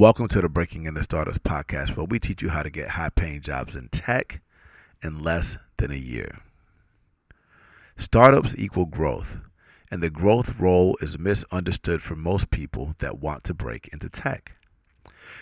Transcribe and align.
Welcome 0.00 0.28
to 0.28 0.40
the 0.40 0.48
Breaking 0.48 0.86
Into 0.86 1.02
Startups 1.02 1.36
podcast, 1.36 1.94
where 1.94 2.06
we 2.06 2.18
teach 2.18 2.40
you 2.40 2.48
how 2.48 2.62
to 2.62 2.70
get 2.70 2.88
high 2.88 3.10
paying 3.10 3.42
jobs 3.42 3.76
in 3.76 3.90
tech 3.90 4.40
in 5.02 5.22
less 5.22 5.58
than 5.76 5.90
a 5.90 5.96
year. 5.96 6.38
Startups 7.98 8.54
equal 8.56 8.86
growth, 8.86 9.36
and 9.90 10.02
the 10.02 10.08
growth 10.08 10.58
role 10.58 10.96
is 11.02 11.18
misunderstood 11.18 12.00
for 12.00 12.16
most 12.16 12.50
people 12.50 12.94
that 13.00 13.18
want 13.18 13.44
to 13.44 13.52
break 13.52 13.90
into 13.92 14.08
tech. 14.08 14.52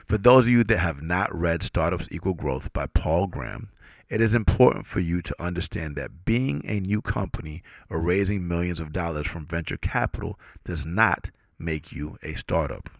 For 0.08 0.18
those 0.18 0.46
of 0.46 0.50
you 0.50 0.64
that 0.64 0.78
have 0.78 1.02
not 1.02 1.32
read 1.32 1.62
Startups 1.62 2.08
Equal 2.10 2.34
Growth 2.34 2.72
by 2.72 2.86
Paul 2.86 3.28
Graham, 3.28 3.68
it 4.08 4.20
is 4.20 4.34
important 4.34 4.86
for 4.86 4.98
you 4.98 5.22
to 5.22 5.40
understand 5.40 5.94
that 5.94 6.24
being 6.24 6.62
a 6.64 6.80
new 6.80 7.00
company 7.00 7.62
or 7.88 8.00
raising 8.00 8.48
millions 8.48 8.80
of 8.80 8.92
dollars 8.92 9.28
from 9.28 9.46
venture 9.46 9.76
capital 9.76 10.36
does 10.64 10.84
not 10.84 11.30
make 11.60 11.92
you 11.92 12.18
a 12.24 12.34
startup. 12.34 12.90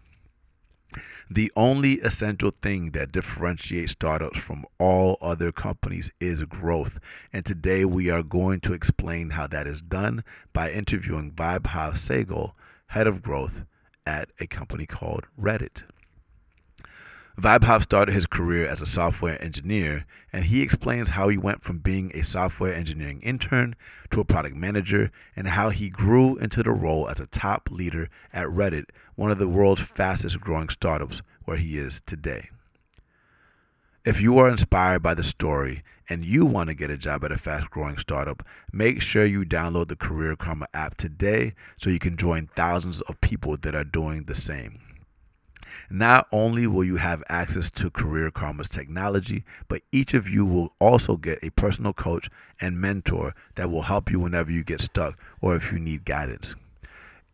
The 1.31 1.51
only 1.55 1.99
essential 2.01 2.51
thing 2.59 2.89
that 2.91 3.11
differentiates 3.11 3.91
startups 3.91 4.39
from 4.39 4.65
all 4.79 5.15
other 5.21 5.51
companies 5.51 6.09
is 6.19 6.41
growth. 6.43 6.99
And 7.31 7.45
today 7.45 7.85
we 7.85 8.09
are 8.09 8.23
going 8.23 8.61
to 8.61 8.73
explain 8.73 9.31
how 9.31 9.45
that 9.47 9.67
is 9.67 9.83
done 9.83 10.23
by 10.53 10.71
interviewing 10.71 11.31
Vaibhav 11.33 11.93
Sehgal, 11.93 12.53
head 12.87 13.05
of 13.05 13.21
growth 13.21 13.63
at 14.07 14.31
a 14.39 14.47
company 14.47 14.87
called 14.87 15.27
Reddit. 15.39 15.83
Vaibhav 17.39 17.83
started 17.83 18.13
his 18.13 18.25
career 18.25 18.67
as 18.67 18.81
a 18.81 18.85
software 18.85 19.41
engineer, 19.41 20.05
and 20.33 20.45
he 20.45 20.61
explains 20.61 21.11
how 21.11 21.29
he 21.29 21.37
went 21.37 21.63
from 21.63 21.77
being 21.77 22.11
a 22.13 22.23
software 22.23 22.73
engineering 22.73 23.21
intern 23.21 23.75
to 24.11 24.19
a 24.19 24.25
product 24.25 24.55
manager 24.55 25.09
and 25.35 25.47
how 25.47 25.69
he 25.69 25.89
grew 25.89 26.35
into 26.37 26.63
the 26.63 26.71
role 26.71 27.07
as 27.07 27.19
a 27.19 27.27
top 27.27 27.69
leader 27.71 28.09
at 28.33 28.47
Reddit, 28.47 28.85
one 29.15 29.31
of 29.31 29.37
the 29.37 29.47
world's 29.47 29.81
fastest 29.81 30.41
growing 30.41 30.67
startups, 30.67 31.21
where 31.45 31.57
he 31.57 31.77
is 31.77 32.01
today. 32.05 32.49
If 34.03 34.19
you 34.19 34.37
are 34.39 34.49
inspired 34.49 35.01
by 35.01 35.13
the 35.13 35.23
story 35.23 35.83
and 36.09 36.25
you 36.25 36.45
want 36.45 36.67
to 36.67 36.73
get 36.73 36.89
a 36.89 36.97
job 36.97 37.23
at 37.23 37.31
a 37.31 37.37
fast 37.37 37.69
growing 37.69 37.97
startup, 37.97 38.43
make 38.73 39.01
sure 39.01 39.23
you 39.23 39.45
download 39.45 39.87
the 39.87 39.95
Career 39.95 40.35
Karma 40.35 40.67
app 40.73 40.97
today 40.97 41.53
so 41.77 41.89
you 41.89 41.99
can 41.99 42.17
join 42.17 42.49
thousands 42.55 42.99
of 43.01 43.21
people 43.21 43.55
that 43.57 43.75
are 43.75 43.83
doing 43.83 44.23
the 44.23 44.35
same. 44.35 44.81
Not 45.89 46.27
only 46.31 46.67
will 46.67 46.83
you 46.83 46.97
have 46.97 47.23
access 47.29 47.71
to 47.71 47.89
Career 47.89 48.29
Karma's 48.29 48.69
technology, 48.69 49.43
but 49.67 49.81
each 49.91 50.13
of 50.13 50.29
you 50.29 50.45
will 50.45 50.73
also 50.79 51.17
get 51.17 51.39
a 51.41 51.49
personal 51.51 51.93
coach 51.93 52.29
and 52.61 52.79
mentor 52.79 53.33
that 53.55 53.71
will 53.71 53.83
help 53.83 54.11
you 54.11 54.19
whenever 54.19 54.51
you 54.51 54.63
get 54.63 54.81
stuck 54.81 55.17
or 55.41 55.55
if 55.55 55.71
you 55.71 55.79
need 55.79 56.05
guidance. 56.05 56.55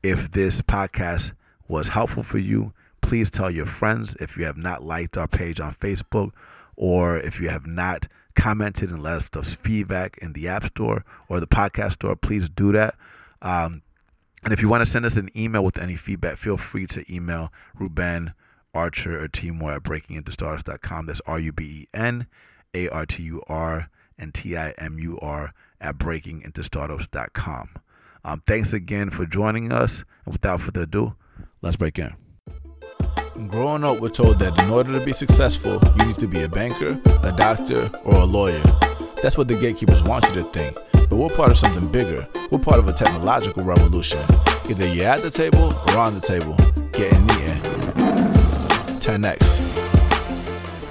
If 0.02 0.31
this 0.31 0.61
podcast 0.61 1.31
was 1.67 1.89
helpful 1.89 2.23
for 2.23 2.38
you, 2.38 2.73
please 3.02 3.30
tell 3.30 3.52
your 3.52 3.66
friends. 3.66 4.16
If 4.22 4.38
you 4.38 4.45
have 4.45 4.58
not 4.58 4.83
liked 4.83 5.17
our 5.17 5.28
page 5.28 5.59
on 5.59 5.73
Facebook 5.73 6.31
or 6.78 7.17
if 7.17 7.42
you 7.42 7.50
have 7.50 7.66
not 7.66 8.08
commented 8.36 8.89
and 8.89 9.03
left 9.03 9.36
us 9.36 9.56
feedback 9.56 10.17
in 10.20 10.33
the 10.33 10.48
App 10.48 10.66
Store 10.66 11.03
or 11.28 11.39
the 11.39 11.48
podcast 11.48 11.94
store, 11.94 12.16
please 12.16 12.48
do 12.50 12.72
that. 12.72 12.95
Um, 13.42 13.81
and 14.44 14.53
if 14.53 14.61
you 14.61 14.70
want 14.70 14.81
to 14.81 14.89
send 14.89 15.06
us 15.06 15.17
an 15.17 15.30
email 15.36 15.64
with 15.64 15.78
any 15.78 15.95
feedback, 15.95 16.38
feel 16.38 16.56
free 16.56 16.86
to 16.88 17.14
email 17.14 17.52
Ruben 17.78 18.33
Artur 18.75 19.23
or 19.23 19.27
Timur 19.27 19.73
at 19.73 19.83
breakingintostartups.com. 19.83 21.05
That's 21.05 21.21
R 21.25 21.39
U 21.39 21.51
B 21.51 21.63
E 21.63 21.87
N 21.93 22.27
A 22.73 22.89
R 22.89 23.05
T 23.05 23.23
U 23.23 23.41
R 23.47 23.89
and 24.17 24.33
T 24.33 24.55
I 24.55 24.71
M 24.77 24.99
U 24.99 25.17
R 25.21 25.53
at 25.81 25.97
breakingintostartups.com. 25.97 27.69
Um, 28.23 28.43
thanks 28.45 28.73
again 28.73 29.09
for 29.09 29.25
joining 29.25 29.71
us. 29.71 30.03
And 30.25 30.33
without 30.33 30.61
further 30.61 30.81
ado, 30.81 31.15
let's 31.61 31.77
break 31.77 31.99
in. 31.99 32.15
Growing 33.47 33.83
up, 33.83 33.99
we're 33.99 34.09
told 34.09 34.39
that 34.39 34.59
in 34.61 34.69
order 34.69 34.97
to 34.97 35.05
be 35.05 35.11
successful, 35.13 35.79
you 35.97 36.05
need 36.05 36.17
to 36.17 36.27
be 36.27 36.41
a 36.43 36.49
banker, 36.49 36.99
a 37.23 37.31
doctor, 37.31 37.89
or 38.05 38.15
a 38.15 38.25
lawyer. 38.25 38.63
That's 39.21 39.37
what 39.37 39.47
the 39.47 39.55
gatekeepers 39.55 40.03
want 40.03 40.25
you 40.27 40.35
to 40.35 40.43
think. 40.51 40.75
But 41.09 41.17
we're 41.17 41.30
part 41.30 41.52
of 41.52 41.58
something 41.58 41.91
bigger. 41.91 42.27
We're 42.49 42.59
part 42.59 42.80
of 42.80 42.87
a 42.87 42.93
technological 42.93 43.64
revolution. 43.64 44.19
Either 44.69 44.87
you're 44.87 45.08
at 45.08 45.19
the 45.19 45.30
table 45.30 45.73
or 45.89 45.97
on 45.99 46.15
the 46.15 46.21
table. 46.21 46.55
Getting 46.91 47.25
eaten. 47.25 47.74
10x. 49.05 49.61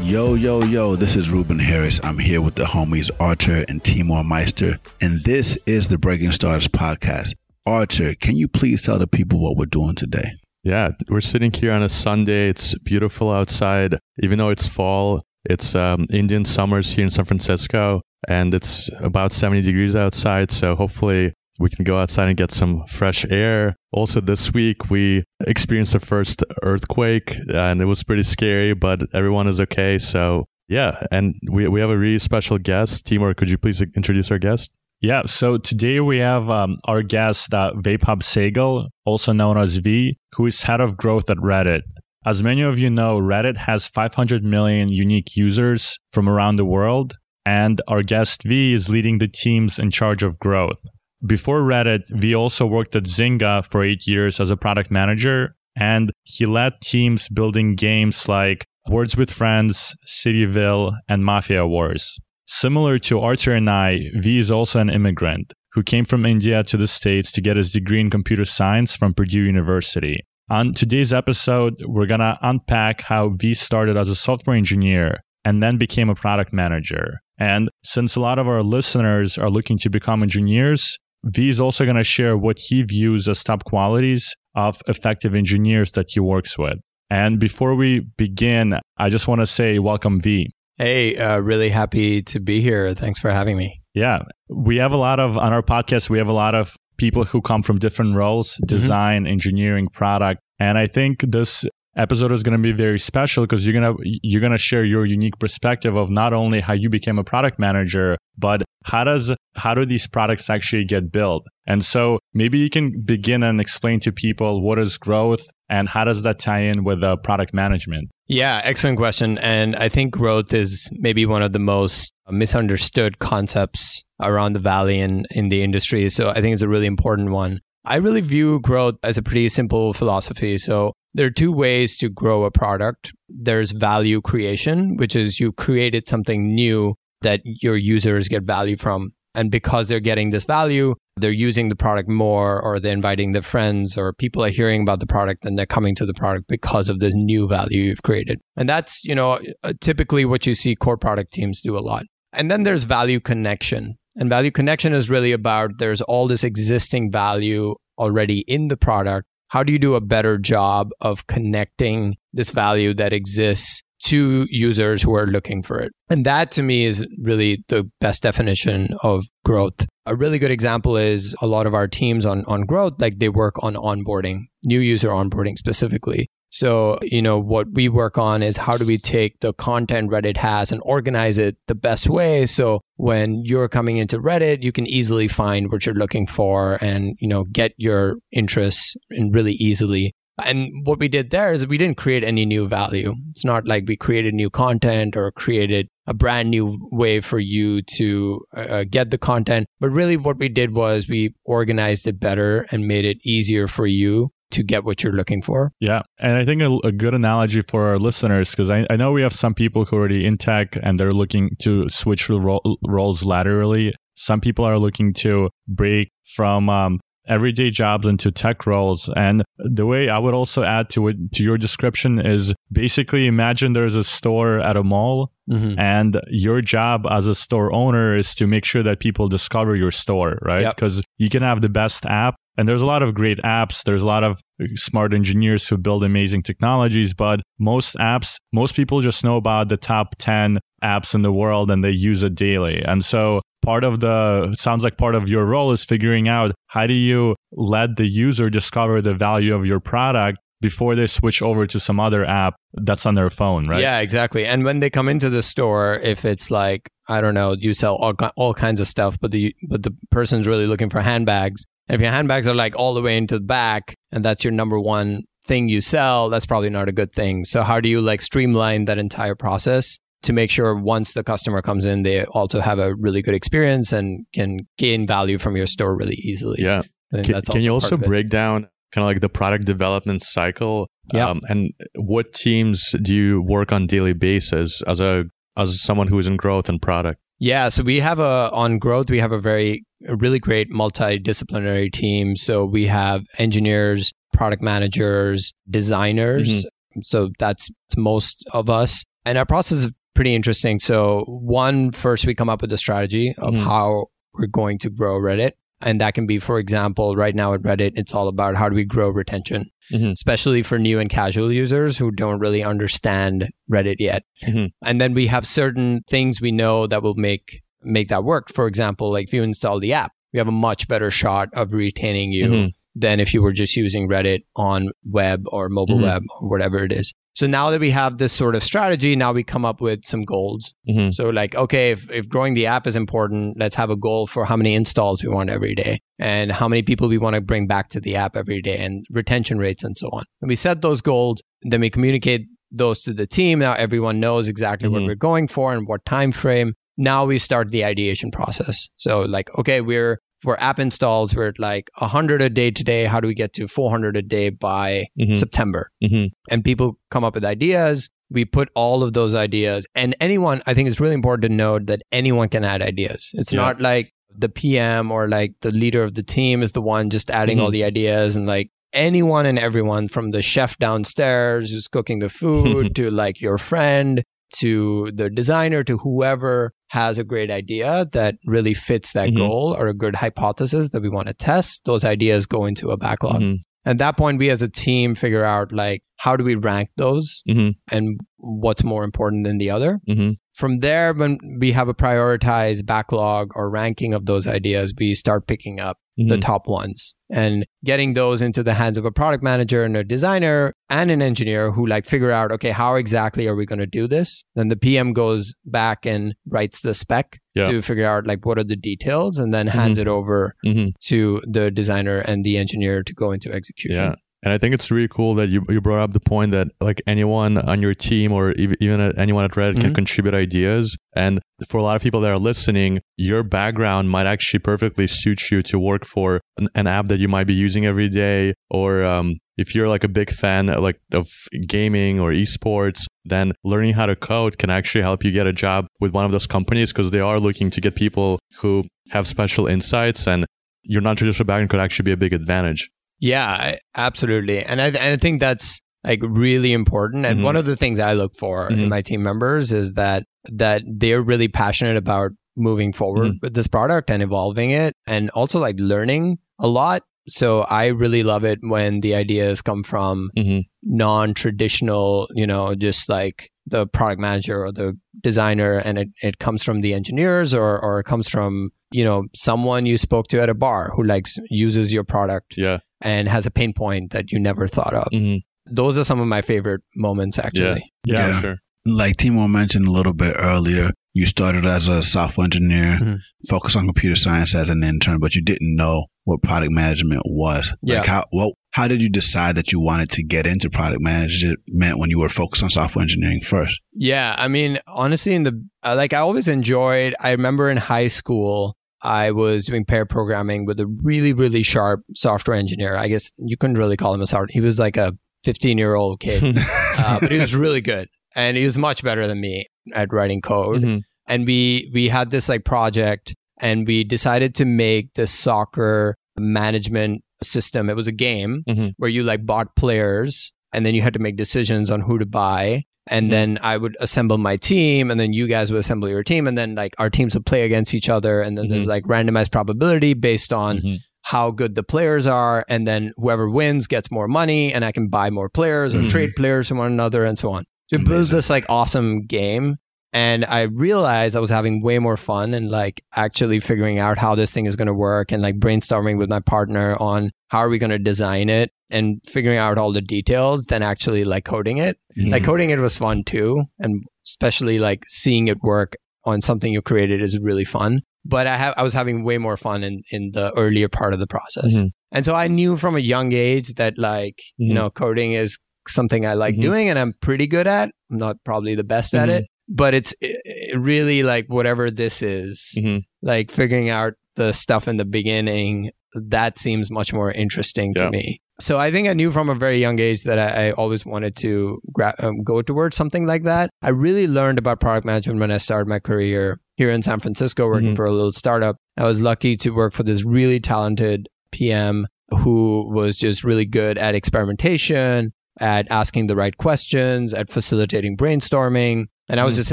Yo, 0.09 0.35
yo, 0.35 0.63
yo, 0.63 0.95
this 0.95 1.17
is 1.17 1.31
Ruben 1.31 1.59
Harris. 1.59 1.99
I'm 2.05 2.19
here 2.19 2.41
with 2.41 2.55
the 2.55 2.63
homies 2.63 3.11
Artur 3.19 3.65
and 3.69 3.83
Timur 3.83 4.23
Meyster, 4.23 4.79
and 5.01 5.25
this 5.25 5.59
is 5.67 5.89
the 5.89 5.99
Breaking 5.99 6.31
Stars 6.31 6.69
podcast. 6.69 7.35
Artur, 7.67 8.15
can 8.15 8.37
you 8.37 8.47
please 8.47 8.83
tell 8.83 9.01
the 9.01 9.09
people 9.09 9.41
what 9.41 9.57
we're 9.57 9.67
doing 9.67 9.97
today? 9.97 10.31
Yeah, 10.63 10.91
we're 11.09 11.21
sitting 11.21 11.53
here 11.53 11.73
on 11.73 11.83
a 11.83 11.89
Sunday. 11.89 12.49
It's 12.51 12.79
beautiful 12.79 13.33
outside, 13.33 13.99
even 14.23 14.39
though 14.39 14.51
it's 14.51 14.69
fall. 14.69 15.25
It's 15.45 15.75
um, 15.75 16.07
Indian 16.13 16.45
summers 16.45 16.93
here 16.93 17.03
in 17.05 17.11
San 17.11 17.25
Francisco, 17.25 18.01
and 18.29 18.55
it's 18.55 18.91
about 19.01 19.33
70 19.33 19.63
degrees 19.63 19.97
outside. 19.97 20.53
So 20.53 20.77
hopefully, 20.77 21.35
we 21.59 21.71
can 21.71 21.85
go 21.85 21.99
outside 21.99 22.29
and 22.29 22.37
get 22.37 22.51
some 22.51 22.85
fresh 22.87 23.25
air. 23.31 23.77
Also, 23.93 24.21
this 24.21 24.53
week 24.53 24.91
we 24.91 25.25
experienced 25.47 25.93
the 25.93 26.01
first 26.01 26.43
earthquake, 26.63 27.37
and 27.53 27.81
it 27.81 27.85
was 27.85 28.03
pretty 28.03 28.25
scary, 28.25 28.75
but 28.75 29.03
everyone 29.13 29.47
is 29.47 29.61
okay. 29.61 29.99
So, 29.99 30.47
yeah, 30.69 31.05
and 31.13 31.35
we, 31.51 31.69
we 31.69 31.81
have 31.81 31.91
a 31.91 31.99
really 31.99 32.19
special 32.19 32.59
guest. 32.59 33.07
Timur, 33.07 33.35
could 33.35 33.49
you 33.49 33.59
please 33.59 33.81
introduce 33.81 34.31
our 34.31 34.39
guest? 34.39 34.75
Yeah, 35.01 35.23
so 35.27 35.59
today 35.59 36.01
we 36.01 36.19
have 36.19 36.49
um, 36.49 36.79
our 36.85 37.03
guest, 37.03 37.53
uh, 37.53 37.73
Vaibhav 37.75 38.23
Sehgal, 38.23 38.89
also 39.05 39.33
known 39.33 39.59
as 39.59 39.77
V, 39.77 40.17
who 40.33 40.47
is 40.47 40.63
head 40.63 40.81
of 40.81 40.97
growth 40.97 41.29
at 41.29 41.37
Reddit. 41.37 41.83
As 42.25 42.43
many 42.43 42.63
of 42.63 42.79
you 42.79 42.89
know, 42.89 43.19
Reddit 43.19 43.59
has 43.59 43.87
500 43.87 44.43
million 44.43 44.89
unique 44.89 45.37
users 45.37 45.99
from 46.11 46.27
around 46.27 46.57
the 46.57 46.65
world, 46.65 47.19
and 47.45 47.83
our 47.87 48.03
guest 48.03 48.45
V 48.45 48.73
is 48.73 48.89
leading 48.89 49.19
the 49.19 49.29
teams 49.29 49.79
in 49.79 49.91
charge 49.91 50.23
of 50.23 50.39
growth. 50.39 50.81
Before 51.27 51.61
Reddit, 51.61 52.03
V 52.11 52.35
also 52.35 52.67
worked 52.67 52.95
at 52.95 53.05
Zynga 53.05 53.65
for 53.65 53.83
eight 53.83 54.07
years 54.07 54.41
as 54.41 54.51
a 54.51 54.57
product 54.57 54.91
manager, 54.91 55.57
and 55.75 56.13
he 56.25 56.45
led 56.45 56.75
teams 56.83 57.29
building 57.29 57.77
games 57.77 58.29
like 58.29 58.67
Words 58.91 59.17
with 59.17 59.31
Friends, 59.31 59.97
Cityville, 60.07 60.93
and 61.09 61.25
Mafia 61.25 61.67
Wars. 61.67 62.19
Similar 62.47 62.99
to 62.99 63.21
Artur 63.21 63.55
and 63.55 63.71
I, 63.71 64.11
V 64.17 64.39
is 64.39 64.51
also 64.51 64.81
an 64.81 64.91
immigrant 64.91 65.55
who 65.73 65.83
came 65.83 66.05
from 66.05 66.27
India 66.27 66.63
to 66.65 66.77
the 66.77 66.87
States 66.87 67.33
to 67.33 67.41
get 67.41 67.57
his 67.57 67.73
degree 67.73 68.01
in 68.01 68.11
computer 68.11 68.45
science 68.45 68.95
from 68.95 69.15
Purdue 69.15 69.41
University. 69.41 70.21
On 70.51 70.75
today's 70.75 71.15
episode, 71.15 71.83
we're 71.87 72.07
going 72.07 72.21
to 72.21 72.39
unpack 72.43 73.01
how 73.01 73.31
V 73.31 73.55
started 73.55 73.97
as 73.97 74.11
a 74.11 74.15
software 74.15 74.57
engineer 74.57 75.21
and 75.45 75.63
then 75.63 75.79
became 75.79 76.11
a 76.11 76.15
product 76.15 76.53
manager. 76.53 77.21
And 77.39 77.71
since 77.83 78.15
a 78.15 78.21
lot 78.21 78.39
of 78.39 78.47
our 78.47 78.63
listeners 78.63 79.39
are 79.39 79.51
looking 79.51 79.79
to 79.79 79.91
become 79.91 80.23
engineers, 80.23 80.99
V 81.25 81.49
is 81.49 81.61
also 81.61 81.85
going 81.85 81.97
to 81.97 82.05
share 82.05 82.37
what 82.37 82.59
he 82.59 82.83
views 82.83 83.29
as 83.29 83.43
top 83.43 83.65
qualities 83.65 84.35
of 84.55 84.81
effective 84.87 85.35
engineers 85.35 85.93
that 85.93 86.11
he 86.11 86.21
works 86.21 86.59
with. 86.59 86.79
And 87.11 87.39
before 87.39 87.75
we 87.75 88.01
begin, 88.17 88.79
I 88.97 89.09
just 89.09 89.27
want 89.29 89.41
to 89.41 89.47
say 89.47 89.79
welcome, 89.79 90.17
V. 90.21 90.51
Hey, 90.77 91.17
uh, 91.17 91.39
really 91.39 91.71
happy 91.71 92.23
to 92.23 92.41
be 92.41 92.61
here. 92.61 92.95
Thanks 92.95 93.21
for 93.21 93.31
having 93.31 93.57
me. 93.57 93.81
Yeah. 93.95 94.23
We 94.49 94.77
have 94.77 94.93
a 94.93 94.97
lot 94.97 95.21
of, 95.21 95.39
on 95.39 95.53
our 95.53 95.63
podcast, 95.63 96.11
we 96.11 96.19
have 96.19 96.29
a 96.29 96.33
lot 96.33 96.55
of 96.55 96.77
people 96.97 97.25
who 97.25 97.41
come 97.41 97.63
from 97.63 97.79
different 97.79 98.17
roles 98.17 98.55
mm-hmm. 98.55 98.67
design, 98.67 99.23
mm-hmm. 99.23 99.33
engineering, 99.33 99.89
product. 99.93 100.41
And 100.59 100.79
I 100.79 100.87
think 100.87 101.25
this 101.29 101.65
episode 101.97 102.33
is 102.33 102.43
going 102.43 102.57
to 102.57 102.63
be 102.63 102.73
very 102.73 102.99
special 102.99 103.45
because 103.45 103.67
you're 103.67 103.81
going 103.81 103.97
to 103.97 104.03
you're 104.23 104.41
going 104.41 104.53
to 104.53 104.59
share 104.59 104.85
your 104.85 105.05
unique 105.07 105.39
perspective 105.39 105.97
of 105.97 106.11
not 106.11 106.33
only 106.33 106.61
how 106.61 106.73
you 106.73 106.91
became 106.91 107.19
a 107.19 107.25
product 107.25 107.59
manager 107.59 108.17
but 108.37 108.63
how 108.85 109.05
does 109.05 109.33
how 109.55 109.75
do 109.75 109.87
these 109.87 110.07
products 110.07 110.51
actually 110.51 110.85
get 110.85 111.11
built? 111.11 111.47
And 111.67 111.85
so 111.85 112.19
maybe 112.35 112.59
you 112.59 112.69
can 112.69 113.01
begin 113.03 113.43
and 113.43 113.61
explain 113.61 114.01
to 114.01 114.13
people 114.13 114.61
what 114.61 114.79
is 114.79 114.99
growth 114.99 115.47
and 115.69 115.89
how 115.89 116.05
does 116.05 116.23
that 116.25 116.39
tie 116.39 116.61
in 116.61 116.85
with 116.85 117.03
uh, 117.03 117.17
product 117.17 117.55
management? 117.55 118.11
Yeah 118.27 118.61
excellent 118.65 118.99
question. 118.99 119.39
And 119.39 119.77
i 119.77 119.89
think 119.89 120.13
growth 120.13 120.53
is 120.53 120.89
maybe 120.93 121.27
one 121.27 121.43
of 121.43 121.53
the 121.53 121.59
most 121.59 122.13
misunderstood 122.31 123.19
concepts 123.19 124.03
around 124.21 124.55
the 124.55 124.61
valley 124.61 125.01
and 125.01 125.27
in 125.31 125.49
the 125.49 125.63
industry. 125.63 126.09
So 126.11 126.31
i 126.31 126.41
think 126.41 126.55
it's 126.55 126.63
a 126.63 126.69
really 126.69 126.87
important 126.87 127.31
one 127.31 127.61
I 127.85 127.97
really 127.97 128.23
view 128.23 128.61
growth 128.61 128.95
as 129.03 129.19
a 129.19 129.23
pretty 129.23 129.49
simple 129.49 129.93
philosophy. 129.93 130.57
So 130.59 130.95
there 131.13 131.27
are 131.27 131.31
two 131.31 131.53
ways 131.53 131.97
to 131.99 132.09
grow 132.09 132.45
a 132.45 132.51
product. 132.51 133.13
There's 133.29 133.73
value 133.73 134.21
creation, 134.21 134.97
which 134.97 135.15
is 135.15 135.39
you 135.39 135.53
created 135.53 136.09
something 136.09 136.55
new 136.55 136.95
that 137.23 137.41
your 137.45 137.77
users 137.77 138.29
get 138.29 138.43
value 138.43 138.77
from. 138.77 139.13
And 139.35 139.51
because 139.51 139.89
they're 139.89 140.01
getting 140.01 140.31
this 140.31 140.45
value, 140.45 140.95
they're 141.17 141.31
using 141.31 141.69
the 141.69 141.77
product 141.77 142.09
more 142.09 142.61
or 142.61 142.79
they're 142.79 142.93
inviting 142.93 143.33
their 143.33 143.43
friends 143.43 143.97
or 143.97 144.13
people 144.13 144.45
are 144.45 144.51
hearing 144.51 144.83
about 144.83 145.01
the 145.01 145.07
product 145.07 145.45
and 145.45 145.59
they're 145.59 145.67
coming 145.67 145.95
to 145.97 146.07
the 146.07 146.15
product 146.15 146.47
because 146.49 146.89
of 146.89 147.01
this 147.01 147.15
new 147.15 147.49
value 147.49 147.83
you've 147.83 148.03
created. 148.03 148.41
And 148.57 148.69
that's, 148.69 149.05
you 149.05 149.15
know, 149.15 149.41
uh, 149.63 149.73
typically 149.81 150.25
what 150.25 150.47
you 150.47 150.55
see 150.55 150.75
core 150.75 150.97
product 150.97 151.33
teams 151.33 151.61
do 151.61 151.77
a 151.77 151.81
lot. 151.81 152.05
And 152.33 152.51
then 152.51 152.63
there's 152.63 152.85
value 152.85 153.21
connection. 153.21 153.97
And 154.17 154.29
value 154.29 154.51
connection 154.51 154.93
is 154.93 155.11
really 155.11 155.33
about 155.33 155.79
there's 155.79 156.01
all 156.03 156.29
this 156.29 156.45
existing 156.45 157.11
value 157.11 157.75
already 157.99 158.41
in 158.49 158.69
the 158.69 158.77
product 158.77 159.27
how 159.55 159.63
do 159.63 159.73
you 159.73 159.79
do 159.79 159.95
a 159.95 160.01
better 160.01 160.37
job 160.37 160.91
of 161.01 161.29
connecting 161.29 162.17
this 162.33 162.51
value 162.51 162.93
that 162.93 163.13
exists 163.13 163.83
to 164.03 164.47
users 164.51 165.01
who 165.01 165.15
are 165.15 165.29
looking 165.29 165.63
for 165.63 165.79
it. 165.79 165.93
And 166.11 166.27
that 166.27 166.51
to 166.53 166.63
me 166.65 166.85
is 166.85 167.07
really 167.23 167.65
the 167.69 167.89
best 168.01 168.25
definition 168.25 168.89
of 169.05 169.27
growth. 169.45 169.87
A 170.07 170.17
really 170.17 170.41
good 170.41 170.51
example 170.51 170.97
is 170.97 171.37
a 171.41 171.47
lot 171.47 171.69
of 171.69 171.73
our 171.73 171.87
teams 171.87 172.27
on, 172.27 172.45
on 172.47 172.67
growth, 172.67 172.95
like 172.99 173.21
they 173.21 173.29
work 173.29 173.55
on 173.63 173.75
onboarding, 173.77 174.41
new 174.65 174.81
user 174.81 175.09
onboarding 175.09 175.57
specifically. 175.57 176.27
So, 176.55 177.01
you 177.03 177.21
know, 177.21 177.37
what 177.37 177.73
we 177.73 177.89
work 177.89 178.17
on 178.17 178.41
is 178.41 178.59
how 178.59 178.77
do 178.77 178.87
we 178.87 178.97
take 178.97 179.41
the 179.41 179.53
content 179.55 180.13
Reddit 180.13 180.37
has 180.37 180.71
and 180.71 180.81
organize 180.85 181.37
it 181.37 181.57
the 181.67 181.75
best 181.75 182.09
way. 182.09 182.47
So 182.47 182.81
when 182.95 183.43
you're 183.45 183.69
coming 183.69 183.97
into 183.97 184.21
Reddit, 184.21 184.63
you 184.63 184.71
can 184.71 184.87
easily 184.87 185.27
find 185.27 185.73
what 185.73 185.85
you're 185.85 185.97
looking 185.97 186.29
for 186.29 186.79
and, 186.81 187.17
you 187.19 187.27
know, 187.27 187.43
get 187.43 187.73
your 187.77 188.19
interests 188.31 188.95
and 189.11 189.35
really 189.35 189.55
easily. 189.55 190.15
And 190.45 190.71
what 190.85 191.01
we 191.01 191.09
did 191.09 191.31
there 191.31 191.53
is 191.53 191.67
we 191.67 191.77
didn't 191.77 191.97
create 191.97 192.23
any 192.23 192.47
new 192.47 192.69
value. 192.69 193.15
It's 193.31 193.45
not 193.45 193.67
like 193.67 193.87
we 193.89 193.97
created 193.97 194.33
new 194.33 194.49
content 194.49 195.17
or 195.17 195.33
created 195.33 195.89
a 196.07 196.15
brand 196.15 196.51
new 196.51 196.79
way 196.93 197.21
for 197.21 197.41
you 197.41 197.83
to 197.97 198.45
uh, 198.55 198.85
get 198.89 199.11
the 199.11 199.19
content. 199.19 199.67
But 199.81 199.91
really, 199.91 200.17
what 200.17 200.39
we 200.39 200.49
did 200.49 200.73
was 200.73 201.09
we 201.09 201.35
organized 201.45 202.07
it 202.07 202.21
better 202.21 202.67
and 202.71 202.87
made 202.87 203.05
it 203.05 203.19
easier 203.25 203.67
for 203.67 203.87
you 203.87 204.34
to 204.55 204.63
get 204.63 204.85
what 204.85 205.03
you're 205.03 205.13
looking 205.13 205.43
for. 205.43 205.73
Yeah. 205.81 206.03
And 206.19 206.37
I 206.37 206.45
think 206.45 206.63
a, 206.63 206.79
a 206.87 206.93
good 206.93 207.15
analogy 207.15 207.63
for 207.63 207.89
our 207.89 207.99
listeners, 207.99 208.51
because 208.51 208.71
I, 208.71 208.87
I 208.91 208.97
know 208.97 209.13
we 209.13 209.23
have 209.23 209.33
some 209.33 209.55
people 209.55 209.85
who 209.85 209.97
are 209.97 210.01
already 210.01 210.25
in 210.25 210.37
tech 210.37 210.77
and 210.83 210.99
they're 210.99 211.11
looking 211.13 211.51
to 211.61 211.89
switch 211.89 212.29
ro- 212.29 212.61
roles 212.87 213.23
laterally. 213.23 213.95
Some 214.17 214.41
people 214.41 214.65
are 214.65 214.79
looking 214.79 215.13
to 215.15 215.51
break 215.67 216.11
from 216.35 216.69
um, 216.69 217.01
everyday 217.27 217.71
jobs 217.71 218.07
into 218.07 218.31
tech 218.31 218.67
roles. 218.67 219.11
And 219.17 219.45
the 219.59 219.87
way 219.87 220.09
I 220.09 220.19
would 220.19 220.35
also 220.35 220.63
add 220.63 220.91
to 220.91 221.09
it, 221.09 221.17
to 221.33 221.43
your 221.43 221.59
description 221.59 222.21
is 222.21 222.55
basically 222.71 223.27
imagine 223.27 223.73
there's 223.73 223.97
a 223.97 224.05
store 224.05 224.61
at 224.61 224.77
a 224.77 224.83
mall 224.83 225.33
Mm-hmm. 225.51 225.79
And 225.79 226.21
your 226.29 226.61
job 226.61 227.07
as 227.09 227.27
a 227.27 227.35
store 227.35 227.73
owner 227.73 228.17
is 228.17 228.35
to 228.37 228.47
make 228.47 228.65
sure 228.65 228.83
that 228.83 229.01
people 229.01 229.29
discover 229.29 229.77
your 229.77 229.91
store, 229.91 230.39
right? 230.43 230.75
Because 230.75 230.97
yep. 230.97 231.05
you 231.19 231.29
can 231.29 231.43
have 231.43 231.61
the 231.61 231.69
best 231.69 232.07
app. 232.07 232.37
And 232.57 232.69
there's 232.69 232.83
a 232.83 232.87
lot 232.87 233.03
of 233.03 233.15
great 233.15 233.39
apps. 233.39 233.83
There's 233.83 234.03
a 234.03 234.07
lot 234.07 234.25
of 234.25 234.41
smart 234.75 235.13
engineers 235.13 235.67
who 235.69 235.77
build 235.77 236.03
amazing 236.03 236.43
technologies, 236.43 237.13
but 237.13 237.41
most 237.59 237.97
apps, 237.97 238.37
most 238.53 238.75
people 238.75 239.01
just 239.01 239.25
know 239.25 239.37
about 239.37 239.69
the 239.69 239.77
top 239.77 240.15
10 240.19 240.61
apps 240.83 241.15
in 241.15 241.23
the 241.23 241.33
world 241.33 241.71
and 241.71 241.83
they 241.83 241.91
use 241.91 242.23
it 242.23 242.35
daily. 242.35 242.83
And 242.85 243.05
so 243.05 243.41
part 243.65 243.83
of 243.83 244.01
the 244.01 244.55
sounds 244.55 244.85
like 244.85 244.99
part 244.99 245.15
of 245.15 245.29
your 245.29 245.45
role 245.45 245.73
is 245.73 245.83
figuring 245.83 246.29
out 246.29 246.53
how 246.69 246.87
do 246.87 246.95
you 246.95 247.35
let 247.53 247.97
the 247.97 248.07
user 248.07 248.51
discover 248.51 249.01
the 249.01 249.15
value 249.15 249.55
of 249.55 249.67
your 249.67 249.81
product 249.81 250.39
before 250.61 250.95
they 250.95 251.07
switch 251.07 251.43
over 251.43 251.67
to 251.67 251.79
some 251.79 252.01
other 252.01 252.25
app 252.25 252.55
that's 252.73 253.05
on 253.05 253.15
their 253.15 253.31
phone, 253.31 253.69
right? 253.69 253.81
Yeah, 253.81 253.99
exactly. 253.99 254.47
And 254.47 254.65
when 254.65 254.81
they 254.81 254.89
come 254.89 255.09
into 255.09 255.29
the 255.29 255.43
store, 255.43 256.01
if 256.03 256.25
it's 256.25 256.51
like 256.51 256.89
I 257.09 257.21
don't 257.21 257.35
know, 257.35 257.53
you 257.53 257.75
sell 257.75 257.97
all 257.97 258.15
all 258.37 258.55
kinds 258.55 258.81
of 258.81 258.87
stuff, 258.87 259.19
but 259.21 259.31
the 259.31 259.55
but 259.69 259.83
the 259.83 259.95
person's 260.11 260.47
really 260.47 260.67
looking 260.67 260.91
for 260.91 261.01
handbags. 261.01 261.67
If 261.89 262.01
your 262.01 262.11
handbags 262.11 262.49
are 262.49 262.55
like 262.55 262.77
all 262.77 262.95
the 262.95 263.03
way 263.03 263.17
into 263.17 263.35
the 263.39 263.45
back, 263.45 263.95
and 264.11 264.25
that's 264.25 264.45
your 264.45 264.53
number 264.53 264.81
one 264.81 265.23
thing 265.47 265.69
you 265.69 265.81
sell, 265.81 266.31
that's 266.31 266.47
probably 266.47 266.71
not 266.71 266.89
a 266.89 266.93
good 266.93 267.13
thing. 267.13 267.45
So 267.45 267.63
how 267.63 267.81
do 267.81 267.89
you 267.89 268.01
like 268.01 268.23
streamline 268.23 268.87
that 268.87 268.99
entire 268.99 269.35
process 269.35 269.99
to 270.23 270.33
make 270.33 270.51
sure 270.51 270.75
once 270.75 271.13
the 271.13 271.23
customer 271.23 271.61
comes 271.61 271.85
in, 271.85 272.03
they 272.03 272.25
also 272.25 272.61
have 272.61 272.79
a 272.79 272.95
really 272.95 273.21
good 273.21 273.35
experience 273.35 273.93
and 273.93 274.25
can 274.33 274.61
gain 274.79 275.07
value 275.07 275.37
from 275.37 275.57
your 275.57 275.67
store 275.67 275.95
really 275.95 276.17
easily? 276.17 276.63
Yeah. 276.63 276.83
Can, 277.13 277.43
can 277.43 277.63
you 277.63 277.73
also 277.73 277.97
break 277.97 278.29
down 278.29 278.69
kind 278.95 279.05
of 279.05 279.09
like 279.09 279.21
the 279.21 279.29
product 279.29 279.67
development 279.67 280.23
cycle. 280.23 280.89
Yeah. 281.13 281.29
Um, 281.29 281.41
and 281.49 281.73
what 281.97 282.33
teams 282.33 282.95
do 283.03 283.13
you 283.13 283.43
work 283.43 283.73
on 283.73 283.87
daily 283.87 284.13
basis 284.13 284.83
as 284.83 285.01
a 285.01 285.25
as 285.57 285.81
someone 285.83 286.09
who 286.09 286.19
is 286.19 286.27
in 286.27 286.37
growth 286.37 286.69
and 286.69 286.81
product? 286.81 287.21
Yeah, 287.45 287.69
so 287.69 287.83
we 287.83 288.01
have 288.01 288.21
a 288.21 288.51
on 288.55 288.79
growth 288.79 289.11
we 289.11 289.19
have 289.19 289.31
a 289.31 289.39
very 289.39 289.85
a 290.09 290.17
really 290.17 290.39
great 290.39 290.71
multidisciplinary 290.71 291.93
team. 291.93 292.37
So 292.37 292.65
we 292.65 292.87
have 292.87 293.27
engineers, 293.37 294.15
product 294.33 294.63
managers, 294.63 295.53
designers. 295.69 296.49
Mm-hmm. 296.49 297.01
So 297.03 297.33
that's 297.39 297.69
most 297.99 298.47
of 298.55 298.71
us. 298.71 299.05
And 299.27 299.37
our 299.37 299.45
process 299.45 299.85
is 299.85 299.93
pretty 300.15 300.35
interesting. 300.35 300.81
So 300.81 301.25
one 301.27 301.93
first 301.93 302.25
we 302.25 302.35
come 302.35 302.49
up 302.49 302.63
with 302.63 302.73
a 302.73 302.79
strategy 302.79 303.35
of 303.37 303.53
mm-hmm. 303.53 303.63
how 303.63 304.07
we're 304.33 304.47
going 304.47 304.79
to 304.79 304.89
grow 304.89 305.21
Reddit. 305.21 305.53
And 305.85 306.01
that 306.01 306.15
can 306.15 306.27
be, 306.27 306.39
for 306.39 306.59
example, 306.59 307.15
right 307.15 307.35
now 307.35 307.53
at 307.53 307.61
Reddit, 307.61 307.93
it's 307.97 308.15
all 308.15 308.29
about 308.29 308.57
how 308.57 308.69
do 308.71 308.75
we 308.75 308.85
grow 308.85 309.11
retention, 309.11 309.71
mm-hmm. 309.93 310.09
especially 310.09 310.63
for 310.63 310.79
new 310.79 310.99
and 310.99 311.11
casual 311.11 311.53
users 311.53 311.99
who 311.99 312.11
don't 312.11 312.41
really 312.41 312.65
understand 312.65 313.51
Reddit 313.71 313.97
yet. 313.99 314.25
Mm-hmm. 314.45 314.67
And 314.83 315.01
then 315.01 315.13
we 315.13 315.27
have 315.27 315.47
certain 315.47 316.03
things 316.09 316.41
we 316.41 316.53
know 316.53 316.87
that 316.87 317.03
will 317.03 317.15
make 317.15 317.61
make 317.83 318.09
that 318.09 318.25
work. 318.25 318.49
For 318.51 318.67
example, 318.67 319.13
like 319.13 319.29
if 319.29 319.35
you 319.35 319.43
install 319.43 319.79
the 319.79 319.93
app, 319.93 320.13
we 320.33 320.39
have 320.39 320.49
a 320.49 320.53
much 320.53 320.89
better 320.89 321.11
shot 321.11 321.51
of 321.53 321.75
retaining 321.75 322.33
you 322.33 322.49
mm-hmm. 322.49 322.69
Than 322.95 323.21
if 323.21 323.35
you 323.35 323.43
were 323.43 323.53
just 323.53 323.77
using 323.77 324.09
Reddit 324.09 324.45
on 324.57 324.91
web 325.05 325.45
or 325.49 325.69
mobile 325.69 325.97
mm-hmm. 325.97 326.05
web 326.05 326.23
or 326.41 326.49
whatever 326.49 326.85
it 326.85 326.93
is. 326.93 327.13
So 327.35 327.49
now 327.49 327.71
that 327.71 327.81
we 327.81 327.91
have 327.91 328.19
this 328.19 328.33
sort 328.33 328.55
of 328.55 328.63
strategy, 328.63 329.17
now 329.17 329.33
we 329.33 329.43
come 329.43 329.65
up 329.65 329.81
with 329.81 330.05
some 330.05 330.23
goals. 330.23 330.73
Mm-hmm. 330.89 331.11
So 331.11 331.31
like, 331.31 331.57
okay, 331.57 331.91
if, 331.91 332.09
if 332.13 332.29
growing 332.29 332.55
the 332.55 332.67
app 332.67 332.87
is 332.87 332.95
important, 332.95 333.59
let's 333.59 333.75
have 333.75 333.91
a 333.91 333.97
goal 333.97 334.29
for 334.29 334.45
how 334.45 334.57
many 334.57 334.75
installs 334.75 335.21
we 335.21 335.29
want 335.29 335.51
every 335.51 335.75
day 335.75 335.99
and 336.21 336.53
how 336.53 336.69
many 336.69 336.83
people 336.83 337.09
we 337.09 337.19
want 337.19 337.35
to 337.35 337.41
bring 337.41 337.67
back 337.67 337.89
to 337.91 338.01
the 338.01 338.15
app 338.15 338.37
every 338.37 338.63
day 338.63 338.79
and 338.79 339.05
retention 339.11 339.59
rates 339.59 339.83
and 339.83 339.97
so 339.97 340.09
on. 340.13 340.23
And 340.41 340.49
we 340.49 340.55
set 340.55 340.81
those 340.81 341.01
goals, 341.01 341.43
then 341.63 341.81
we 341.81 341.91
communicate 341.91 342.47
those 342.71 343.03
to 343.03 343.13
the 343.13 343.27
team. 343.27 343.59
Now 343.59 343.73
everyone 343.73 344.21
knows 344.21 344.49
exactly 344.49 344.87
mm-hmm. 344.87 344.95
what 344.95 345.07
we're 345.07 345.17
going 345.17 345.49
for 345.49 345.73
and 345.73 345.89
what 345.89 346.05
time 346.05 346.31
frame. 346.31 346.75
Now 346.97 347.25
we 347.25 347.39
start 347.39 347.71
the 347.71 347.85
ideation 347.85 348.31
process. 348.31 348.89
So 348.95 349.23
like, 349.23 349.51
okay, 349.59 349.81
we're 349.81 350.21
for 350.45 350.61
app 350.63 350.79
installs, 350.79 351.35
we're 351.35 351.49
at 351.49 351.59
like 351.59 351.91
100 351.99 352.43
a 352.43 352.51
day 352.51 352.71
today. 352.71 353.07
How 353.07 353.19
do 353.19 353.27
we 353.27 353.35
get 353.35 353.55
to 353.55 353.67
400 353.67 354.17
a 354.17 354.23
day 354.23 354.51
by 354.51 355.07
mm-hmm. 355.19 355.35
September? 355.35 355.91
Mm-hmm. 356.03 356.27
And 356.53 356.63
people 356.63 356.99
come 357.11 357.25
up 357.25 357.35
with 357.35 357.45
ideas. 357.45 358.11
We 358.31 358.45
put 358.45 358.69
all 358.75 359.03
of 359.03 359.13
those 359.13 359.35
ideas, 359.35 359.87
and 359.95 360.17
anyone, 360.21 360.63
I 360.67 360.75
think 360.75 360.89
it's 360.89 360.99
really 360.99 361.15
important 361.15 361.51
to 361.51 361.55
note 361.55 361.87
that 361.87 362.03
anyone 362.11 362.49
can 362.49 362.65
add 362.65 362.83
ideas. 362.83 363.31
It's 363.35 363.53
yeah. 363.53 363.61
not 363.61 363.81
like 363.81 364.13
the 364.37 364.49
PM 364.49 365.11
or 365.11 365.29
like 365.29 365.55
the 365.61 365.71
leader 365.71 366.03
of 366.03 366.15
the 366.15 366.23
team 366.23 366.63
is 366.63 366.73
the 366.73 366.83
one 366.83 367.11
just 367.11 367.31
adding 367.31 367.59
mm-hmm. 367.59 367.67
all 367.67 367.71
the 367.71 367.85
ideas 367.85 368.35
and 368.35 368.47
like 368.47 368.71
anyone 368.93 369.47
and 369.47 369.59
everyone 369.59 370.09
from 370.09 370.31
the 370.31 370.43
chef 370.43 370.77
downstairs 370.79 371.71
who's 371.71 371.87
cooking 371.87 372.19
the 372.19 372.29
food 372.29 372.95
to 372.97 373.11
like 373.11 373.41
your 373.41 373.59
friend 373.59 374.25
to 374.57 375.11
the 375.13 375.31
designer 375.31 375.83
to 375.83 375.99
whoever 375.99 376.73
has 376.95 377.19
a 377.19 377.25
great 377.25 377.51
idea 377.51 378.07
that 378.13 378.37
really 378.47 378.73
fits 378.73 379.15
that 379.15 379.31
mm-hmm. 379.31 379.39
goal 379.39 379.75
or 379.77 379.89
a 379.89 379.95
good 379.95 380.15
hypothesis 380.15 380.91
that 380.91 381.03
we 381.03 381.09
want 381.09 381.27
to 381.27 381.35
test, 381.35 381.85
those 381.87 382.05
ideas 382.05 382.47
go 382.47 382.67
into 382.67 382.93
a 382.93 382.97
backlog. 382.97 383.43
Mm-hmm. 383.43 383.57
At 383.85 383.99
that 383.99 384.17
point, 384.17 384.39
we 384.39 384.49
as 384.49 384.63
a 384.63 384.69
team 384.69 385.17
figure 385.17 385.45
out 385.45 385.73
like 385.73 386.05
how 386.19 386.37
do 386.37 386.45
we 386.45 386.55
rank 386.55 386.91
those 386.97 387.43
mm-hmm. 387.49 387.71
and 387.91 388.21
what's 388.37 388.85
more 388.85 389.03
important 389.03 389.45
than 389.45 389.59
the 389.59 389.71
other. 389.71 389.99
Mm-hmm. 390.09 390.31
From 390.55 390.79
there, 390.79 391.13
when 391.13 391.39
we 391.59 391.73
have 391.73 391.89
a 391.89 391.95
prioritized 391.95 392.87
backlog 392.87 393.51
or 393.57 393.69
ranking 393.69 394.15
of 394.15 394.27
those 394.27 394.47
ideas, 394.47 394.95
we 394.97 395.17
start 395.17 395.49
picking 395.49 395.81
up 395.81 395.99
mm-hmm. 396.19 396.29
the 396.29 396.39
top 396.39 396.67
ones 396.67 397.15
and 397.31 397.67
getting 397.85 398.15
those 398.15 398.43
into 398.43 398.63
the 398.63 398.75
hands 398.75 398.99
of 398.99 399.05
a 399.05 399.11
product 399.11 399.43
manager 399.43 399.83
and 399.83 399.97
a 399.97 400.05
designer 400.05 400.73
and 400.89 401.11
an 401.11 401.23
engineer 401.23 401.71
who 401.71 401.87
like 401.87 402.05
figure 402.05 402.31
out, 402.31 402.53
okay, 402.53 402.71
how 402.71 402.95
exactly 402.95 403.49
are 403.49 403.55
we 403.55 403.67
going 403.67 403.79
to 403.79 403.87
do 403.87 404.07
this? 404.07 404.45
Then 404.55 404.69
the 404.69 404.77
PM 404.77 405.13
goes 405.13 405.55
back 405.65 406.07
and 406.07 406.35
writes 406.49 406.83
the 406.83 406.95
spec 406.95 407.41
yeah. 407.55 407.65
to 407.65 407.83
figure 407.83 408.07
out 408.07 408.27
like 408.27 408.45
what 408.47 408.59
are 408.59 408.65
the 408.65 408.77
details 408.77 409.39
and 409.39 409.53
then 409.53 409.67
hands 409.67 409.99
mm-hmm. 409.99 410.09
it 410.09 410.11
over 410.11 410.55
mm-hmm. 410.65 410.91
to 411.01 411.43
the 411.47 411.71
designer 411.71 412.19
and 412.19 412.45
the 412.45 412.59
engineer 412.59 413.03
to 413.03 413.15
go 413.15 413.33
into 413.33 413.53
execution. 413.53 414.05
Yeah. 414.05 414.15
And 414.45 414.53
I 414.53 414.59
think 414.59 414.75
it's 414.75 414.91
really 414.91 415.09
cool 415.09 415.35
that 415.37 415.49
you, 415.49 415.65
you 415.71 415.81
brought 415.81 416.03
up 416.03 416.13
the 416.13 416.21
point 416.21 416.53
that 416.53 416.69
like 416.79 417.01
anyone 417.07 417.57
on 417.57 417.81
your 417.81 417.95
team 417.95 418.31
or 418.31 418.53
even 418.53 419.01
anyone 419.19 419.45
at 419.45 419.53
Reddit 419.53 419.73
mm-hmm. 419.73 419.81
can 419.81 419.95
contribute 419.95 420.35
ideas. 420.35 420.99
And 421.17 421.41
for 421.67 421.79
a 421.79 421.83
lot 421.83 421.97
of 421.97 422.03
people 422.03 422.21
that 422.21 422.31
are 422.31 422.37
listening, 422.37 423.01
your 423.17 423.43
background 423.43 424.11
might 424.11 424.27
actually 424.27 424.61
perfectly 424.61 425.07
suit 425.07 425.51
you 425.51 425.63
to 425.63 425.79
work 425.79 426.05
for 426.05 426.43
an, 426.59 426.69
an 426.75 426.87
app 426.87 427.07
that 427.07 427.19
you 427.19 427.27
might 427.27 427.47
be 427.47 427.55
using 427.55 427.87
every 427.87 428.11
day. 428.11 428.53
Or 428.69 429.03
um, 429.03 429.39
if 429.57 429.75
you're 429.75 429.89
like 429.89 430.05
a 430.05 430.09
big 430.09 430.31
fan 430.31 430.67
like 430.67 431.01
of 431.13 431.27
gaming 431.67 432.21
or 432.21 432.31
esports, 432.31 433.07
then 433.25 433.55
learning 433.65 433.95
how 433.95 434.05
to 434.05 434.15
code 434.15 434.59
can 434.59 434.69
actually 434.69 435.03
help 435.03 435.25
you 435.25 435.33
get 435.33 435.47
a 435.47 435.55
job 435.55 435.87
with 436.01 436.13
one 436.13 436.27
of 436.27 436.33
those 436.33 436.47
companies 436.47 436.93
because 436.93 437.13
they 437.13 437.21
are 437.21 437.39
looking 437.39 437.71
to 437.71 437.81
get 437.81 437.95
people 437.95 438.39
who 438.59 438.85
have 439.09 439.27
special 439.27 439.67
insights 439.67 440.29
and 440.29 440.45
your 440.83 441.01
non-traditional 441.01 441.47
background 441.47 441.71
could 441.71 441.81
actually 441.81 442.05
be 442.05 442.13
a 442.13 442.17
big 442.17 442.35
advantage. 442.35 442.91
Yeah, 443.25 443.77
absolutely. 443.95 444.63
And 444.63 444.83
I, 444.83 444.87
and 444.89 444.97
I 444.97 445.17
think 445.17 445.41
that's 445.41 445.81
like 446.05 446.21
really 446.23 446.75
important. 446.75 447.25
And 447.25 447.37
mm-hmm. 447.37 447.45
one 447.45 447.57
of 447.57 447.65
the 447.65 447.75
things 447.75 447.99
I 447.99 448.13
look 448.13 448.37
for 448.37 448.69
mm-hmm. 448.69 448.83
in 448.83 448.89
my 448.91 449.01
team 449.01 449.23
members 449.23 449.73
is 449.73 449.95
that 449.95 450.25
that 450.53 450.83
they're 450.87 451.23
really 451.23 451.49
passionate 451.49 451.97
about 451.97 452.33
moving 452.55 452.93
forward 452.93 453.29
mm-hmm. 453.29 453.39
with 453.41 453.55
this 453.55 453.67
product 453.67 454.11
and 454.11 454.23
evolving 454.23 454.71
it 454.71 454.95
and 455.07 455.31
also 455.31 455.59
like 455.59 455.77
learning 455.79 456.39
a 456.59 456.67
lot 456.67 457.03
So 457.27 457.63
I 457.63 457.87
really 457.87 458.23
love 458.23 458.45
it 458.45 458.59
when 458.61 459.01
the 459.01 459.15
ideas 459.15 459.63
come 459.63 459.83
from 459.83 460.31
hmm 460.37 460.61
non-traditional, 460.87 462.29
you 462.35 462.47
know, 462.47 462.75
just 462.75 463.09
like 463.09 463.51
the 463.67 463.87
product 463.87 464.21
manager 464.21 464.63
or 464.63 464.71
the 464.71 464.99
designer 465.23 465.79
and 465.79 465.99
it, 465.99 466.09
it 466.21 466.39
comes 466.39 466.63
from 466.63 466.83
the 466.83 466.93
engineers 466.93 467.55
or, 467.55 467.81
or 467.81 468.01
it 468.01 468.05
comes 468.05 468.29
from, 468.29 468.71
you 468.93 469.03
know, 469.03 469.25
someone 469.35 469.87
you 469.87 469.97
spoke 469.97 470.29
to 470.29 470.43
at 470.43 470.51
a 470.51 470.55
bar 470.55 470.93
who 470.95 471.03
likes 471.03 471.39
uses 471.49 471.91
your 471.91 472.05
product 472.05 472.59
Yeah. 472.59 472.81
And 473.05 473.29
has 473.29 473.45
a 473.47 473.51
pain 473.51 473.73
point 473.73 474.11
that 474.13 474.33
you 474.33 474.39
never 474.41 474.67
thought 474.67 474.95
of. 474.95 475.09
hmm 475.13 475.37
Those 475.67 475.97
are 475.99 476.05
some 476.05 476.21
of 476.21 476.27
my 476.27 476.43
favorite 476.43 476.83
moments 476.97 477.39
actually. 477.39 477.83
Yeah, 478.07 478.29
Yeah. 478.29 478.41
sure. 478.41 478.57
Like 478.87 479.17
Timur 479.17 479.49
mentioned 479.49 479.87
a 479.87 479.91
little 479.91 480.13
bit 480.13 480.37
earlier, 480.39 480.91
you 481.15 481.25
started 481.25 481.65
as 481.65 481.89
a 481.89 482.03
software 482.03 482.45
engineer, 482.45 482.99
Mhm. 483.01 483.19
focused 483.49 483.77
on 483.77 483.87
computer 483.87 484.15
science 484.17 484.55
as 484.55 484.69
an 484.69 484.83
intern, 484.85 485.19
but 485.21 485.35
you 485.35 485.43
didn't 485.43 485.75
know 485.75 486.05
what 486.25 486.43
product 486.43 486.71
management 486.73 487.23
was. 487.25 487.73
Yeah. 487.83 487.99
Like 488.01 488.07
how 488.09 488.25
well 488.33 488.53
how 488.73 488.89
did 488.89 489.01
you 489.03 489.09
decide 489.09 489.55
that 489.57 489.73
you 489.73 489.81
wanted 489.81 490.11
to 490.11 490.23
get 490.25 490.47
into 490.47 490.69
product 490.69 491.01
management 491.01 491.99
when 491.99 492.11
you 492.11 492.19
were 492.19 492.29
focused 492.29 492.63
on 492.63 492.71
software 492.71 493.03
engineering 493.03 493.41
first? 493.41 493.81
Yeah, 493.95 494.35
I 494.37 494.49
mean, 494.49 494.79
honestly, 494.87 495.35
in 495.35 495.45
the 495.45 495.55
uh, 495.83 495.95
like, 495.97 496.13
I 496.13 496.19
always 496.19 496.49
enjoyed. 496.49 497.15
I 497.21 497.31
remember 497.31 497.71
in 497.71 497.77
high 497.77 498.09
school, 498.09 498.77
I 499.05 499.31
was 499.31 499.67
doing 499.67 499.85
pair 499.85 500.07
programming 500.07 500.65
with 500.67 500.81
a 500.81 500.87
really, 500.87 501.33
really 501.33 501.63
sharp 501.63 502.01
software 502.15 502.57
engineer. 502.57 502.97
I 502.97 503.09
guess 503.09 503.31
you 503.39 503.57
couldn't 503.57 503.77
really 503.77 503.97
call 503.97 504.15
him 504.15 504.23
a 504.23 504.27
software. 504.27 504.49
He 504.51 504.61
was 504.61 504.79
like 504.79 504.97
a 504.97 505.13
15 505.45 505.77
year 505.79 505.95
old 505.95 506.21
kid, 506.21 506.57
uh, 506.99 507.21
but 507.21 507.31
he 507.31 507.39
was 507.39 507.55
really 507.55 507.83
good, 507.83 508.09
and 508.35 508.57
he 508.57 508.65
was 508.65 508.79
much 508.79 509.03
better 509.05 509.27
than 509.27 509.41
me 509.41 509.67
at 509.93 510.13
writing 510.13 510.41
code. 510.41 510.83
Mhm. 510.83 511.03
And 511.27 511.47
we 511.47 511.91
we 511.93 512.09
had 512.09 512.31
this 512.31 512.49
like 512.49 512.65
project, 512.65 513.35
and 513.61 513.87
we 513.87 514.05
decided 514.05 514.55
to 514.57 514.65
make 514.65 515.13
the 515.15 515.27
soccer 515.27 516.17
management 516.39 517.23
system. 517.43 517.91
It 517.91 517.97
was 517.97 518.09
a 518.09 518.13
game 518.13 518.63
Mhm. 518.67 518.93
where 518.97 519.11
you 519.11 519.23
like 519.23 519.45
bought 519.45 519.77
players, 519.77 520.53
and 520.75 520.85
then 520.85 520.95
you 520.95 521.03
had 521.03 521.15
to 521.15 521.19
make 521.21 521.37
decisions 521.37 521.91
on 521.91 522.01
who 522.03 522.19
to 522.19 522.27
buy 522.27 522.85
and 523.09 523.27
Mhm. 523.27 523.31
then 523.33 523.59
I 523.63 523.77
would 523.77 523.99
assemble 524.01 524.39
my 524.39 524.57
team, 524.57 525.11
and 525.11 525.21
then 525.21 525.35
you 525.35 525.47
guys 525.47 525.71
would 525.71 525.79
assemble 525.81 526.09
your 526.09 526.23
team, 526.23 526.47
and 526.49 526.57
then 526.57 526.75
like 526.75 526.95
our 526.99 527.11
teams 527.11 527.35
would 527.35 527.45
play 527.45 527.65
against 527.65 527.93
each 527.93 528.09
other, 528.09 528.41
and 528.41 528.57
then 528.57 528.69
there's 528.69 528.87
like 528.87 529.05
randomized 529.05 529.53
probability 529.53 530.15
based 530.15 530.55
on 530.55 530.79
Mhm. 530.81 530.99
how 531.21 531.51
good 531.51 531.75
the 531.75 531.83
players 531.83 532.27
are, 532.27 532.65
and 532.67 532.87
then 532.87 533.13
whoever 533.19 533.47
wins 533.51 533.87
gets 533.89 534.11
more 534.11 534.27
money, 534.27 534.73
and 534.73 534.87
I 534.87 534.91
can 534.93 535.09
buy 535.09 535.29
more 535.29 535.51
players 535.51 535.95
or 535.95 535.99
Mhm. 536.01 536.09
trade 536.11 536.31
players 536.35 536.67
from 536.69 536.79
one 536.79 536.93
another, 536.93 537.27
and 537.27 537.39
so 537.39 537.53
on. 537.53 537.65
So 537.91 537.97
it 537.97 538.05
built 538.07 538.17
Amazing. 538.17 538.37
this 538.37 538.49
like 538.49 538.65
awesome 538.71 539.27
game. 539.27 539.77
And 540.15 540.45
I 540.45 540.63
realized 540.63 541.35
I 541.37 541.41
was 541.41 541.51
having 541.51 541.83
way 541.83 541.99
more 541.99 542.17
fun 542.17 542.55
and 542.55 542.71
like 542.71 543.03
actually 543.17 543.59
figuring 543.59 543.99
out 543.99 544.17
how 544.17 544.37
this 544.37 544.53
thing 544.53 544.65
is 544.67 544.77
going 544.77 544.87
to 544.87 544.95
work 544.95 545.33
and 545.33 545.43
like 545.43 545.57
brainstorming 545.59 546.19
with 546.19 546.31
my 546.31 546.39
partner 546.39 546.97
on 547.01 547.33
how 547.49 547.59
are 547.59 547.69
we 547.69 547.79
going 547.79 547.91
to 547.91 547.99
design 547.99 548.49
it 548.49 548.71
and 548.93 549.21
figuring 549.27 549.59
out 549.59 549.77
all 549.77 549.93
the 549.93 550.01
details 550.01 550.67
than 550.67 550.83
actually 550.83 551.25
like 551.25 551.45
coding 551.45 551.79
it. 551.79 551.99
Like 552.17 552.45
coding 552.45 552.71
it 552.71 552.79
was 552.79 552.97
fun 552.97 553.25
too, 553.25 553.65
and 553.81 554.05
especially 554.25 554.79
like 554.79 555.05
seeing 555.09 555.49
it 555.49 555.59
work 555.63 555.97
on 556.25 556.41
something 556.41 556.73
you 556.73 556.81
created 556.81 557.21
is 557.21 557.39
really 557.43 557.65
fun. 557.65 558.03
But 558.25 558.47
I 558.47 558.57
have 558.57 558.75
I 558.77 558.85
was 558.85 558.93
having 558.93 559.25
way 559.25 559.37
more 559.39 559.57
fun 559.57 559.83
in 559.83 560.03
in 560.13 560.31
the 560.33 560.57
earlier 560.57 560.89
part 560.89 561.13
of 561.13 561.19
the 561.21 561.27
process, 561.27 561.75
Mhm. 561.75 561.89
and 562.13 562.25
so 562.25 562.35
I 562.37 562.47
knew 562.49 562.77
from 562.77 562.95
a 562.97 563.01
young 563.01 563.33
age 563.33 563.75
that 563.75 563.99
like 563.99 564.39
you 564.57 564.71
Mhm. 564.71 564.75
know 564.77 564.91
coding 564.91 565.33
is 565.33 565.59
something 565.89 566.25
I 566.25 566.33
like 566.35 566.55
Mhm. 566.55 566.63
doing 566.63 566.89
and 566.89 566.99
I'm 566.99 567.15
pretty 567.21 567.47
good 567.49 567.67
at. 567.67 567.91
I'm 568.11 568.17
not 568.19 568.37
probably 568.45 568.75
the 568.77 568.85
best 568.85 569.13
at 569.13 569.29
Mhm. 569.29 569.33
it, 569.41 569.45
but 569.69 569.95
it's 569.95 570.13
it, 570.21 570.41
it 570.45 570.79
really 570.79 571.23
like 571.23 571.47
whatever 571.49 571.91
this 571.91 572.23
is, 572.23 572.73
Mhm. 572.79 573.03
like 573.23 573.51
figuring 573.51 573.89
out 573.91 574.15
the 574.37 574.53
stuff 574.53 574.89
in 574.89 574.97
the 574.97 575.05
beginning. 575.05 575.91
That 576.15 576.59
seems 576.59 576.91
much 576.91 577.13
more 577.13 577.33
interesting 577.33 577.93
Yeah. 577.97 578.05
to 578.05 578.11
me. 578.11 578.41
So 578.61 578.79
I 578.79 578.93
think 578.93 579.09
I 579.09 579.15
knew 579.15 579.33
from 579.33 579.49
a 579.49 579.55
very 579.57 579.81
young 579.81 579.99
age 579.99 580.23
that 580.25 580.39
I, 580.39 580.69
I 580.69 580.71
always 580.73 581.05
wanted 581.05 581.35
to 581.39 581.81
gra- 581.93 582.15
um, 582.21 582.43
go 582.45 582.63
towards 582.63 582.97
something 582.97 583.27
like 583.27 583.43
that. 583.43 583.69
I 583.83 583.89
really 583.89 584.29
learned 584.29 584.59
about 584.61 584.79
product 584.81 585.05
management 585.05 585.41
when 585.41 585.51
I 585.51 585.57
started 585.59 585.89
my 585.89 585.99
career 585.99 586.61
here 586.77 586.91
in 586.91 587.03
San 587.03 587.19
Francisco, 587.19 587.67
working 587.67 587.95
Mhm. 587.95 587.97
for 587.97 588.05
a 588.07 588.13
little 588.13 588.33
startup. 588.33 588.77
I 588.97 589.05
was 589.05 589.21
lucky 589.21 589.57
to 589.57 589.71
work 589.71 589.93
for 589.93 590.05
this 590.05 590.25
really 590.25 590.61
talented 590.61 591.29
PM 591.51 592.07
who 592.31 592.89
was 592.93 593.17
just 593.17 593.43
really 593.43 593.67
good 593.67 593.99
at 593.99 594.15
experimentation, 594.15 595.33
at 595.61 595.87
asking 595.91 596.27
the 596.29 596.37
right 596.37 596.57
questions, 596.57 597.35
at 597.35 597.51
facilitating 597.51 598.17
brainstorming. 598.17 599.07
And 599.29 599.41
I 599.41 599.45
was 599.45 599.55
Mhm. 599.55 599.61
just 599.63 599.73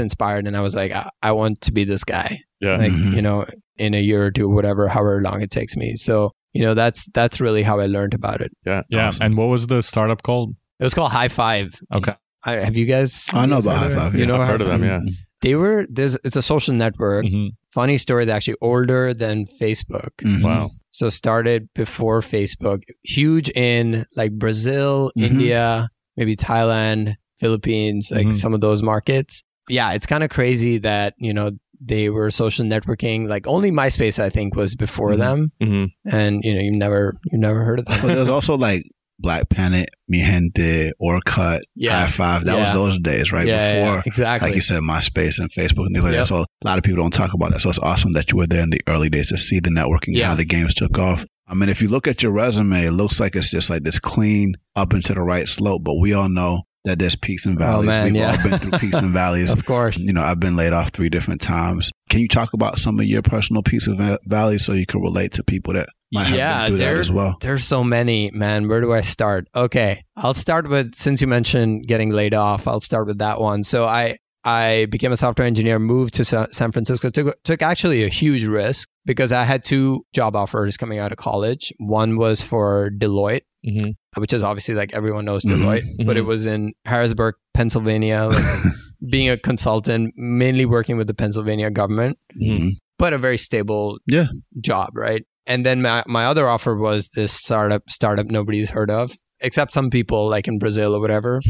inspired 0.00 0.46
and 0.46 0.56
I 0.56 0.60
was 0.60 0.74
like, 0.74 0.92
I, 0.92 1.08
I 1.22 1.32
want 1.32 1.60
to 1.62 1.72
be 1.72 1.84
this 1.84 2.04
guy 2.04 2.40
Yeah. 2.60 2.76
like 2.76 2.92
Mhm. 2.92 3.14
you 3.14 3.22
know 3.22 3.44
in 3.76 3.94
a 3.94 4.00
year 4.00 4.24
or 4.26 4.30
two 4.30 4.48
whatever 4.48 4.88
however 4.88 5.20
long 5.22 5.40
it 5.42 5.50
takes 5.50 5.76
me 5.76 5.96
so 5.96 6.30
you 6.52 6.62
know 6.62 6.74
that's 6.74 7.06
that's 7.14 7.40
really 7.40 7.62
how 7.62 7.80
i 7.80 7.86
learned 7.86 8.12
about 8.14 8.40
it 8.42 8.52
yeah. 8.66 8.82
Yeah. 8.90 9.08
Awesome. 9.08 9.24
And 9.26 9.36
what 9.38 9.48
was 9.48 9.66
the 9.66 9.82
startup 9.82 10.22
called? 10.22 10.54
it 10.80 10.84
was 10.84 10.94
called 10.94 11.10
hi5 11.12 11.74
Okay. 11.94 12.14
I, 12.44 12.52
have 12.66 12.76
you 12.76 12.86
guys 12.86 13.26
I 13.32 13.46
know 13.46 13.56
guys 13.56 13.66
about 13.66 13.78
High 13.78 13.90
it? 13.92 13.94
Five, 13.96 14.14
you 14.14 14.20
yeah. 14.20 14.26
know 14.26 14.34
I've 14.36 14.40
High 14.42 14.46
heard 14.52 14.60
of 14.60 14.68
them. 14.68 14.84
Yeah. 14.84 15.00
they 15.40 15.54
were 15.54 15.86
there's 15.90 16.16
it's 16.24 16.36
a 16.36 16.42
social 16.42 16.74
network 16.74 17.24
Mhm. 17.24 17.48
funny 17.72 17.98
story 17.98 18.24
they're 18.26 18.36
actually 18.36 18.60
older 18.60 19.14
than 19.14 19.46
facebook 19.60 20.12
Mhm. 20.22 20.42
Wow. 20.44 20.70
so 20.90 21.08
started 21.08 21.68
before 21.74 22.20
facebook 22.20 22.82
huge 23.02 23.48
in 23.50 24.04
like 24.16 24.32
brazil 24.32 25.10
Mhm. 25.18 25.24
india 25.30 25.88
maybe 26.18 26.36
thailand 26.36 27.14
philippines 27.42 28.10
like 28.16 28.26
Mhm. 28.28 28.36
some 28.42 28.54
of 28.56 28.60
those 28.66 28.80
markets 28.92 29.42
yeah 29.68 29.92
it's 29.96 30.06
kind 30.12 30.22
of 30.24 30.30
crazy 30.30 30.74
that 30.78 31.14
you 31.18 31.32
know 31.34 31.48
they 31.92 32.04
were 32.16 32.30
social 32.30 32.64
networking 32.64 33.28
like 33.34 33.44
only 33.54 33.70
myspace 33.80 34.18
i 34.22 34.30
think 34.36 34.54
was 34.62 34.74
before 34.86 35.12
Mhm. 35.14 35.18
them 35.24 35.38
hmm 35.62 35.84
and 36.20 36.32
you 36.44 36.52
know 36.54 36.60
you 36.68 36.72
never 36.84 37.02
you 37.30 37.38
never 37.48 37.60
heard 37.64 37.78
of 37.80 37.86
them 37.86 38.00
But 38.02 38.14
there's 38.14 38.28
also 38.38 38.56
like 38.56 38.82
Black 39.18 39.48
Planet, 39.54 39.88
Mi 40.08 40.18
Gente, 40.30 40.90
Orkut, 41.00 41.60
Yeah. 41.76 42.06
hi5. 42.08 42.42
That 42.44 42.56
Yeah. 42.56 42.60
was 42.62 42.70
those 42.80 42.98
days, 43.10 43.30
right? 43.30 43.46
yeah, 43.46 43.54
yeah, 43.54 43.80
Before, 43.80 43.94
yeah, 43.98 44.02
exactly 44.06 44.48
like 44.48 44.56
you 44.56 44.62
said, 44.62 44.80
MySpace 44.82 45.38
and 45.38 45.48
Facebook 45.52 45.86
and 45.86 45.94
things 45.94 46.02
like 46.08 46.14
Yep. 46.14 46.22
that. 46.22 46.26
So 46.26 46.38
a 46.40 46.64
lot 46.64 46.76
of 46.78 46.82
people 46.82 47.00
don't 47.04 47.12
talk 47.22 47.32
about 47.32 47.52
that. 47.52 47.60
So 47.62 47.68
it's 47.68 47.78
awesome 47.78 48.12
that 48.14 48.32
you 48.32 48.38
were 48.38 48.48
there 48.48 48.62
in 48.66 48.70
the 48.70 48.80
early 48.88 49.08
days 49.10 49.28
to 49.28 49.38
see 49.38 49.60
the 49.60 49.70
networking 49.70 50.08
and 50.14 50.22
Yeah. 50.22 50.28
how 50.28 50.34
the 50.34 50.44
games 50.56 50.74
took 50.74 50.98
off. 50.98 51.24
I 51.46 51.54
mean, 51.54 51.68
if 51.68 51.80
you 51.80 51.88
look 51.88 52.08
at 52.08 52.20
your 52.24 52.32
resume, 52.32 52.84
it 52.84 52.90
looks 53.02 53.20
like 53.20 53.36
it's 53.36 53.50
just 53.52 53.70
like 53.70 53.84
this 53.84 54.00
clean 54.00 54.54
up 54.74 54.92
into 54.92 55.14
the 55.14 55.20
right 55.22 55.48
slope, 55.48 55.82
but 55.84 56.00
we 56.00 56.12
all 56.12 56.28
know 56.28 56.62
that 56.84 56.98
there's 56.98 57.14
peaks 57.16 57.46
and 57.46 57.56
oh, 57.56 57.58
valleys. 57.58 57.88
Oh, 57.88 57.92
man, 57.92 58.04
We've 58.04 58.14
yeah. 58.16 58.36
all 58.36 58.42
been 58.50 58.58
through 58.58 58.78
peaks 58.78 58.96
and 58.96 59.12
valleys. 59.12 59.52
of 59.52 59.64
course 59.64 59.96
You 59.98 60.12
know, 60.12 60.22
I've 60.22 60.40
been 60.40 60.56
laid 60.56 60.72
off 60.72 60.90
three 60.90 61.08
different 61.08 61.40
times. 61.40 61.90
Can 62.10 62.20
you 62.20 62.28
talk 62.28 62.52
about 62.52 62.78
some 62.78 62.98
of 62.98 63.06
your 63.06 63.22
personal 63.22 63.62
peaks 63.62 63.86
and 63.86 64.18
valleys 64.26 64.64
so 64.64 64.72
you 64.72 64.86
can 64.86 65.00
relate 65.00 65.32
to 65.32 65.44
people 65.44 65.74
that 65.74 65.88
might 66.12 66.24
have 66.24 66.36
Yeah, 66.36 66.62
been 66.62 66.68
through 66.72 66.78
that 66.78 66.96
as 66.96 67.12
well? 67.12 67.36
There's 67.40 67.64
so 67.64 67.82
many, 67.84 68.30
man. 68.32 68.68
Where 68.68 68.80
do 68.80 68.92
I 68.92 69.00
start? 69.00 69.46
Okay, 69.54 70.04
I'll 70.16 70.34
start 70.34 70.68
with 70.68 70.94
since 70.96 71.20
you 71.20 71.26
mentioned 71.26 71.86
getting 71.86 72.10
laid 72.10 72.34
off. 72.34 72.66
I'll 72.66 72.80
start 72.80 73.06
with 73.06 73.18
that 73.18 73.40
one. 73.40 73.62
So 73.64 73.84
I 73.86 74.18
I 74.44 74.86
became 74.90 75.12
a 75.12 75.16
software 75.16 75.46
engineer, 75.46 75.78
moved 75.78 76.14
to 76.14 76.24
San 76.24 76.72
Francisco. 76.72 77.10
Took 77.10 77.42
took 77.44 77.62
actually 77.62 78.04
a 78.04 78.08
huge 78.08 78.44
risk 78.44 78.88
because 79.04 79.32
I 79.32 79.44
had 79.44 79.64
two 79.64 80.04
job 80.12 80.34
offers 80.36 80.76
coming 80.76 80.98
out 80.98 81.12
of 81.12 81.18
college. 81.18 81.72
One 81.78 82.16
was 82.16 82.42
for 82.42 82.90
Deloitte, 82.90 83.42
hmm 83.64 83.90
which 84.18 84.32
is 84.34 84.42
obviously 84.42 84.74
like 84.74 84.92
everyone 84.92 85.24
knows 85.24 85.44
Mhm, 85.44 85.52
Deloitte, 85.52 86.06
but 86.06 86.16
it 86.18 86.24
mhm. 86.24 86.26
was 86.26 86.44
in 86.44 86.72
Harrisburg, 86.84 87.34
Pennsylvania. 87.54 88.24
Like 88.30 88.44
being 89.10 89.30
a 89.30 89.36
consultant, 89.38 90.12
mainly 90.16 90.66
working 90.66 90.96
with 90.98 91.06
the 91.06 91.14
Pennsylvania 91.14 91.70
government 91.70 92.18
Mhm. 92.40 92.72
but 92.98 93.12
a 93.12 93.18
very 93.18 93.38
stable 93.38 93.98
Yeah. 94.06 94.26
job, 94.60 94.90
right? 94.94 95.24
And 95.46 95.64
then 95.66 95.82
my, 95.82 96.04
my 96.06 96.26
other 96.26 96.46
offer 96.48 96.76
was 96.76 97.08
this 97.16 97.32
startup 97.32 97.88
startup 97.90 98.26
nobody's 98.26 98.70
heard 98.70 98.90
of, 98.90 99.12
except 99.40 99.72
some 99.72 99.88
people 99.90 100.28
like 100.28 100.46
in 100.46 100.58
Brazil 100.58 100.94
or 100.94 101.00
whatever. 101.00 101.40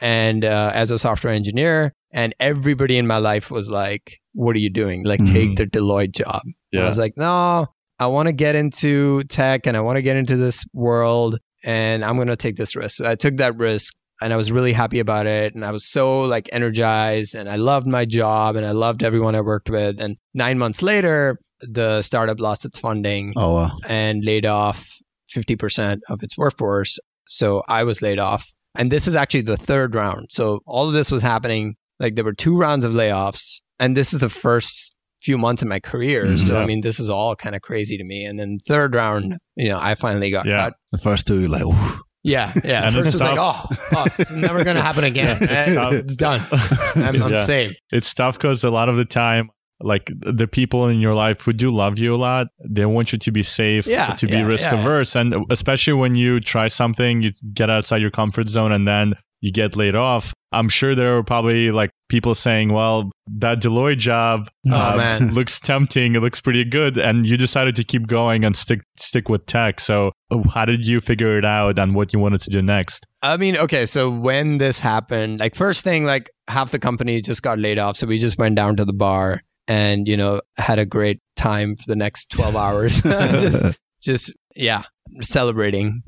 and 0.00 0.44
uh, 0.44 0.72
as 0.74 0.90
a 0.90 0.98
software 0.98 1.32
engineer, 1.32 1.92
and 2.12 2.34
everybody 2.40 2.98
in 2.98 3.06
my 3.06 3.18
life 3.18 3.50
was 3.50 3.70
like, 3.70 4.18
"What 4.34 4.54
are 4.56 4.60
you 4.60 4.70
doing? 4.70 5.04
Like, 5.04 5.24
take 5.24 5.50
Mhm. 5.50 5.56
the 5.56 5.66
Deloitte 5.66 6.12
job." 6.14 6.42
Yeah. 6.72 6.82
I 6.82 6.86
was 6.86 6.98
like, 6.98 7.14
"No, 7.16 7.66
I 7.98 8.06
want 8.06 8.26
to 8.26 8.32
get 8.32 8.54
into 8.54 9.22
tech 9.24 9.66
and 9.66 9.76
I 9.76 9.80
want 9.80 9.96
to 9.96 10.02
get 10.02 10.16
into 10.16 10.36
this 10.36 10.64
world, 10.72 11.38
and 11.64 12.04
I'm 12.04 12.16
going 12.16 12.28
to 12.28 12.36
take 12.36 12.56
this 12.56 12.74
risk." 12.76 12.96
So 12.96 13.08
I 13.08 13.14
took 13.14 13.36
that 13.38 13.56
risk. 13.56 13.94
And 14.20 14.32
I 14.32 14.36
was 14.36 14.52
really 14.52 14.72
happy 14.72 15.00
about 15.00 15.26
it. 15.26 15.52
And 15.56 15.64
I 15.64 15.72
was 15.72 15.84
so 15.84 16.20
like 16.20 16.48
energized 16.52 17.34
and 17.34 17.48
I 17.48 17.56
loved 17.56 17.88
my 17.88 18.04
job 18.04 18.54
and 18.54 18.64
I 18.64 18.70
loved 18.70 19.02
everyone 19.02 19.34
I 19.34 19.40
worked 19.40 19.68
with. 19.68 20.00
And 20.00 20.16
nine 20.32 20.58
months 20.58 20.80
later, 20.80 21.40
the 21.60 22.02
startup 22.02 22.38
lost 22.38 22.64
its 22.64 22.78
funding 22.78 23.32
Oh, 23.34 23.54
wow. 23.54 23.70
and 23.88 24.24
laid 24.24 24.46
off 24.46 24.86
50% 25.34 26.02
of 26.08 26.22
its 26.22 26.38
workforce. 26.38 27.00
So 27.26 27.62
I 27.68 27.82
was 27.82 28.00
laid 28.00 28.20
off. 28.20 28.52
And 28.76 28.92
this 28.92 29.08
is 29.08 29.16
actually 29.16 29.42
the 29.42 29.56
third 29.56 29.94
round. 29.96 30.26
So 30.30 30.60
all 30.66 30.86
of 30.86 30.92
this 30.94 31.10
was 31.10 31.22
happening. 31.22 31.74
Like 32.00 32.14
there 32.14 32.24
were 32.24 32.32
two 32.34 32.56
rounds 32.56 32.84
of 32.84 32.92
layoffs. 32.92 33.60
And 33.78 33.94
this 33.96 34.12
is 34.12 34.20
the 34.20 34.28
first 34.28 34.94
few 35.20 35.38
months 35.38 35.62
in 35.62 35.68
my 35.68 35.78
career. 35.80 36.26
Mhm. 36.26 36.38
So, 36.38 36.58
I 36.60 36.66
mean, 36.66 36.80
this 36.80 36.98
is 36.98 37.08
all 37.10 37.34
kind 37.36 37.54
of 37.54 37.62
crazy 37.62 37.96
to 37.96 38.04
me. 38.04 38.24
And 38.24 38.38
then 38.38 38.58
third 38.66 38.94
round, 38.94 39.36
you 39.56 39.68
know, 39.68 39.78
I 39.80 39.94
finally 39.94 40.30
got 40.30 40.46
Yeah. 40.46 40.64
cut. 40.64 40.74
The 40.90 40.98
first 40.98 41.26
two, 41.26 41.46
like, 41.46 41.62
Ooh. 41.64 42.00
Yeah. 42.24 42.52
Yeah. 42.64 42.86
And 42.86 42.94
First 42.94 43.06
it's 43.08 43.14
was 43.14 43.22
like, 43.22 43.38
oh, 43.38 43.66
tough. 43.68 43.88
oh, 43.96 44.04
this 44.16 44.30
is 44.30 44.36
never 44.36 44.62
going 44.64 44.76
to 44.76 44.82
happen 44.82 45.02
again. 45.12 45.38
It's 45.40 45.50
Eh, 45.52 45.74
tough. 45.74 45.92
it's 45.92 46.16
done. 46.16 46.40
I'm, 46.96 47.22
I'm 47.22 47.32
Yeah. 47.32 47.44
safe. 47.44 47.72
It's 47.90 48.12
tough 48.14 48.36
because 48.38 48.62
a 48.64 48.70
lot 48.70 48.88
of 48.88 48.96
the 48.96 49.04
time, 49.04 49.50
like 49.80 50.08
the 50.20 50.46
people 50.46 50.86
in 50.86 51.00
your 51.00 51.14
life 51.14 51.40
who 51.40 51.52
do 51.52 51.72
love 51.72 51.98
you 51.98 52.14
a 52.14 52.16
lot, 52.16 52.46
they 52.68 52.84
want 52.86 53.12
you 53.12 53.18
to 53.18 53.32
be 53.32 53.42
safe, 53.42 53.86
Yeah, 53.88 54.14
to 54.14 54.26
be 54.28 54.34
yeah, 54.34 54.46
risk 54.46 54.64
yeah, 54.64 54.74
yeah. 54.74 54.80
averse. 54.82 55.16
And 55.16 55.34
especially 55.50 55.94
when 55.94 56.14
you 56.14 56.38
try 56.38 56.68
something, 56.68 57.22
you 57.22 57.32
get 57.52 57.68
outside 57.70 58.00
your 58.00 58.12
comfort 58.12 58.48
zone 58.48 58.70
and 58.70 58.86
then 58.86 59.14
you 59.42 59.50
get 59.52 59.76
laid 59.76 59.94
off. 59.94 60.32
I'm 60.52 60.68
sure 60.68 60.94
there 60.94 61.14
were 61.14 61.24
probably 61.24 61.70
like 61.70 61.90
people 62.08 62.34
saying, 62.34 62.72
well, 62.72 63.10
that 63.38 63.60
Deloitte 63.60 63.98
job 63.98 64.48
Oh, 64.70 64.74
uh, 64.74 65.18
looks 65.32 65.58
tempting. 65.58 66.14
It 66.14 66.20
looks 66.20 66.40
pretty 66.40 66.64
good. 66.64 66.96
And 66.96 67.26
you 67.26 67.36
decided 67.36 67.74
to 67.76 67.84
keep 67.84 68.06
going 68.06 68.44
and 68.44 68.54
stick, 68.54 68.82
stick 68.96 69.28
with 69.28 69.44
tech. 69.46 69.80
So 69.80 70.12
uh, 70.30 70.48
how 70.54 70.64
did 70.64 70.86
you 70.86 71.00
figure 71.00 71.36
it 71.36 71.44
out 71.44 71.78
and 71.78 71.94
what 71.94 72.12
you 72.12 72.20
wanted 72.20 72.40
to 72.42 72.50
do 72.50 72.62
next? 72.62 73.04
I 73.20 73.36
mean, 73.36 73.56
okay, 73.56 73.84
so 73.84 74.10
when 74.10 74.58
this 74.58 74.78
happened, 74.78 75.40
like 75.40 75.56
first 75.56 75.82
thing, 75.82 76.04
like 76.04 76.30
half 76.48 76.70
the 76.70 76.78
company 76.78 77.20
just 77.20 77.42
got 77.42 77.58
laid 77.58 77.78
off. 77.78 77.96
So 77.96 78.06
we 78.06 78.18
just 78.18 78.38
went 78.38 78.54
down 78.54 78.76
to 78.76 78.84
the 78.84 78.92
bar 78.92 79.42
and, 79.66 80.06
you 80.06 80.16
know, 80.16 80.40
had 80.56 80.78
a 80.78 80.86
great 80.86 81.18
time 81.34 81.74
for 81.74 81.84
the 81.88 81.96
next 81.96 82.30
12 82.30 82.54
hours. 82.54 83.00
just, 83.02 83.78
just, 84.00 84.32
yeah, 84.54 84.82
celebrating, 85.20 86.02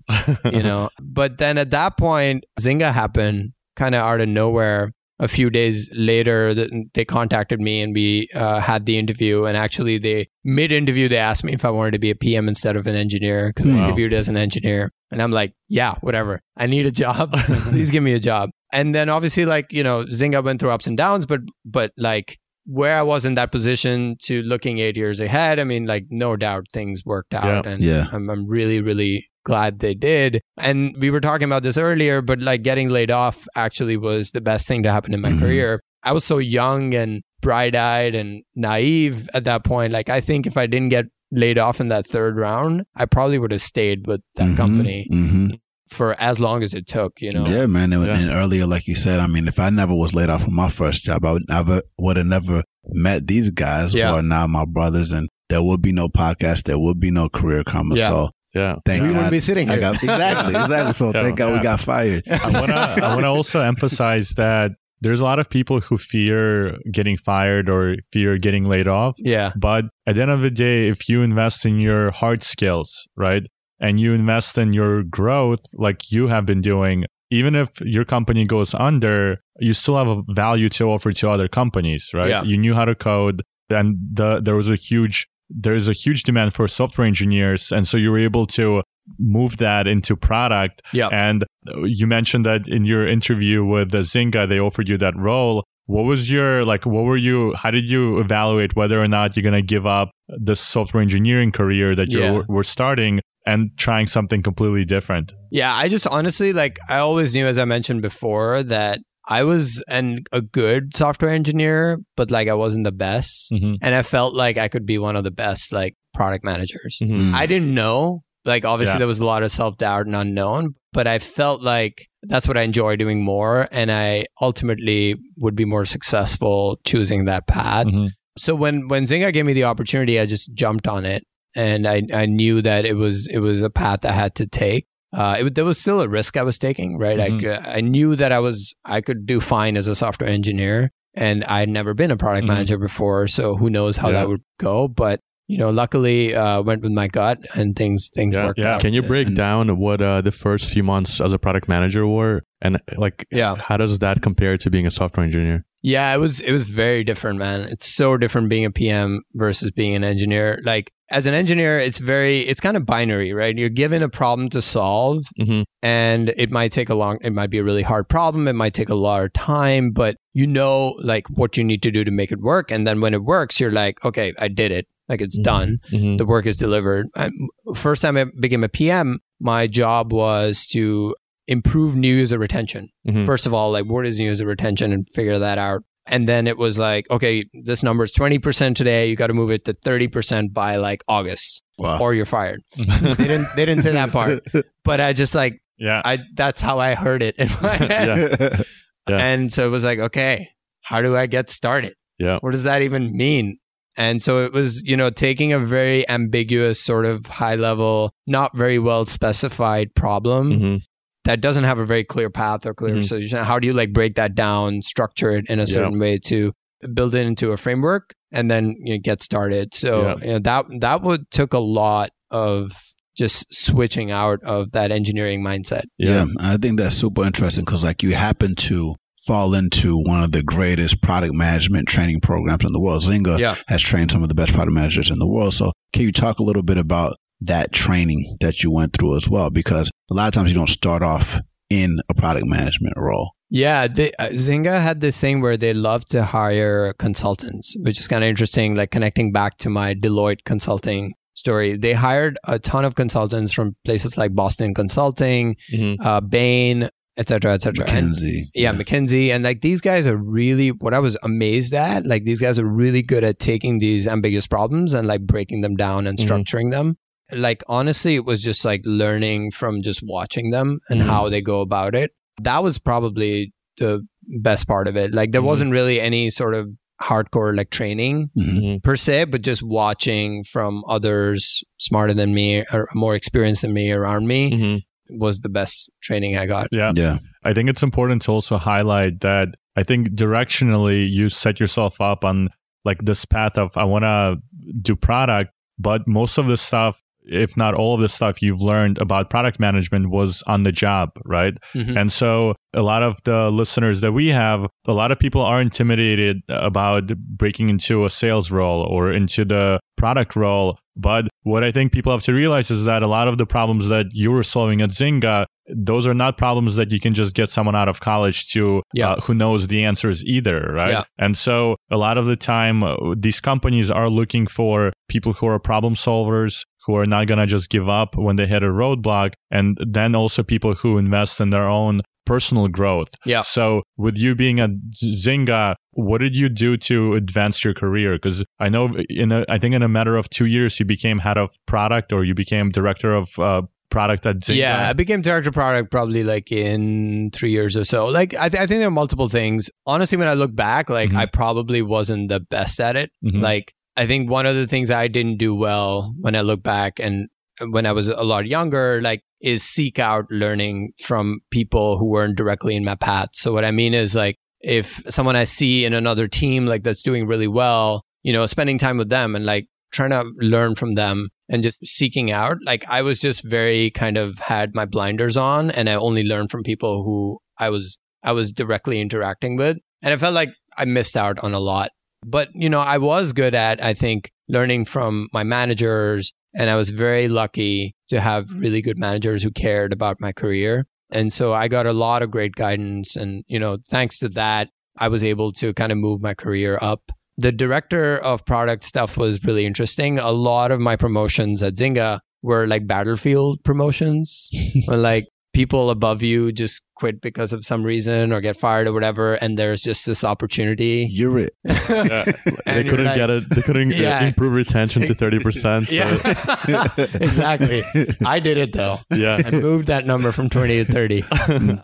you 0.44 0.62
know. 0.62 0.90
But 1.00 1.38
then 1.38 1.58
at 1.58 1.70
that 1.70 1.96
point, 1.96 2.44
Zynga 2.60 2.92
happened 2.92 3.52
kind 3.76 3.94
of 3.94 4.00
out 4.02 4.20
of 4.20 4.28
nowhere. 4.28 4.92
A 5.20 5.28
few 5.28 5.48
days 5.48 5.90
later, 5.94 6.54
they 6.94 7.04
contacted 7.04 7.60
me 7.60 7.80
and 7.82 7.94
we 7.94 8.28
uh, 8.34 8.58
had 8.58 8.84
the 8.84 8.98
interview. 8.98 9.44
And 9.44 9.56
actually, 9.56 9.96
they 9.98 10.26
mid 10.42 10.72
interview, 10.72 11.08
they 11.08 11.18
asked 11.18 11.44
me 11.44 11.52
if 11.52 11.64
I 11.64 11.70
wanted 11.70 11.92
to 11.92 12.00
be 12.00 12.10
a 12.10 12.16
PM 12.16 12.48
instead 12.48 12.74
of 12.74 12.88
an 12.88 12.96
engineer 12.96 13.52
because 13.54 13.70
I 13.70 13.74
interviewed 13.84 14.12
as 14.12 14.28
an 14.28 14.36
engineer. 14.36 14.90
And 15.12 15.22
I'm 15.22 15.30
like, 15.30 15.54
yeah, 15.68 15.94
whatever. 16.00 16.40
I 16.56 16.66
need 16.66 16.84
a 16.84 16.90
job. 16.90 17.32
Please 17.70 17.92
give 17.92 18.02
me 18.02 18.12
a 18.12 18.18
job. 18.18 18.50
And 18.72 18.92
then 18.92 19.08
obviously, 19.08 19.44
like 19.44 19.72
you 19.72 19.84
know, 19.84 20.04
Zynga 20.06 20.42
went 20.42 20.58
through 20.58 20.70
ups 20.70 20.88
and 20.88 20.96
downs, 20.96 21.26
but 21.26 21.40
but 21.64 21.92
like 21.96 22.36
where 22.66 22.96
I 22.96 23.02
was 23.02 23.24
in 23.24 23.34
that 23.34 23.52
position 23.52 24.16
to 24.22 24.42
looking 24.42 24.78
eight 24.78 24.96
years 24.96 25.20
ahead, 25.20 25.58
I 25.60 25.64
mean, 25.64 25.86
like 25.86 26.04
no 26.10 26.36
doubt 26.36 26.66
things 26.72 27.02
worked 27.04 27.34
out, 27.34 27.64
Yeah. 27.66 27.70
and 27.72 27.82
Yeah. 27.82 28.06
I'm 28.12 28.28
I'm 28.30 28.46
really 28.46 28.80
really 28.80 29.28
glad 29.44 29.80
they 29.80 29.94
did. 29.94 30.40
And 30.56 30.96
we 30.98 31.10
were 31.10 31.20
talking 31.20 31.44
about 31.44 31.62
this 31.62 31.76
earlier, 31.76 32.22
but 32.22 32.40
like 32.40 32.62
getting 32.62 32.88
laid 32.88 33.10
off 33.10 33.46
actually 33.54 33.98
was 33.98 34.30
the 34.30 34.40
best 34.40 34.66
thing 34.66 34.82
to 34.84 34.90
happen 34.90 35.12
in 35.12 35.20
my 35.20 35.32
Mhm. 35.32 35.40
career. 35.40 35.80
I 36.02 36.12
was 36.12 36.24
so 36.24 36.38
young 36.38 36.94
and 36.94 37.22
bright 37.42 37.74
eyed 37.76 38.14
and 38.14 38.42
naive 38.54 39.28
at 39.34 39.44
that 39.44 39.62
point. 39.64 39.92
Like 39.92 40.08
I 40.08 40.20
think 40.22 40.46
if 40.46 40.56
I 40.56 40.66
didn't 40.66 40.88
get 40.88 41.04
laid 41.30 41.58
off 41.58 41.78
in 41.80 41.88
that 41.88 42.06
third 42.06 42.36
round, 42.36 42.84
I 42.96 43.04
probably 43.04 43.38
would 43.38 43.50
have 43.50 43.60
stayed 43.60 44.06
with 44.06 44.22
that 44.36 44.48
Mhm. 44.48 44.56
company 44.56 45.06
hmm 45.10 45.48
for 45.88 46.14
as 46.20 46.40
long 46.40 46.62
as 46.62 46.74
it 46.74 46.86
took. 46.86 47.20
You 47.20 47.32
know. 47.32 47.46
Yeah, 47.46 47.66
man. 47.66 47.92
And, 47.92 48.06
Yeah. 48.06 48.18
and 48.18 48.30
earlier, 48.30 48.66
like 48.66 48.86
you 48.86 48.94
said, 48.96 49.20
I 49.20 49.26
mean, 49.26 49.46
if 49.48 49.58
I 49.58 49.70
never 49.70 49.94
was 49.94 50.14
laid 50.14 50.30
off 50.30 50.44
from 50.44 50.54
my 50.54 50.68
first 50.68 51.02
job, 51.02 51.24
I 51.24 51.32
would 51.32 51.48
never 51.48 51.82
would 51.98 52.16
have 52.16 52.26
never 52.26 52.62
met 52.86 53.26
these 53.26 53.50
guys 53.50 53.94
Yeah. 53.94 54.10
who 54.10 54.16
are 54.16 54.22
now 54.22 54.46
my 54.46 54.64
brothers, 54.64 55.12
and 55.12 55.28
there 55.48 55.62
would 55.62 55.82
be 55.82 55.92
no 55.92 56.08
podcast, 56.08 56.64
there 56.64 56.78
would 56.78 57.00
be 57.00 57.10
no 57.10 57.28
Career 57.28 57.64
Karma. 57.64 57.94
Yeah. 57.96 58.08
So 58.08 58.30
Yeah. 58.54 58.76
thank 58.86 59.02
we 59.02 59.08
God. 59.08 59.14
wouldn't 59.16 59.30
be 59.32 59.40
sitting 59.40 59.68
I 59.68 59.72
here. 59.72 59.80
got 59.80 59.94
exactly, 60.02 60.54
exactly. 60.60 60.92
So 60.94 61.06
Yeah, 61.14 61.22
thank 61.22 61.36
God 61.36 61.52
we 61.54 61.60
got 61.60 61.80
fired. 61.80 62.22
I 62.30 62.50
want 62.50 62.68
to 62.68 62.76
I 63.04 63.08
want 63.08 63.22
to 63.22 63.28
also 63.28 63.60
emphasize 63.60 64.30
that 64.36 64.72
there's 65.00 65.20
a 65.20 65.24
lot 65.24 65.38
of 65.38 65.50
people 65.50 65.80
who 65.80 65.98
fear 65.98 66.78
getting 66.90 67.18
fired 67.18 67.68
or 67.68 67.96
fear 68.10 68.38
getting 68.38 68.64
laid 68.64 68.88
off. 68.88 69.16
yeah. 69.18 69.52
But 69.54 69.84
at 70.06 70.16
the 70.16 70.22
end 70.22 70.30
of 70.30 70.40
the 70.40 70.50
day, 70.50 70.88
if 70.88 71.08
you 71.10 71.20
invest 71.20 71.66
in 71.66 71.78
your 71.78 72.10
hard 72.10 72.42
skills, 72.42 73.06
right, 73.16 73.42
and 73.84 74.00
you 74.00 74.10
invest 74.14 74.56
in 74.58 74.72
your 74.72 75.02
growth 75.18 75.62
like 75.74 75.98
you 76.10 76.28
have 76.28 76.44
been 76.46 76.62
doing, 76.72 77.04
even 77.30 77.54
if 77.54 77.68
your 77.80 78.04
company 78.04 78.44
goes 78.44 78.72
under, 78.88 79.16
you 79.60 79.74
still 79.74 79.96
have 80.00 80.08
a 80.08 80.22
value 80.32 80.68
to 80.70 80.82
offer 80.92 81.12
to 81.20 81.24
other 81.34 81.48
companies, 81.48 82.10
right? 82.14 82.30
Yeah. 82.34 82.42
You 82.50 82.56
knew 82.56 82.74
how 82.74 82.84
to 82.86 82.94
code, 82.94 83.42
and 83.70 83.96
the, 84.18 84.40
there 84.40 84.56
was 84.56 84.70
a 84.70 84.76
huge 84.76 85.26
there's 85.50 85.88
a 85.90 85.92
huge 85.92 86.22
demand 86.22 86.54
for 86.54 86.66
software 86.66 87.06
engineers, 87.06 87.70
and 87.70 87.86
so 87.86 87.94
you 87.98 88.10
were 88.10 88.18
able 88.30 88.46
to 88.58 88.82
move 89.18 89.58
that 89.58 89.86
into 89.86 90.16
product. 90.16 90.80
Yeah. 90.94 91.08
And 91.12 91.44
you 91.84 92.06
mentioned 92.06 92.46
that 92.46 92.66
in 92.66 92.82
your 92.86 93.06
interview 93.06 93.62
with 93.74 93.90
the 93.90 93.98
Zynga, 93.98 94.48
they 94.48 94.58
offered 94.58 94.88
you 94.88 94.96
that 94.98 95.14
role. 95.16 95.62
What 95.86 96.04
was 96.04 96.30
your 96.30 96.64
like? 96.64 96.86
What 96.86 97.04
were 97.04 97.18
you? 97.28 97.52
How 97.62 97.70
did 97.70 97.84
you 97.90 98.18
evaluate 98.20 98.74
whether 98.74 98.98
or 99.04 99.06
not 99.16 99.36
you're 99.36 99.42
gonna 99.50 99.60
give 99.76 99.86
up 99.86 100.08
the 100.28 100.56
software 100.56 101.02
engineering 101.02 101.52
career 101.52 101.94
that 101.94 102.08
you 102.10 102.20
Yeah. 102.20 102.42
were 102.48 102.64
starting 102.64 103.20
and 103.46 103.70
trying 103.76 104.06
something 104.06 104.42
completely 104.42 104.84
different? 104.84 105.32
Yeah, 105.50 105.74
I 105.74 105.88
just 105.88 106.06
honestly 106.06 106.52
like 106.52 106.78
I 106.88 106.98
always 106.98 107.34
knew 107.34 107.46
as 107.46 107.58
I 107.58 107.64
mentioned 107.64 108.02
before 108.02 108.62
that 108.64 109.00
I 109.26 109.42
was 109.44 109.82
an 109.88 110.20
a 110.32 110.42
good 110.42 110.94
software 110.96 111.30
engineer, 111.30 111.98
but 112.16 112.30
like 112.30 112.48
I 112.48 112.54
wasn't 112.54 112.84
the 112.84 112.92
best. 112.92 113.50
Mm-hmm. 113.52 113.74
And 113.80 113.94
I 113.94 114.02
felt 114.02 114.34
like 114.34 114.58
I 114.58 114.68
could 114.68 114.84
be 114.86 114.98
one 114.98 115.16
of 115.16 115.24
the 115.24 115.30
best 115.30 115.72
like 115.72 115.94
product 116.12 116.44
managers. 116.44 116.98
Mhm. 117.02 117.32
I 117.32 117.46
didn't 117.46 117.72
know. 117.74 118.22
Like 118.44 118.66
obviously 118.66 118.94
Yeah. 118.94 118.98
there 118.98 119.06
was 119.06 119.20
a 119.20 119.26
lot 119.26 119.42
of 119.42 119.50
self-doubt 119.50 120.04
and 120.06 120.14
unknown, 120.14 120.74
but 120.92 121.06
I 121.06 121.18
felt 121.18 121.62
like 121.62 122.06
that's 122.24 122.46
what 122.46 122.58
I 122.58 122.62
enjoy 122.62 122.96
doing 122.96 123.24
more 123.24 123.66
and 123.72 123.90
I 123.90 124.26
ultimately 124.42 125.16
would 125.38 125.56
be 125.56 125.64
more 125.64 125.86
successful 125.86 126.78
choosing 126.84 127.24
that 127.24 127.46
path. 127.46 127.86
Mhm. 127.86 128.08
So 128.36 128.54
when 128.54 128.88
when 128.88 129.04
Zynga 129.04 129.32
gave 129.32 129.46
me 129.46 129.52
the 129.54 129.64
opportunity, 129.64 130.20
I 130.20 130.26
just 130.26 130.52
jumped 130.54 130.86
on 130.86 131.04
it, 131.06 131.24
and 131.56 131.86
I 131.86 132.02
I 132.12 132.26
knew 132.26 132.62
that 132.62 132.84
it 132.84 132.94
was 132.96 133.26
it 133.28 133.38
was 133.38 133.62
a 133.62 133.70
path 133.70 134.04
I 134.04 134.12
had 134.12 134.34
to 134.36 134.46
take. 134.46 134.86
Uh, 135.12 135.36
it, 135.40 135.54
there 135.54 135.64
was 135.64 135.78
still 135.80 136.00
a 136.00 136.08
risk 136.08 136.36
I 136.36 136.42
was 136.42 136.58
taking, 136.58 136.98
right? 136.98 137.18
Mhm. 137.18 137.66
I 137.66 137.76
I 137.76 137.80
knew 137.80 138.16
that 138.16 138.32
I 138.32 138.40
was 138.40 138.74
I 138.84 139.00
could 139.00 139.26
do 139.26 139.40
fine 139.40 139.76
as 139.76 139.86
a 139.88 139.94
software 139.94 140.28
engineer, 140.28 140.90
and 141.14 141.44
I'd 141.44 141.68
never 141.68 141.94
been 141.94 142.10
a 142.10 142.16
product 142.16 142.44
Mhm. 142.44 142.48
manager 142.48 142.78
before, 142.78 143.28
so 143.28 143.56
who 143.56 143.70
knows 143.70 143.96
how 143.96 144.08
Yeah. 144.08 144.14
that 144.20 144.28
would 144.28 144.42
go? 144.58 144.88
But 144.88 145.20
you 145.46 145.58
know, 145.58 145.68
luckily, 145.68 146.34
uh, 146.34 146.62
went 146.62 146.80
with 146.82 146.92
my 146.92 147.06
gut, 147.06 147.38
and 147.54 147.76
things 147.76 148.10
things 148.14 148.34
Yeah, 148.34 148.46
worked 148.46 148.58
yeah. 148.58 148.74
out. 148.76 148.80
Can 148.80 148.94
you 148.94 149.02
break 149.02 149.26
And- 149.28 149.36
down 149.36 149.76
what 149.78 150.00
uh, 150.00 150.20
the 150.22 150.32
first 150.32 150.72
few 150.72 150.82
months 150.82 151.20
as 151.20 151.32
a 151.34 151.38
product 151.38 151.68
manager 151.68 152.06
were, 152.06 152.42
and 152.62 152.80
like, 152.96 153.26
Yeah. 153.30 153.54
how 153.60 153.76
does 153.76 153.98
that 153.98 154.22
compare 154.22 154.56
to 154.56 154.70
being 154.70 154.86
a 154.86 154.90
software 154.90 155.22
engineer? 155.24 155.64
Yeah, 155.82 156.14
it 156.14 156.18
was 156.18 156.40
it 156.40 156.50
was 156.50 156.64
very 156.70 157.04
different, 157.04 157.38
man. 157.38 157.60
It's 157.70 157.86
so 157.94 158.16
different 158.16 158.48
being 158.48 158.64
a 158.64 158.70
PM 158.70 159.20
versus 159.34 159.70
being 159.70 159.94
an 159.94 160.02
engineer. 160.02 160.60
Like 160.64 160.90
as 161.10 161.26
an 161.26 161.34
engineer, 161.34 161.78
it's 161.78 161.98
very 161.98 162.40
it's 162.40 162.60
kind 162.60 162.76
of 162.76 162.86
binary, 162.86 163.32
right? 163.32 163.56
You're 163.56 163.68
given 163.68 164.02
a 164.02 164.08
problem 164.08 164.48
to 164.50 164.62
solve 164.62 165.24
Mm-hmm. 165.38 165.62
and 165.82 166.30
it 166.36 166.50
might 166.50 166.72
take 166.72 166.88
a 166.88 166.94
long 166.94 167.18
it 167.22 167.32
might 167.32 167.50
be 167.50 167.58
a 167.58 167.64
really 167.64 167.82
hard 167.82 168.08
problem, 168.08 168.48
it 168.48 168.54
might 168.54 168.74
take 168.74 168.88
a 168.88 168.94
lot 168.94 169.24
of 169.24 169.32
time, 169.32 169.90
but 169.90 170.16
you 170.32 170.46
know 170.46 170.94
like 171.02 171.28
what 171.30 171.56
you 171.56 171.64
need 171.64 171.82
to 171.82 171.90
do 171.90 172.04
to 172.04 172.10
make 172.10 172.32
it 172.32 172.40
work 172.40 172.70
and 172.70 172.86
then 172.86 173.00
when 173.00 173.14
it 173.14 173.22
works, 173.24 173.60
you're 173.60 173.70
like, 173.72 174.04
okay, 174.04 174.32
I 174.38 174.48
did 174.48 174.72
it. 174.72 174.86
Like 175.08 175.20
it's 175.20 175.38
Mhm. 175.38 175.42
done. 175.44 175.78
Mm-hmm. 175.92 176.16
The 176.16 176.24
work 176.26 176.46
is 176.46 176.56
delivered. 176.56 177.08
I, 177.14 177.28
first 177.74 178.00
time 178.00 178.16
I 178.16 178.24
became 178.40 178.64
a 178.64 178.68
PM, 178.70 179.18
my 179.40 179.66
job 179.66 180.12
was 180.12 180.66
to 180.68 181.14
improve 181.46 181.94
new 181.94 182.14
user 182.14 182.38
retention. 182.38 182.88
Mhm. 183.06 183.26
First 183.26 183.44
of 183.44 183.52
all, 183.52 183.70
like 183.70 183.84
what 183.84 184.06
is 184.06 184.18
new 184.18 184.24
user 184.28 184.46
retention 184.46 184.92
and 184.94 185.06
figure 185.14 185.38
that 185.38 185.58
out. 185.58 185.82
And 186.06 186.28
then 186.28 186.46
it 186.46 186.58
was 186.58 186.78
like, 186.78 187.08
okay, 187.10 187.44
this 187.64 187.82
number 187.82 188.04
is 188.04 188.12
20% 188.12 188.74
today. 188.76 189.08
You 189.08 189.16
got 189.16 189.28
to 189.28 189.34
move 189.34 189.50
it 189.50 189.64
to 189.64 189.72
30% 189.74 190.52
by 190.52 190.76
like 190.76 191.02
August 191.08 191.62
Wow. 191.78 191.98
or 191.98 192.14
you're 192.14 192.26
fired. 192.26 192.62
they 192.76 192.84
didn't, 193.14 193.46
they 193.56 193.64
didn't 193.64 193.82
say 193.82 193.92
that 193.92 194.12
part, 194.12 194.44
but 194.84 195.00
I 195.00 195.12
just 195.12 195.34
like, 195.34 195.60
Yeah. 195.78 196.02
I, 196.04 196.18
that's 196.34 196.60
how 196.60 196.78
I 196.78 196.94
heard 196.94 197.22
it 197.22 197.36
in 197.36 197.48
my 197.62 197.76
head. 197.76 198.64
Yeah. 199.08 199.18
And 199.18 199.52
so 199.52 199.66
it 199.66 199.68
was 199.70 199.84
like, 199.84 199.98
okay, 199.98 200.48
how 200.80 201.02
do 201.02 201.14
I 201.14 201.26
get 201.26 201.50
started? 201.50 201.92
Yeah. 202.18 202.38
What 202.40 202.52
does 202.52 202.62
that 202.62 202.80
even 202.80 203.14
mean? 203.14 203.58
And 203.98 204.22
so 204.22 204.42
it 204.44 204.52
was, 204.54 204.82
you 204.82 204.96
know, 204.96 205.10
taking 205.10 205.52
a 205.52 205.58
very 205.58 206.08
ambiguous, 206.08 206.80
sort 206.80 207.04
of 207.04 207.26
high 207.26 207.56
level, 207.56 208.14
not 208.26 208.56
very 208.56 208.78
well 208.78 209.04
specified 209.04 209.94
problem 209.94 210.52
Mm-hmm. 210.52 210.76
That 211.24 211.40
doesn't 211.40 211.64
have 211.64 211.78
a 211.78 211.86
very 211.86 212.04
clear 212.04 212.30
path 212.30 212.66
or 212.66 212.74
clear 212.74 212.96
Mhm. 212.96 213.04
solution. 213.08 213.44
How 213.44 213.58
do 213.58 213.66
you 213.66 213.72
like 213.72 213.92
break 213.92 214.14
that 214.14 214.34
down, 214.34 214.82
structure 214.82 215.30
it 215.36 215.46
in 215.48 215.58
a 215.60 215.66
certain 215.66 215.98
way 215.98 216.18
to 216.26 216.52
build 216.92 217.14
it 217.14 217.26
into 217.26 217.50
a 217.52 217.56
framework 217.56 218.12
and 218.30 218.50
then 218.50 218.74
you 218.84 218.94
know, 218.94 219.00
get 219.02 219.22
started? 219.22 219.74
So 219.74 220.16
you 220.22 220.26
know, 220.34 220.38
that 220.40 220.66
that 220.80 221.02
would 221.02 221.30
took 221.30 221.52
a 221.54 221.58
lot 221.58 222.10
of 222.30 222.72
just 223.16 223.46
switching 223.54 224.10
out 224.10 224.42
of 224.42 224.72
that 224.72 224.90
engineering 224.90 225.42
mindset. 225.42 225.84
Yeah, 225.98 226.26
I 226.40 226.56
think 226.56 226.78
that's 226.78 226.96
super 226.96 227.24
interesting 227.24 227.64
because 227.64 227.84
like 227.84 228.02
you 228.02 228.14
happen 228.14 228.54
to 228.56 228.96
fall 229.24 229.54
into 229.54 229.96
one 230.02 230.22
of 230.22 230.32
the 230.32 230.42
greatest 230.42 231.00
product 231.00 231.32
management 231.32 231.88
training 231.88 232.20
programs 232.20 232.62
in 232.64 232.72
the 232.74 232.80
world. 232.80 233.00
Zynga 233.02 233.38
Yeah. 233.38 233.54
has 233.68 233.80
trained 233.80 234.10
some 234.10 234.22
of 234.22 234.28
the 234.28 234.34
best 234.34 234.52
product 234.52 234.74
managers 234.74 235.08
in 235.10 235.18
the 235.18 235.26
world. 235.26 235.54
So 235.54 235.72
can 235.94 236.02
you 236.02 236.12
talk 236.12 236.40
a 236.40 236.42
little 236.42 236.62
bit 236.62 236.76
about 236.76 237.16
that 237.46 237.72
training 237.72 238.36
that 238.40 238.62
you 238.62 238.70
went 238.70 238.92
through 238.94 239.16
as 239.16 239.28
well? 239.28 239.50
Because 239.50 239.90
a 240.10 240.14
lot 240.14 240.26
of 240.28 240.32
times 240.34 240.50
you 240.50 240.56
don't 240.56 240.68
start 240.68 241.02
off 241.02 241.40
in 241.70 241.98
a 242.08 242.14
product 242.14 242.46
management 242.46 242.94
role. 242.96 243.32
Yeah, 243.50 243.86
they, 243.86 244.10
uh, 244.18 244.28
Zynga 244.30 244.80
had 244.80 245.00
this 245.00 245.20
thing 245.20 245.40
where 245.40 245.56
they 245.56 245.72
love 245.74 246.04
to 246.06 246.24
hire 246.24 246.92
consultants, 246.94 247.74
which 247.82 248.00
is 248.00 248.08
kind 248.08 248.24
of 248.24 248.28
interesting. 248.28 248.74
Like 248.74 248.90
connecting 248.90 249.32
back 249.32 249.56
to 249.58 249.70
my 249.70 249.94
Deloitte 249.94 250.44
consulting 250.44 251.14
story, 251.34 251.76
they 251.76 251.92
hired 251.92 252.38
a 252.44 252.58
ton 252.58 252.84
of 252.84 252.94
consultants 252.96 253.52
from 253.52 253.76
places 253.84 254.16
like 254.18 254.34
Boston 254.34 254.74
Consulting, 254.74 255.56
Mm-hmm. 255.72 256.04
uh, 256.06 256.20
Bain, 256.20 256.88
et 257.16 257.28
cetera, 257.28 257.54
et 257.54 257.62
cetera. 257.62 257.88
And- 257.88 258.10
McKinsey. 258.12 258.46
yeah, 258.54 258.72
McKinsey. 258.72 259.28
And 259.30 259.44
like 259.44 259.60
these 259.60 259.80
guys 259.80 260.06
are 260.08 260.16
really 260.16 260.70
what 260.70 260.92
I 260.94 260.98
was 260.98 261.16
amazed 261.22 261.74
at. 261.74 262.04
Like 262.06 262.24
these 262.24 262.40
guys 262.40 262.58
are 262.58 262.66
really 262.66 263.02
good 263.02 263.22
at 263.22 263.38
taking 263.38 263.78
these 263.78 264.08
ambiguous 264.08 264.48
problems 264.48 264.94
and 264.94 265.06
like 265.06 265.20
breaking 265.22 265.60
them 265.60 265.76
down 265.76 266.06
and 266.08 266.18
Mhm. 266.18 266.26
structuring 266.26 266.70
them. 266.72 266.96
Like 267.36 267.62
honestly, 267.68 268.14
it 268.14 268.24
was 268.24 268.42
just 268.42 268.64
like 268.64 268.82
learning 268.84 269.50
from 269.52 269.82
just 269.82 270.00
watching 270.02 270.50
them 270.50 270.80
and 270.88 271.00
Mhm. 271.00 271.06
how 271.06 271.28
they 271.28 271.40
go 271.42 271.60
about 271.60 271.94
it. 271.94 272.12
That 272.42 272.62
was 272.62 272.78
probably 272.78 273.52
the 273.78 274.06
best 274.40 274.66
part 274.66 274.88
of 274.88 274.96
it. 274.96 275.12
Like 275.14 275.32
there 275.32 275.42
Mhm. 275.42 275.46
wasn't 275.46 275.72
really 275.72 276.00
any 276.00 276.30
sort 276.30 276.54
of 276.54 276.68
hardcore 277.02 277.54
like 277.56 277.70
training 277.70 278.30
Mhm. 278.38 278.82
per 278.82 278.96
se, 278.96 279.24
but 279.24 279.42
just 279.42 279.62
watching 279.62 280.44
from 280.44 280.82
others 280.88 281.62
smarter 281.78 282.14
than 282.14 282.32
me 282.34 282.64
or 282.72 282.88
more 282.94 283.14
experienced 283.14 283.62
than 283.62 283.72
me 283.72 283.90
around 283.92 284.26
me 284.28 284.50
hmm 284.56 284.76
was 285.18 285.40
the 285.40 285.50
best 285.50 285.90
training 286.02 286.34
I 286.38 286.46
got. 286.46 286.68
Yeah. 286.72 286.92
Yeah. 286.96 287.18
I 287.44 287.52
think 287.52 287.68
it's 287.68 287.82
important 287.82 288.22
to 288.22 288.32
also 288.32 288.56
highlight 288.56 289.20
that 289.20 289.48
I 289.76 289.82
think 289.82 290.08
directionally 290.10 291.10
you 291.10 291.28
set 291.28 291.60
yourself 291.60 292.00
up 292.00 292.24
on 292.24 292.48
like 292.86 293.04
this 293.04 293.24
path 293.26 293.58
of 293.58 293.76
I 293.76 293.84
want 293.84 294.04
to 294.04 294.36
do 294.80 294.96
product, 294.96 295.50
but 295.78 296.08
most 296.08 296.38
of 296.38 296.48
the 296.48 296.56
stuff, 296.56 297.02
if 297.24 297.56
not 297.56 297.74
all 297.74 297.94
of 297.94 298.00
the 298.00 298.08
stuff 298.08 298.42
you've 298.42 298.60
learned 298.60 298.98
about 298.98 299.30
product 299.30 299.58
management 299.58 300.10
was 300.10 300.42
on 300.46 300.62
the 300.62 300.72
job, 300.72 301.10
right? 301.24 301.54
Mhm. 301.74 301.98
And 301.98 302.12
so 302.12 302.54
a 302.74 302.82
lot 302.82 303.02
of 303.02 303.18
the 303.24 303.50
listeners 303.50 304.00
that 304.02 304.12
we 304.12 304.28
have, 304.28 304.66
a 304.86 304.92
lot 304.92 305.10
of 305.12 305.18
people 305.18 305.40
are 305.40 305.60
intimidated 305.60 306.40
about 306.48 307.06
breaking 307.36 307.68
into 307.68 308.04
a 308.04 308.10
sales 308.10 308.50
role 308.50 308.82
or 308.82 309.10
into 309.12 309.44
the 309.44 309.80
product 309.96 310.36
role. 310.36 310.78
But 310.96 311.26
what 311.42 311.64
I 311.64 311.72
think 311.72 311.92
people 311.92 312.12
have 312.12 312.22
to 312.24 312.32
realize 312.32 312.70
is 312.70 312.84
that 312.84 313.02
a 313.02 313.08
lot 313.08 313.26
of 313.26 313.38
the 313.38 313.46
problems 313.46 313.88
that 313.88 314.06
you 314.12 314.30
were 314.30 314.42
solving 314.44 314.80
at 314.80 314.90
Zynga, 314.90 315.46
those 315.68 316.06
are 316.06 316.14
not 316.14 316.36
problems 316.38 316.76
that 316.76 316.92
you 316.92 317.00
can 317.00 317.14
just 317.14 317.34
get 317.34 317.48
someone 317.48 317.74
out 317.74 317.88
of 317.88 318.00
college 318.00 318.48
to 318.50 318.82
Yeah. 318.92 319.10
uh, 319.12 319.20
who 319.22 319.34
knows 319.34 319.66
the 319.68 319.82
answers 319.82 320.22
either, 320.24 320.70
right? 320.72 320.90
Yeah. 320.90 321.02
And 321.18 321.36
so 321.36 321.76
a 321.90 321.96
lot 321.96 322.16
of 322.18 322.26
the 322.26 322.36
time, 322.36 322.84
uh, 322.84 322.94
these 323.16 323.40
companies 323.40 323.90
are 323.90 324.08
looking 324.08 324.46
for 324.46 324.92
people 325.08 325.32
who 325.32 325.46
are 325.48 325.58
problem 325.58 325.94
solvers, 325.94 326.62
who 326.86 326.96
are 326.96 327.06
not 327.06 327.26
going 327.26 327.38
to 327.38 327.46
just 327.46 327.68
give 327.70 327.88
up 327.88 328.16
when 328.16 328.36
they 328.36 328.46
hit 328.46 328.62
a 328.62 328.66
roadblock, 328.66 329.32
and 329.50 329.78
then 329.86 330.14
also 330.14 330.42
people 330.42 330.74
who 330.74 330.98
invest 330.98 331.40
in 331.40 331.50
their 331.50 331.68
own 331.68 332.02
personal 332.26 332.68
growth. 332.68 333.08
Yeah. 333.26 333.42
So 333.42 333.82
with 333.98 334.16
you 334.16 334.34
being 334.34 334.58
at 334.60 334.70
Zynga, 335.14 335.74
what 335.92 336.18
did 336.18 336.34
you 336.34 336.48
do 336.48 336.76
to 336.78 337.14
advance 337.14 337.62
your 337.64 337.74
career? 337.74 338.14
Because 338.14 338.44
I 338.58 338.68
know 338.68 338.96
in 339.10 339.30
a, 339.32 339.44
I 339.48 339.58
think 339.58 339.74
in 339.74 339.82
a 339.82 339.88
matter 339.88 340.16
of 340.16 340.30
two 340.30 340.46
years 340.46 340.78
you 340.80 340.86
became 340.86 341.18
head 341.18 341.36
of 341.38 341.50
product 341.66 342.12
or 342.12 342.24
you 342.24 342.34
became 342.34 342.70
director 342.70 343.14
of 343.14 343.38
uh, 343.38 343.62
product 343.90 344.24
at 344.26 344.36
Zynga. 344.40 344.56
Yeah, 344.56 344.88
I 344.88 344.92
became 344.94 345.20
director 345.20 345.50
of 345.50 345.54
product 345.54 345.90
probably 345.90 346.24
like 346.24 346.50
in 346.50 347.30
three 347.32 347.50
years 347.50 347.76
or 347.76 347.84
so. 347.84 348.06
Like 348.06 348.34
I, 348.34 348.48
th- 348.48 348.60
I 348.62 348.66
think 348.66 348.80
there 348.80 348.88
are 348.88 348.90
multiple 348.90 349.28
things. 349.28 349.70
Honestly, 349.86 350.16
when 350.16 350.26
I 350.28 350.34
look 350.34 350.54
back, 350.56 350.88
like 350.88 351.10
Mhm. 351.10 351.16
I 351.18 351.26
probably 351.26 351.82
wasn't 351.82 352.30
the 352.30 352.40
best 352.40 352.80
at 352.80 352.96
it. 352.96 353.10
Mhm. 353.22 353.40
Like 353.42 353.73
I 353.96 354.06
think 354.06 354.30
one 354.30 354.46
of 354.46 354.56
the 354.56 354.66
things 354.66 354.90
I 354.90 355.08
didn't 355.08 355.36
do 355.36 355.54
well 355.54 356.14
when 356.20 356.34
I 356.34 356.40
look 356.40 356.62
back 356.62 356.98
and 356.98 357.28
when 357.60 357.86
I 357.86 357.92
was 357.92 358.08
a 358.08 358.22
lot 358.22 358.46
younger, 358.46 359.00
like 359.00 359.22
is 359.40 359.62
seek 359.62 359.98
out 359.98 360.26
learning 360.30 360.92
from 360.98 361.40
people 361.50 361.98
who 361.98 362.08
weren't 362.08 362.36
directly 362.36 362.74
in 362.74 362.84
my 362.84 362.96
path. 362.96 363.30
So 363.34 363.52
what 363.52 363.64
I 363.64 363.70
mean 363.70 363.94
is 363.94 364.16
like 364.16 364.36
if 364.60 365.02
someone 365.08 365.36
I 365.36 365.44
see 365.44 365.84
in 365.84 365.94
another 365.94 366.26
team 366.26 366.66
like 366.66 366.82
that's 366.82 367.02
doing 367.02 367.26
really 367.26 367.46
well, 367.46 368.04
you 368.22 368.32
know, 368.32 368.46
spending 368.46 368.78
time 368.78 368.96
with 368.96 369.10
them 369.10 369.36
and 369.36 369.44
like 369.44 369.68
trying 369.92 370.10
to 370.10 370.24
learn 370.38 370.74
from 370.74 370.94
them 370.94 371.28
and 371.48 371.62
just 371.62 371.86
seeking 371.86 372.30
out. 372.30 372.56
Like 372.64 372.88
I 372.88 373.02
was 373.02 373.20
just 373.20 373.44
very 373.44 373.90
kind 373.90 374.16
of 374.16 374.38
had 374.38 374.74
my 374.74 374.86
blinders 374.86 375.36
on 375.36 375.70
and 375.70 375.88
I 375.88 375.94
only 375.94 376.24
learned 376.24 376.50
from 376.50 376.62
people 376.62 377.04
who 377.04 377.38
I 377.58 377.70
was 377.70 377.98
I 378.22 378.32
was 378.32 378.52
directly 378.52 379.00
interacting 379.00 379.56
with. 379.56 379.76
And 380.02 380.12
I 380.12 380.16
felt 380.16 380.34
like 380.34 380.54
I 380.76 380.84
missed 380.86 381.16
out 381.16 381.38
on 381.40 381.54
a 381.54 381.60
lot. 381.60 381.90
But 382.24 382.48
you 382.54 382.68
know, 382.68 382.80
I 382.80 382.98
was 382.98 383.32
good 383.32 383.54
at 383.54 383.82
I 383.82 383.94
think 383.94 384.30
learning 384.48 384.86
from 384.86 385.28
my 385.32 385.42
managers 385.42 386.32
and 386.54 386.70
I 386.70 386.76
was 386.76 386.90
very 386.90 387.28
lucky 387.28 387.94
to 388.08 388.20
have 388.20 388.50
really 388.50 388.82
good 388.82 388.98
managers 388.98 389.42
who 389.42 389.50
cared 389.50 389.92
about 389.92 390.20
my 390.20 390.32
career. 390.32 390.86
And 391.10 391.32
so 391.32 391.52
I 391.52 391.68
got 391.68 391.86
a 391.86 391.92
lot 391.92 392.22
of 392.22 392.30
great 392.30 392.54
guidance 392.54 393.16
and 393.16 393.44
you 393.46 393.58
know, 393.58 393.78
thanks 393.88 394.18
to 394.20 394.28
that 394.30 394.68
I 394.98 395.08
was 395.08 395.24
able 395.24 395.52
to 395.52 395.74
kind 395.74 395.92
of 395.92 395.98
move 395.98 396.22
my 396.22 396.34
career 396.34 396.78
up 396.80 397.10
the 397.36 397.52
director 397.52 398.16
of 398.18 398.44
product 398.44 398.84
stuff 398.84 399.16
was 399.16 399.44
really 399.44 399.66
interesting. 399.66 400.18
A 400.18 400.30
lot 400.30 400.70
of 400.70 400.80
my 400.80 400.96
promotions 400.96 401.62
at 401.62 401.74
Zynga 401.74 402.20
were 402.42 402.66
like 402.66 402.86
battlefield 402.86 403.62
promotions, 403.64 404.50
like 404.86 405.26
people 405.52 405.90
above 405.90 406.22
you 406.22 406.52
just 406.52 406.82
quit 406.94 407.20
because 407.20 407.52
of 407.52 407.64
some 407.64 407.82
reason 407.82 408.32
or 408.32 408.40
get 408.40 408.56
fired 408.56 408.86
or 408.86 408.92
whatever, 408.92 409.34
and 409.34 409.58
there's 409.58 409.82
just 409.82 410.06
this 410.06 410.22
opportunity. 410.24 411.06
You're 411.10 411.38
it. 411.38 411.54
Yeah. 411.64 412.24
they 412.66 412.84
couldn't 412.84 413.06
like- 413.06 413.16
get 413.16 413.30
it. 413.30 413.48
They 413.50 413.62
couldn't 413.62 413.92
uh, 413.92 413.96
Yeah. 413.96 414.24
improve 414.26 414.52
retention 414.52 415.02
to 415.02 415.14
thirty 415.14 415.38
percent. 415.38 415.90
Yeah, 415.92 416.12
exactly. 416.98 417.84
I 418.24 418.38
did 418.40 418.56
it 418.58 418.72
though. 418.72 419.00
yeah. 419.10 419.40
I 419.44 419.50
moved 419.50 419.86
that 419.88 420.06
number 420.06 420.32
from 420.32 420.48
20 420.50 420.84
to 420.84 420.92
30 420.92 421.24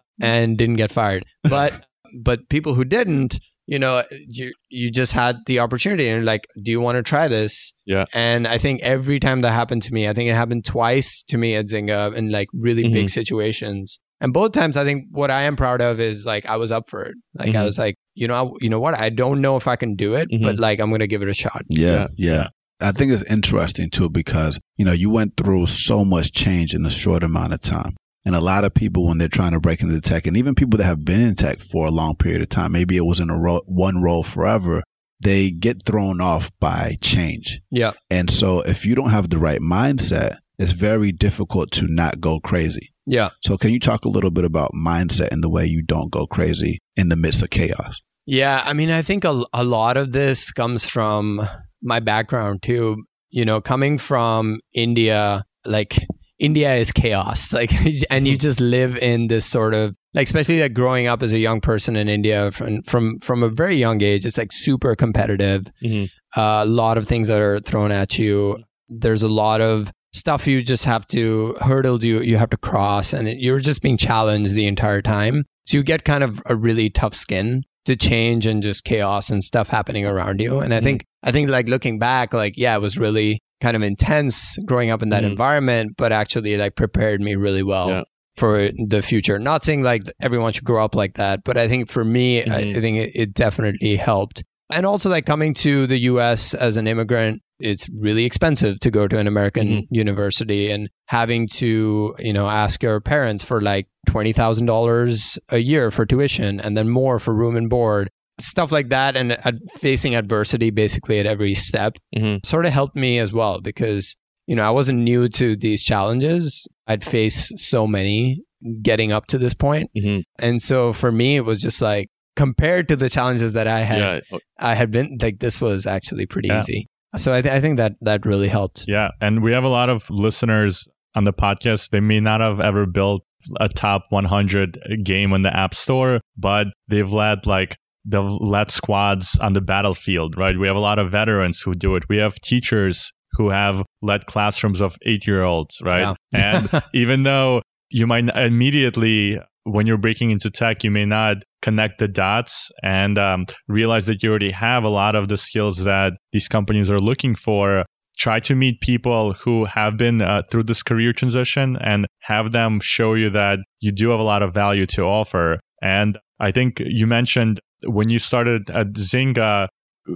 and 0.23 0.59
didn't 0.59 0.77
get 0.77 0.91
fired. 0.91 1.25
But 1.45 1.81
but 2.23 2.49
people 2.49 2.75
who 2.75 2.85
didn't, 2.85 3.39
you 3.67 3.79
know, 3.79 4.03
you 4.29 4.53
you 4.69 4.91
just 4.91 5.13
had 5.13 5.37
the 5.47 5.61
opportunity 5.61 6.09
and 6.09 6.25
like, 6.25 6.47
do 6.63 6.71
you 6.71 6.81
want 6.81 6.97
to 6.97 7.03
try 7.03 7.29
this? 7.29 7.73
Yeah. 7.87 8.07
And 8.13 8.47
I 8.47 8.59
think 8.59 8.81
every 8.83 9.21
time 9.21 9.43
that 9.43 9.53
happened 9.53 9.83
to 9.83 9.95
me, 9.95 10.09
I 10.09 10.13
think 10.13 10.29
it 10.29 10.35
happened 10.35 10.65
twice 10.65 11.23
to 11.29 11.39
me 11.39 11.55
at 11.55 11.67
Zynga 11.67 12.15
in 12.15 12.31
like 12.31 12.49
really 12.53 12.89
big 12.93 13.11
situations. 13.11 14.01
And 14.21 14.33
both 14.33 14.53
times, 14.53 14.77
I 14.77 14.85
think 14.85 15.07
what 15.11 15.31
I 15.31 15.43
am 15.43 15.57
proud 15.57 15.81
of 15.81 15.99
is 16.01 16.27
like 16.27 16.47
I 16.47 16.57
was 16.57 16.71
up 16.71 16.89
for 16.89 17.03
it. 17.03 17.15
Like 17.35 17.51
I 17.55 17.63
Mhm. 17.63 17.65
was 17.65 17.79
like, 17.79 17.95
you 18.15 18.29
know, 18.29 18.35
I, 18.47 18.51
you 18.61 18.69
know 18.69 18.81
what? 18.81 18.99
I 19.01 19.09
don't 19.09 19.41
know 19.41 19.57
if 19.57 19.67
I 19.67 19.77
can 19.77 19.95
do 19.97 20.15
it, 20.15 20.29
but 20.43 20.59
like 20.59 20.79
I'm 20.81 20.91
gonna 20.91 21.07
give 21.07 21.23
it 21.23 21.29
a 21.29 21.35
shot. 21.35 21.63
Yeah, 21.71 22.07
yeah. 22.19 22.49
I 22.83 22.93
think 22.93 23.13
it's 23.13 23.23
interesting 23.25 23.91
too 23.91 24.09
because, 24.11 24.59
you 24.77 24.85
know, 24.85 24.93
you 24.93 25.11
went 25.11 25.37
through 25.37 25.67
so 25.67 26.05
much 26.05 26.33
change 26.33 26.75
in 26.75 26.85
a 26.87 26.91
short 26.91 27.23
amount 27.23 27.53
of 27.53 27.61
time. 27.63 27.95
And 28.27 28.35
a 28.35 28.41
lot 28.41 28.65
of 28.65 28.75
people, 28.75 29.07
when 29.07 29.17
they're 29.17 29.29
trying 29.29 29.53
to 29.53 29.61
break 29.61 29.81
into 29.81 29.99
tech, 30.01 30.27
and 30.27 30.37
even 30.37 30.55
people 30.55 30.77
that 30.79 30.85
have 30.85 31.05
been 31.05 31.21
in 31.23 31.35
tech 31.35 31.61
for 31.61 31.87
a 31.87 31.91
long 31.91 32.17
period 32.17 32.43
of 32.43 32.51
time, 32.51 32.73
maybe 32.73 32.97
it 32.99 33.07
was 33.07 33.21
in 33.21 33.31
a 33.31 33.39
ro- 33.39 33.63
one 33.67 34.03
role 34.03 34.23
forever, 34.23 34.83
they 35.23 35.51
get 35.51 35.85
thrown 35.87 36.21
off 36.21 36.51
by 36.61 36.97
change. 37.03 37.61
Yeah. 37.71 37.93
And 38.11 38.31
so 38.31 38.61
if 38.61 38.85
you 38.85 38.95
don't 38.95 39.11
have 39.11 39.31
the 39.31 39.39
right 39.39 39.61
mindset, 39.61 40.37
it's 40.59 40.73
very 40.73 41.13
difficult 41.13 41.71
to 41.73 41.87
not 41.89 42.21
go 42.21 42.41
crazy. 42.41 42.91
Yeah. 43.11 43.31
So 43.43 43.59
can 43.59 43.71
you 43.71 43.81
talk 43.81 44.05
a 44.05 44.09
little 44.09 44.31
bit 44.31 44.45
about 44.45 44.71
mindset 44.73 45.33
and 45.33 45.43
the 45.43 45.49
way 45.51 45.67
you 45.67 45.83
don't 45.83 46.13
go 46.13 46.29
crazy 46.29 46.79
in 46.95 47.09
the 47.09 47.17
midst 47.17 47.43
of 47.43 47.51
chaos? 47.51 48.01
Yeah, 48.25 48.63
I 48.65 48.73
mean, 48.73 48.93
I 48.93 49.03
think 49.03 49.25
a, 49.25 49.45
a 49.53 49.65
lot 49.65 49.97
of 49.97 50.13
this 50.13 50.53
comes 50.53 50.87
from 50.87 51.41
my 51.83 51.99
background 51.99 52.63
too. 52.63 53.03
You 53.31 53.45
know, 53.45 53.61
coming 53.61 53.99
from 53.99 54.61
India, 54.73 55.45
like 55.65 55.99
India 56.39 56.75
is 56.77 56.93
chaos, 56.93 57.53
like, 57.61 57.73
and 58.11 58.29
you 58.29 58.37
just 58.47 58.61
live 58.61 58.97
in 58.99 59.27
this 59.27 59.45
sort 59.45 59.75
of 59.75 59.97
like, 60.15 60.27
especially 60.27 60.61
like 60.61 60.75
growing 60.75 61.09
up 61.09 61.21
as 61.23 61.33
a 61.33 61.39
young 61.39 61.61
person 61.61 61.97
in 61.97 62.09
India 62.09 62.53
from 62.53 62.83
from 62.83 63.19
from 63.19 63.43
a 63.43 63.49
very 63.49 63.77
young 63.77 64.01
age, 64.03 64.25
it's 64.25 64.39
like 64.39 64.53
super 64.53 64.95
competitive. 64.95 65.67
Mhm. 65.83 66.09
Uh, 66.37 66.63
a 66.63 66.67
lot 66.67 66.97
of 66.97 67.09
things 67.09 67.27
that 67.27 67.41
are 67.41 67.59
thrown 67.59 67.91
at 67.91 68.19
you. 68.21 68.63
There's 68.89 69.25
a 69.25 69.29
lot 69.29 69.61
of 69.61 69.91
stuff 70.13 70.47
you 70.47 70.63
just 70.63 70.85
have 70.85 71.07
to 71.09 71.55
hurdle 71.61 72.03
you 72.03 72.21
you 72.21 72.37
have 72.37 72.51
to 72.51 72.57
cross, 72.57 73.13
and 73.13 73.29
it, 73.29 73.39
you're 73.39 73.59
just 73.61 73.83
being 73.83 73.97
challenged 73.97 74.55
the 74.55 74.67
entire 74.67 75.03
time. 75.03 75.45
So 75.67 75.77
you 75.79 75.83
get 75.85 76.05
kind 76.05 76.25
of 76.25 76.43
a 76.47 76.57
really 76.57 76.91
tough 76.91 77.15
skin 77.15 77.63
to 77.87 77.97
change 77.97 78.45
and 78.47 78.63
just 78.63 78.85
chaos 78.85 79.31
and 79.31 79.43
stuff 79.43 79.69
happening 79.69 80.05
around 80.05 80.41
you. 80.41 80.59
And 80.61 80.75
I 80.75 80.81
think 80.81 81.05
I 81.23 81.33
think 81.33 81.49
like 81.51 81.69
looking 81.69 81.99
back, 81.99 82.35
like 82.35 82.55
yeah, 82.57 82.77
it 82.77 82.81
was 82.81 82.99
really 82.99 83.41
kind 83.61 83.77
of 83.77 83.83
intense 83.83 84.57
growing 84.67 84.91
up 84.91 85.03
in 85.03 85.11
that 85.11 85.23
Mhm. 85.23 85.31
environment, 85.33 85.93
but 85.97 86.13
actually 86.13 86.57
like 86.57 86.77
prepared 86.77 87.21
me 87.21 87.37
really 87.37 87.63
well 87.63 87.89
Yeah. 87.91 88.03
for 88.37 88.71
the 88.89 89.03
future. 89.03 89.39
Not 89.39 89.65
saying 89.65 89.83
like 89.83 90.03
everyone 90.21 90.53
should 90.55 90.65
grow 90.65 90.83
up 90.85 90.95
like 90.95 91.13
that, 91.15 91.41
but 91.45 91.57
I 91.59 91.69
think 91.69 91.89
for 91.91 92.05
me, 92.05 92.43
I, 92.43 92.47
Mhm. 92.47 92.77
I 92.77 92.81
think 92.81 92.97
it, 92.99 93.11
it 93.15 93.35
definitely 93.35 93.97
helped. 93.97 94.43
And 94.73 94.87
also 94.87 95.11
like 95.11 95.27
coming 95.27 95.53
to 95.55 95.87
the 95.87 95.99
US 96.13 96.55
as 96.55 96.77
an 96.79 96.87
immigrant, 96.87 97.43
it's 97.61 97.89
really 97.91 98.25
expensive 98.25 98.81
to 98.81 98.91
go 98.91 99.07
to 99.09 99.19
an 99.19 99.27
American 99.27 99.69
Mhm. 99.69 99.87
university 99.91 100.71
and 100.71 100.89
having 101.07 101.47
to, 101.49 102.15
you 102.19 102.33
know, 102.33 102.49
ask 102.49 102.83
your 102.83 103.01
parents 103.01 103.45
for 103.45 103.61
like 103.61 103.87
$20,000 104.09 105.39
a 105.51 105.59
year 105.59 105.91
for 105.91 106.07
tuition 106.07 106.61
and 106.61 106.77
then 106.77 106.89
more 106.89 107.19
for 107.19 107.35
room 107.35 107.57
and 107.57 107.69
board. 107.71 108.09
Stuff 108.41 108.73
like 108.73 108.89
that 108.89 109.17
and 109.17 109.33
ad- 109.47 109.59
facing 109.79 110.15
adversity 110.15 110.71
basically 110.71 111.19
at 111.19 111.27
every 111.27 111.55
step 111.55 111.99
Mhm. 112.17 112.45
sort 112.45 112.65
of 112.67 112.73
helped 112.73 112.97
me 112.97 113.19
as 113.19 113.33
well 113.33 113.61
because, 113.61 114.17
you 114.47 114.57
know, 114.57 114.67
I 114.67 114.71
wasn't 114.71 114.99
new 115.01 115.29
to 115.29 115.57
these 115.57 115.83
challenges. 115.83 116.67
I'd 116.87 117.05
faced 117.05 117.59
so 117.59 117.87
many 117.87 118.41
getting 118.83 119.13
up 119.13 119.27
to 119.27 119.39
this 119.39 119.55
point. 119.55 119.91
Mhm. 119.97 120.23
And 120.39 120.63
so 120.63 120.93
for 120.93 121.13
me, 121.13 121.37
it 121.37 121.45
was 121.45 121.61
just 121.61 121.81
like 121.83 122.09
compared 122.37 122.89
to 122.89 122.97
the 122.97 123.09
challenges 123.09 123.53
that 123.53 123.67
I 123.67 123.81
had, 123.81 124.23
Yeah. 124.31 124.39
I 124.59 124.75
had 124.75 124.91
been 124.91 125.19
like, 125.21 125.41
this 125.41 125.61
was 125.61 125.87
actually 125.87 126.27
pretty 126.27 126.49
Yeah. 126.49 126.61
easy. 126.61 126.87
So 127.17 127.35
I, 127.35 127.43
th- 127.43 127.53
I 127.53 127.61
think 127.61 127.77
that 127.79 127.95
that 128.03 128.25
really 128.25 128.49
helped. 128.49 128.85
Yeah. 128.87 129.11
And 129.21 129.43
we 129.43 129.53
have 129.53 129.65
a 129.65 129.69
lot 129.69 129.89
of 129.89 130.09
listeners 130.11 130.87
on 131.15 131.25
the 131.25 131.33
podcast. 131.33 131.91
They 131.91 132.01
may 132.01 132.21
not 132.21 132.41
have 132.41 132.61
ever 132.61 132.87
built 132.87 133.23
a 133.59 133.69
top 133.69 134.07
100 134.11 135.03
game 135.03 135.33
in 135.33 135.43
the 135.43 135.55
App 135.55 135.75
Store, 135.75 136.21
but 136.37 136.69
they've 136.89 137.11
led 137.11 137.47
like 137.47 137.77
they've 138.05 138.23
led 138.23 138.71
squads 138.71 139.39
on 139.41 139.53
the 139.55 139.61
battlefield, 139.61 140.37
right? 140.37 140.59
We 140.59 140.67
have 140.67 140.77
a 140.77 140.81
lot 140.81 140.99
of 140.99 141.11
veterans 141.11 141.61
who 141.61 141.75
do 141.75 141.97
it. 141.97 142.05
We 142.09 142.19
have 142.19 142.35
teachers 142.41 143.13
who 143.33 143.51
have 143.51 143.83
led 144.03 144.27
classrooms 144.27 144.81
of 144.81 144.97
eight 145.05 145.27
year 145.27 145.43
olds, 145.43 145.81
right? 145.83 146.17
Yeah. 146.33 146.59
and 146.71 146.83
even 146.95 147.23
though 147.23 147.63
you 147.91 148.07
might 148.07 148.29
immediately, 148.37 149.39
when 149.65 149.87
you're 149.87 149.99
breaking 149.99 150.31
into 150.31 150.51
tech, 150.51 150.83
you 150.85 150.91
may 150.91 151.05
not 151.05 151.37
connect 151.63 151.99
the 151.99 152.09
dots 152.09 152.71
and 152.83 153.19
um, 153.19 153.47
realize 153.69 154.07
that 154.07 154.23
you 154.23 154.31
already 154.31 154.51
have 154.51 154.85
a 154.85 154.89
lot 154.89 155.15
of 155.15 155.29
the 155.29 155.37
skills 155.37 155.85
that 155.85 156.15
these 156.33 156.49
companies 156.49 156.91
are 156.91 156.99
looking 156.99 157.35
for. 157.35 157.85
Try 158.19 158.41
to 158.41 158.55
meet 158.55 158.81
people 158.81 159.33
who 159.35 159.65
have 159.67 159.97
been 159.97 160.21
uh, 160.23 160.43
through 160.51 160.65
this 160.65 160.83
career 160.83 161.13
transition 161.13 161.77
and 161.81 162.07
have 162.23 162.53
them 162.53 162.81
show 162.83 163.15
you 163.15 163.31
that 163.31 163.59
you 163.81 163.93
do 163.93 164.11
have 164.11 164.21
a 164.21 164.25
lot 164.25 164.43
of 164.43 164.53
value 164.53 164.87
to 164.87 165.03
offer. 165.03 165.59
And 165.83 166.19
I 166.39 166.51
think 166.51 166.81
you 166.85 167.07
mentioned 167.07 167.61
when 167.87 168.09
you 168.11 168.19
started 168.19 168.69
at 168.71 168.93
Zynga, 168.95 169.69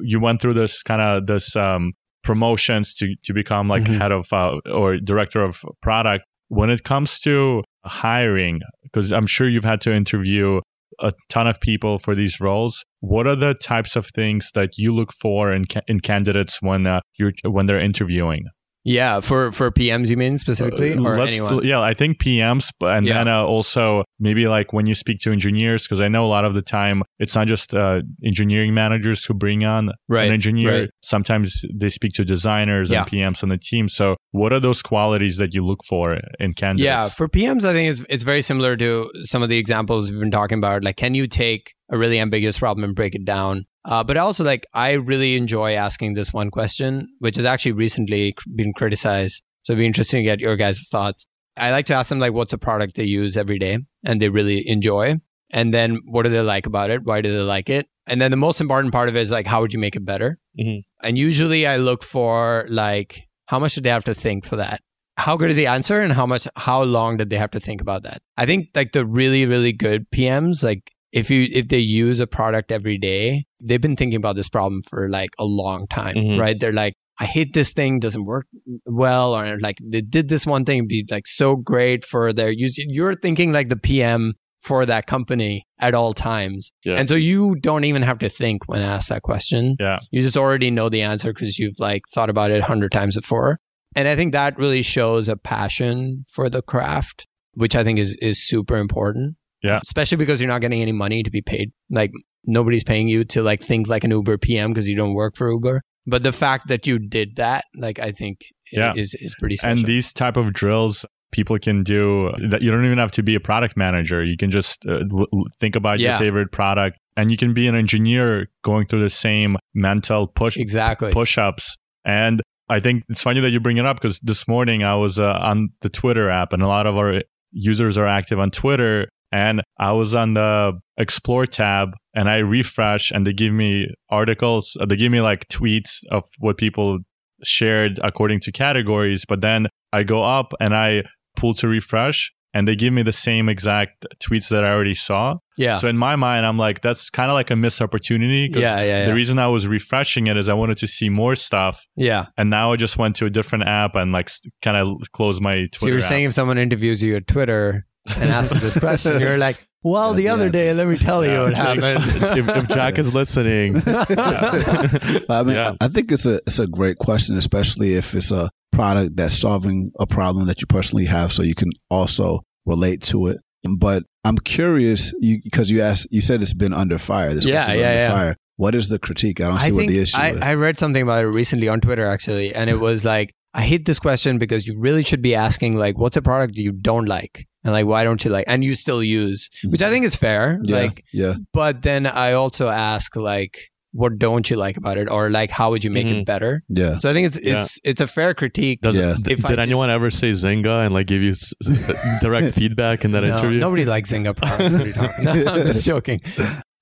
you 0.03 0.21
went 0.21 0.43
through 0.43 0.55
this 0.55 0.83
kind 0.83 1.01
of 1.01 1.27
this 1.27 1.55
um, 1.57 1.93
promotions 2.23 2.95
to 2.95 3.15
to 3.25 3.33
become 3.33 3.69
like 3.69 3.85
Mhm. 3.85 3.99
head 4.01 4.13
of 4.13 4.27
uh, 4.33 4.59
or 4.73 4.97
director 4.99 5.43
of 5.43 5.63
product. 5.83 6.25
When 6.49 6.71
it 6.71 6.85
comes 6.85 7.21
to 7.21 7.63
hiring, 7.85 8.61
because 8.83 9.13
I'm 9.13 9.27
sure 9.27 9.49
you've 9.49 9.65
had 9.65 9.81
to 9.83 9.93
interview 9.93 10.61
a 11.01 11.13
ton 11.29 11.47
of 11.47 11.61
people 11.61 11.99
for 11.99 12.15
these 12.15 12.41
roles. 12.41 12.85
What 13.01 13.27
are 13.27 13.37
the 13.37 13.55
types 13.55 13.97
of 13.97 14.07
things 14.15 14.51
that 14.55 14.79
you 14.79 14.95
look 14.95 15.13
for 15.13 15.53
in 15.53 15.65
in 15.89 16.01
candidates 16.01 16.63
when 16.63 16.87
uh, 16.87 17.01
you're 17.19 17.33
when 17.45 17.67
they're 17.67 17.81
interviewing? 17.81 18.45
Yeah, 18.87 19.21
for 19.21 19.51
for 19.51 19.71
PMs 19.71 20.11
you 20.11 20.17
mean 20.19 20.37
specifically, 20.37 20.93
or 20.93 21.15
Uh, 21.15 21.19
Let's 21.19 21.33
anyone? 21.33 21.65
yeah, 21.65 21.81
I 21.81 21.95
think 21.95 22.19
PMs, 22.23 22.71
but 22.79 22.97
and 22.97 23.07
Yeah. 23.07 23.15
then 23.25 23.29
uh, 23.29 23.43
also 23.43 24.05
maybe 24.21 24.47
like 24.47 24.75
when 24.75 24.85
you 24.87 24.95
speak 24.95 25.21
to 25.21 25.33
engineers, 25.33 25.85
because 25.85 26.03
I 26.03 26.09
know 26.09 26.27
a 26.27 26.29
lot 26.29 26.45
of 26.45 26.53
the 26.53 26.61
time 26.61 27.03
it's 27.19 27.35
not 27.35 27.47
just 27.47 27.75
uh, 27.75 28.03
engineering 28.25 28.75
managers 28.75 29.25
who 29.25 29.33
bring 29.33 29.65
on 29.65 29.91
Right, 30.09 30.27
an 30.27 30.33
engineer. 30.35 30.81
right. 30.81 30.91
Sometimes 31.03 31.65
they 31.75 31.89
speak 31.89 32.13
to 32.15 32.25
designers 32.27 32.91
Yeah. 32.91 33.01
and 33.03 33.11
PMs 33.11 33.43
on 33.43 33.49
the 33.49 33.57
team. 33.59 33.89
So, 33.89 34.17
what 34.33 34.53
are 34.53 34.61
those 34.61 34.83
qualities 34.83 35.39
that 35.39 35.55
you 35.55 35.65
look 35.65 35.81
for 35.89 36.19
in 36.39 36.53
candidates? 36.53 36.85
Yeah, 36.85 37.09
for 37.09 37.27
PMs, 37.27 37.65
I 37.65 37.73
think 37.73 37.91
it's 37.91 38.03
it's 38.11 38.23
very 38.25 38.43
similar 38.43 38.77
to 38.77 39.11
some 39.23 39.43
of 39.43 39.49
the 39.49 39.57
examples 39.57 40.11
we've 40.11 40.21
been 40.21 40.31
talking 40.31 40.59
about. 40.59 40.85
Like, 40.85 40.97
can 40.97 41.15
you 41.15 41.27
take 41.27 41.73
a 41.91 41.97
really 41.97 42.21
ambiguous 42.21 42.59
problem 42.59 42.85
and 42.85 42.95
break 42.95 43.15
it 43.15 43.25
down? 43.25 43.65
Uh, 43.85 44.03
but 44.03 44.17
also, 44.17 44.45
like, 44.45 44.67
I 44.73 44.93
really 44.93 45.37
enjoy 45.37 45.75
asking 45.75 46.15
this 46.15 46.33
one 46.33 46.51
question, 46.51 47.09
which 47.19 47.37
has 47.37 47.45
actually 47.45 47.73
recently 47.73 48.35
been 48.55 48.73
criticized. 48.73 49.43
So 49.63 49.73
it'd 49.73 49.81
be 49.81 49.87
interesting 49.87 50.21
to 50.21 50.25
get 50.25 50.41
your 50.41 50.57
guys' 50.57 50.87
thoughts. 50.89 51.27
I 51.57 51.71
like 51.71 51.87
to 51.87 51.95
ask 51.95 52.09
them 52.09 52.19
like, 52.19 52.33
what's 52.33 52.53
a 52.53 52.59
product 52.59 52.97
they 52.97 53.05
use 53.05 53.37
every 53.37 53.59
day 53.59 53.79
and 54.05 54.21
they 54.21 54.29
really 54.29 54.67
enjoy, 54.69 55.21
and 55.51 55.73
then 55.73 56.01
what 56.07 56.23
do 56.25 56.29
they 56.31 56.41
like 56.41 56.67
about 56.67 56.91
it? 56.91 57.05
Why 57.05 57.21
do 57.21 57.31
they 57.31 57.39
like 57.43 57.71
it? 57.71 57.87
And 58.07 58.21
then 58.21 58.31
the 58.31 58.37
most 58.37 58.61
important 58.61 58.93
part 58.93 59.09
of 59.09 59.17
it 59.17 59.21
is 59.21 59.31
like, 59.31 59.47
how 59.47 59.61
would 59.61 59.73
you 59.73 59.79
make 59.79 59.97
it 59.97 60.05
better? 60.05 60.39
Mhm. 60.59 60.83
And 61.03 61.17
usually, 61.17 61.67
I 61.67 61.77
look 61.77 62.03
for 62.03 62.67
like, 62.69 63.23
how 63.47 63.59
much 63.59 63.75
did 63.75 63.85
they 63.85 63.91
have 63.91 64.05
to 64.05 64.15
think 64.15 64.45
for 64.45 64.57
that? 64.57 64.81
how 65.17 65.37
good 65.37 65.49
is 65.49 65.57
the 65.57 65.69
answer 65.69 66.01
and 66.01 66.13
how 66.13 66.27
much 66.27 66.49
how 66.57 66.83
long 66.83 67.17
did 67.17 67.31
they 67.31 67.37
have 67.37 67.51
to 67.53 67.61
think 67.61 67.81
about 67.81 68.03
that 68.03 68.21
i 68.37 68.45
think 68.45 68.67
like 68.75 68.91
the 68.91 69.07
really 69.07 69.47
really 69.47 69.73
good 69.73 70.11
pms 70.11 70.65
like 70.65 70.91
if 71.21 71.31
you 71.31 71.41
if 71.61 71.69
they 71.69 71.79
use 71.79 72.19
a 72.21 72.27
product 72.27 72.73
every 72.79 72.99
day 72.99 73.45
they've 73.63 73.81
been 73.87 73.97
thinking 73.97 74.17
about 74.17 74.37
this 74.37 74.49
problem 74.57 74.83
for 74.91 75.09
like 75.09 75.31
a 75.39 75.45
long 75.63 75.87
time 75.87 76.15
Mhm. 76.17 76.39
right 76.39 76.59
they're 76.61 76.73
like 76.85 76.95
i 77.21 77.25
hate 77.37 77.53
this 77.55 77.73
thing 77.73 78.01
doesn't 78.01 78.25
work 78.27 78.47
well 78.87 79.35
or 79.39 79.59
like 79.67 79.77
they 79.93 80.01
did 80.01 80.29
this 80.29 80.47
one 80.47 80.65
thing 80.65 80.87
be 80.87 81.05
like 81.11 81.27
so 81.27 81.57
great 81.57 82.05
for 82.05 82.33
their 82.33 82.51
use 82.51 82.77
you're 82.79 83.15
thinking 83.15 83.53
like 83.53 83.69
the 83.69 83.77
pm 83.77 84.33
for 84.61 84.87
that 84.87 85.07
company 85.07 85.67
at 85.79 85.95
all 85.95 86.13
times 86.15 86.73
Yeah. 86.85 86.95
and 86.99 87.09
so 87.09 87.15
you 87.15 87.55
don't 87.69 87.85
even 87.85 88.03
have 88.03 88.19
to 88.21 88.29
think 88.29 88.67
when 88.67 88.81
asked 88.83 89.11
that 89.11 89.23
question 89.23 89.77
Yeah. 89.79 89.99
you 90.11 90.23
just 90.23 90.37
already 90.37 90.71
know 90.71 90.89
the 90.89 91.03
answer 91.03 91.33
because 91.33 91.59
you've 91.59 91.79
like 91.79 92.03
thought 92.15 92.31
about 92.31 92.51
it 92.51 92.61
a 92.61 92.65
hundred 92.65 92.91
times 92.93 93.17
before. 93.17 93.59
And 93.97 94.09
I 94.09 94.17
think 94.17 94.33
that 94.33 94.59
really 94.59 94.83
shows 94.83 95.29
a 95.29 95.37
passion 95.37 96.25
for 96.33 96.51
the 96.51 96.63
craft, 96.63 97.27
which 97.53 97.77
I 97.77 97.85
think 97.85 97.99
is 98.01 98.17
is 98.31 98.45
super 98.45 98.77
important. 98.77 99.37
Yeah. 99.65 99.81
Especially 99.83 100.17
because 100.19 100.41
you're 100.41 100.49
not 100.51 100.61
getting 100.61 100.81
any 100.83 100.93
money 100.93 101.23
to 101.25 101.31
be 101.31 101.43
paid. 101.43 101.73
Like 101.91 102.13
nobody's 102.45 102.85
paying 102.85 103.09
you 103.09 103.25
to 103.25 103.43
like 103.43 103.63
think 103.63 103.89
like 103.89 104.05
an 104.05 104.11
Uber 104.13 104.39
PM 104.39 104.73
because 104.73 104.87
you 104.89 104.95
don't 104.97 105.15
work 105.15 105.35
for 105.37 105.51
Uber. 105.51 105.81
But 106.07 106.23
the 106.23 106.33
fact 106.33 106.69
that 106.69 106.87
you 106.87 106.99
did 106.99 107.37
that, 107.37 107.65
like 107.77 107.99
I 107.99 108.13
think 108.13 108.41
Yeah. 108.71 108.93
is 108.95 109.17
is 109.19 109.35
pretty 109.41 109.57
special. 109.57 109.79
and 109.79 109.87
these 109.87 110.13
type 110.13 110.37
of 110.37 110.53
drills 110.53 111.05
people 111.33 111.59
can 111.59 111.83
do 111.83 112.31
that 112.51 112.63
you 112.63 112.71
don't 112.71 112.85
even 112.85 112.99
have 112.99 113.11
to 113.11 113.23
be 113.23 113.35
a 113.35 113.41
product 113.41 113.77
manager 113.77 114.23
you 114.23 114.37
can 114.37 114.53
just 114.53 114.87
uh, 114.87 115.01
l- 115.19 115.27
think 115.59 115.75
about 115.75 115.99
Yeah. 115.99 116.11
your 116.11 116.19
favorite 116.19 116.53
product 116.53 116.97
and 117.17 117.29
you 117.33 117.37
can 117.37 117.53
be 117.53 117.67
an 117.67 117.75
engineer 117.75 118.47
going 118.63 118.87
through 118.87 119.03
the 119.03 119.11
same 119.11 119.57
mental 119.75 120.29
push 120.29 120.57
exactly. 120.57 121.11
push-ups 121.13 121.75
and 122.05 122.41
i 122.69 122.79
think 122.79 123.03
it's 123.09 123.21
funny 123.23 123.41
that 123.41 123.51
you 123.51 123.59
bring 123.59 123.79
it 123.79 123.85
up 123.87 123.97
because 124.01 124.21
this 124.21 124.47
morning 124.47 124.85
i 124.85 124.95
was 124.95 125.19
uh, 125.19 125.33
on 125.51 125.71
the 125.81 125.89
twitter 125.89 126.31
app 126.31 126.53
and 126.53 126.63
a 126.63 126.69
lot 126.69 126.87
of 126.87 126.97
our 126.97 127.21
users 127.51 127.99
are 127.99 128.07
active 128.07 128.39
on 128.39 128.51
twitter 128.53 129.09
and 129.43 129.57
i 129.89 129.91
was 130.01 130.15
on 130.15 130.29
the 130.35 130.73
explore 131.05 131.47
tab 131.47 131.89
and 132.15 132.29
i 132.35 132.37
refresh 132.59 133.11
and 133.11 133.27
they 133.27 133.33
give 133.33 133.53
me 133.53 133.87
articles 134.21 134.77
uh, 134.81 134.87
they 134.87 134.97
give 134.97 135.11
me 135.17 135.21
like 135.31 135.43
tweets 135.49 135.93
of 136.17 136.23
what 136.39 136.57
people 136.57 136.99
shared 137.43 137.99
according 138.03 138.41
to 138.41 138.51
categories 138.53 139.25
but 139.29 139.41
then 139.41 139.67
i 139.93 140.03
go 140.03 140.23
up 140.39 140.49
and 140.61 140.75
i 140.75 141.03
pull 141.37 141.53
to 141.55 141.67
refresh 141.69 142.31
and 142.57 142.69
they 142.69 142.77
give 142.77 142.93
me 142.99 143.03
the 143.03 143.13
same 143.29 143.49
exact 143.49 144.07
tweets 144.25 144.49
that 144.49 144.63
i 144.65 144.71
already 144.71 144.95
saw 144.95 145.35
Yeah. 145.59 145.77
so 145.79 145.89
in 145.89 145.99
my 145.99 146.15
mind 146.27 146.47
i'm 146.47 146.57
like 146.67 146.81
that's 146.87 147.11
kind 147.11 147.29
of 147.31 147.35
like 147.35 147.51
a 147.51 147.57
missed 147.57 147.83
opportunity. 147.83 148.49
yeah. 148.53 148.81
Yeah. 148.91 149.05
the 149.07 149.15
reason 149.15 149.39
I 149.39 149.49
was 149.49 149.67
refreshing 149.67 150.29
it 150.29 150.37
is 150.37 150.49
I 150.49 150.55
wanted 150.63 150.79
to 150.79 150.87
see 150.97 151.09
more 151.23 151.35
stuff, 151.49 151.77
yeah. 151.97 152.27
and 152.39 152.47
now 152.51 152.67
I 152.73 152.77
just 152.77 152.97
went 153.03 153.17
to 153.17 153.25
a 153.27 153.31
different 153.39 153.65
app 153.83 153.93
and 153.97 154.13
like 154.13 154.29
kind 154.63 154.77
of 154.77 154.87
closed 155.17 155.41
my 155.43 155.55
Twitter. 155.55 155.79
So 155.79 155.87
you're 155.89 155.99
app. 155.99 156.05
saying 156.13 156.25
if 156.29 156.35
someone 156.35 156.59
interviews 156.67 157.03
you 157.03 157.17
at 157.17 157.27
Twitter 157.27 157.87
and 158.17 158.31
ask 158.31 158.55
you 158.55 158.61
this 158.61 158.79
question, 158.79 159.21
you're 159.21 159.39
like, 159.39 159.67
well, 159.83 160.15
the 160.15 160.23
Yeah, 160.25 160.35
other 160.35 160.47
yeah, 160.47 160.51
day, 160.53 160.75
let 160.75 160.87
me 160.89 160.97
tell 160.99 161.25
you 161.25 161.41
what 161.41 161.55
happened. 161.55 162.03
if, 162.39 162.49
if 162.49 162.69
Jack 162.69 162.99
is 162.99 163.13
listening, 163.13 163.77
I 163.87 165.43
mean, 165.45 165.55
Yeah. 165.57 165.73
I 165.81 165.89
think 165.89 166.13
it's 166.13 166.27
a 166.27 166.37
it's 166.47 166.59
a 166.59 166.67
great 166.67 166.99
question, 166.99 167.37
especially 167.37 167.95
if 167.95 168.15
it's 168.15 168.31
a 168.31 168.51
product 168.73 169.17
that's 169.17 169.37
solving 169.39 169.93
a 170.01 170.07
problem 170.07 170.47
that 170.47 170.61
you 170.61 170.67
personally 170.67 171.05
have, 171.07 171.33
so 171.33 171.43
you 171.43 171.55
can 171.55 171.71
also 171.91 172.41
relate 172.67 173.03
to 173.03 173.27
it. 173.29 173.39
But 173.79 174.05
I'm 174.25 174.37
curious, 174.39 175.13
because 175.21 175.71
you 175.71 175.81
asked, 175.81 176.09
you 176.11 176.21
said 176.21 176.43
it's 176.43 176.53
been 176.55 176.73
under 176.75 176.99
fire. 176.99 177.33
This 177.35 177.45
Yeah, 177.47 177.67
yeah, 177.67 177.73
under 177.73 177.81
yeah. 177.83 178.09
fire. 178.11 178.37
What 178.57 178.75
is 178.75 178.89
the 178.89 178.99
critique? 178.99 179.41
I 179.41 179.49
don't 179.49 179.61
see 179.61 179.73
what 179.73 179.87
the 179.89 179.99
issue 179.99 180.17
I, 180.19 180.29
is. 180.31 180.41
I 180.41 180.55
read 180.55 180.79
something 180.79 181.03
about 181.03 181.25
it 181.25 181.29
recently 181.29 181.69
on 181.69 181.81
Twitter 181.81 182.07
actually, 182.07 182.55
and 182.55 182.69
it 182.71 182.79
was 182.79 183.05
like, 183.05 183.33
I 183.55 183.63
hate 183.63 183.85
this 183.87 183.99
question 184.01 184.39
because 184.39 184.67
you 184.67 184.77
really 184.79 185.05
should 185.05 185.23
be 185.23 185.35
asking 185.35 185.77
like, 185.77 185.97
what's 185.97 186.17
a 186.17 186.23
product 186.23 186.57
you 186.57 186.73
don't 186.73 187.07
like, 187.07 187.47
and 187.63 187.73
like, 187.73 187.87
why 187.87 188.03
don't 188.05 188.25
you 188.25 188.31
like, 188.31 188.45
and 188.49 188.65
you 188.65 188.75
still 188.75 189.03
use, 189.03 189.49
which 189.65 189.81
I 189.81 189.91
think 189.91 190.05
is 190.05 190.17
fair. 190.17 190.59
yeah, 190.65 190.77
Like, 190.77 191.05
yeah, 191.13 191.35
but 191.53 191.83
then 191.83 192.07
I 192.07 192.33
also 192.33 192.69
ask 192.69 193.15
like, 193.17 193.71
what 193.93 194.19
don't 194.19 194.51
you 194.51 194.57
like 194.57 194.77
about 194.77 194.99
it, 194.99 195.09
or 195.09 195.31
like, 195.31 195.51
how 195.53 195.71
would 195.71 195.85
you 195.85 195.91
make 195.93 196.09
it 196.09 196.17
Mhm. 196.17 196.25
better? 196.27 196.63
yeah. 196.69 196.99
So 196.99 197.09
I 197.09 197.13
think 197.13 197.29
it's 197.29 197.39
Yeah. 197.41 197.59
it's 197.61 197.79
it's 197.85 198.01
a 198.01 198.09
fair 198.09 198.35
critique. 198.35 198.81
does 198.81 198.97
Yeah. 198.99 199.15
If 199.29 199.45
I 199.45 199.49
did 199.51 199.57
just- 199.57 199.69
anyone 199.69 199.89
ever 199.89 200.11
say 200.11 200.33
Zynga 200.33 200.85
and 200.85 200.93
like 200.93 201.07
give 201.07 201.23
you 201.23 201.31
s- 201.31 201.55
s- 201.65 202.21
direct 202.21 202.55
feedback 202.59 203.05
in 203.05 203.13
that 203.13 203.23
No, 203.23 203.39
interview? 203.39 203.61
Nobody 203.61 203.85
likes 203.85 204.11
Zynga 204.11 204.35
products. 204.37 204.73
What 204.73 204.83
are 204.83 204.87
you 204.89 204.93
talking- 204.95 205.25
no, 205.27 205.31
I'm 205.53 205.63
just 205.63 205.87
joking. 205.87 206.21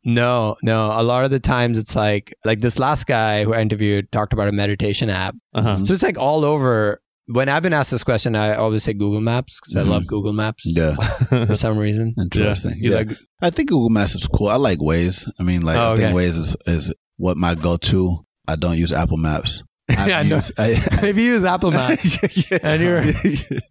No, 0.05 0.57
no. 0.63 0.87
A 0.99 1.03
lot 1.03 1.25
of 1.25 1.31
the 1.31 1.39
times 1.41 1.79
it's 1.79 1.95
like 1.95 2.35
like 2.45 2.61
this 2.61 2.79
last 2.79 3.07
guy 3.07 3.45
who 3.45 3.53
I 3.55 3.61
interviewed 3.61 4.11
talked 4.11 4.33
about 4.33 4.49
a 4.49 4.53
meditation 4.53 5.09
app. 5.11 5.35
Uh-huh. 5.55 5.85
So 5.85 5.93
it's 5.95 6.03
like 6.03 6.19
all 6.19 6.45
over. 6.45 7.01
When 7.27 7.49
I've 7.49 7.63
been 7.63 7.73
asked 7.73 7.93
this 7.93 8.03
question, 8.03 8.35
I 8.35 8.57
always 8.57 8.83
say 8.83 8.95
Google 8.95 9.21
Maps 9.21 9.61
because 9.61 9.77
I 9.77 9.83
Mhm. 9.85 9.91
love 9.91 10.07
Google 10.09 10.33
Maps 10.33 10.65
Yeah. 10.67 10.97
for 11.47 11.55
some 11.55 11.79
reason. 11.79 12.15
Interesting. 12.21 12.75
You 12.79 12.91
yeah. 12.91 12.97
like 12.97 13.11
I 13.41 13.51
think 13.51 13.69
Google 13.69 13.91
Maps 13.91 14.17
is 14.17 14.27
cool. 14.27 14.49
I 14.49 14.57
like 14.57 14.81
Waze. 14.81 15.29
I 15.39 15.45
mean, 15.45 15.63
like 15.63 15.77
Oh, 15.77 15.93
I 15.93 15.97
think 15.97 16.15
okay. 16.15 16.17
Waze 16.29 16.37
is, 16.39 16.57
is 16.67 16.93
what 17.19 17.37
my 17.37 17.55
go 17.55 17.77
to. 17.77 18.27
I 18.49 18.57
don't 18.57 18.77
use 18.77 18.93
Apple 18.93 19.19
Maps. 19.19 19.63
I 19.99 20.23
know. 20.23 20.41
if 20.59 21.17
you 21.17 21.23
use 21.23 21.45
Apple 21.45 21.71
Maps 21.71 22.23
and 22.63 22.83
you're 22.83 22.99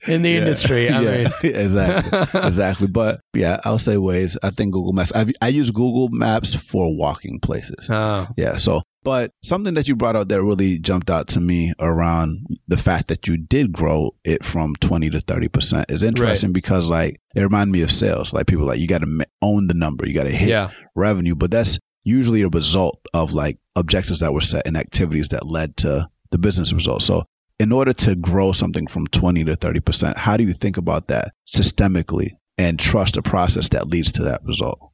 in 0.08 0.22
the 0.22 0.30
Yeah. 0.30 0.38
industry, 0.40 0.90
I 0.90 1.02
Yeah, 1.02 1.12
mean, 1.24 1.28
exactly. 1.56 2.40
exactly. 2.42 2.88
But 2.88 3.22
yeah, 3.36 3.60
I'll 3.64 3.80
say 3.80 3.96
Waze. 3.96 4.38
I 4.44 4.50
think 4.50 4.74
Google 4.74 4.94
Maps. 4.94 5.12
I 5.16 5.26
I 5.42 5.48
use 5.50 5.72
Google 5.72 6.10
Maps 6.10 6.54
for 6.54 6.96
walking 6.96 7.40
places. 7.40 7.90
oh, 7.90 8.28
Yeah. 8.38 8.58
So, 8.58 8.82
but 9.04 9.32
something 9.44 9.74
that 9.74 9.88
you 9.88 9.96
brought 9.96 10.16
out 10.16 10.28
that 10.30 10.42
really 10.44 10.78
jumped 10.80 11.10
out 11.10 11.28
to 11.30 11.40
me 11.40 11.74
around 11.80 12.46
the 12.68 12.78
fact 12.78 13.08
that 13.08 13.28
you 13.28 13.38
did 13.38 13.72
grow 13.74 14.12
it 14.24 14.46
from 14.46 14.76
20 14.76 15.10
to 15.10 15.18
30% 15.20 15.90
is 15.90 16.04
interesting 16.04 16.54
because 16.54 16.90
like 16.90 17.18
it 17.36 17.42
reminded 17.42 17.72
me 17.74 17.82
of 17.82 17.92
sales. 17.92 18.32
Like 18.34 18.46
people 18.48 18.66
like 18.66 18.80
you 18.80 18.88
got 18.88 19.02
to 19.02 19.26
own 19.42 19.68
the 19.68 19.74
number, 19.74 20.08
you 20.08 20.14
got 20.14 20.24
to 20.26 20.30
hit 20.30 20.50
yeah, 20.50 20.70
revenue, 20.96 21.34
but 21.36 21.50
that's 21.52 21.80
usually 22.04 22.42
a 22.42 22.50
result 22.50 23.00
of 23.14 23.34
like 23.34 23.58
objectives 23.76 24.20
that 24.20 24.34
were 24.34 24.42
set 24.42 24.68
and 24.68 24.78
activities 24.78 25.30
that 25.30 25.46
led 25.46 25.78
to 25.78 26.10
the 26.32 26.38
business 26.38 26.74
results. 26.74 27.06
So, 27.06 27.26
in 27.60 27.72
order 27.72 27.94
to 27.94 28.16
grow 28.16 28.54
something 28.54 28.88
from 28.88 29.06
20 29.08 29.44
to 29.46 29.56
30%, 29.56 30.18
how 30.18 30.36
do 30.36 30.44
you 30.44 30.54
think 30.54 30.78
about 30.78 31.08
that 31.08 31.34
systemically 31.48 32.32
and 32.62 32.80
trust 32.80 33.16
the 33.16 33.22
process 33.22 33.70
that 33.70 33.88
leads 33.88 34.12
to 34.14 34.24
that 34.24 34.44
result. 34.44 34.92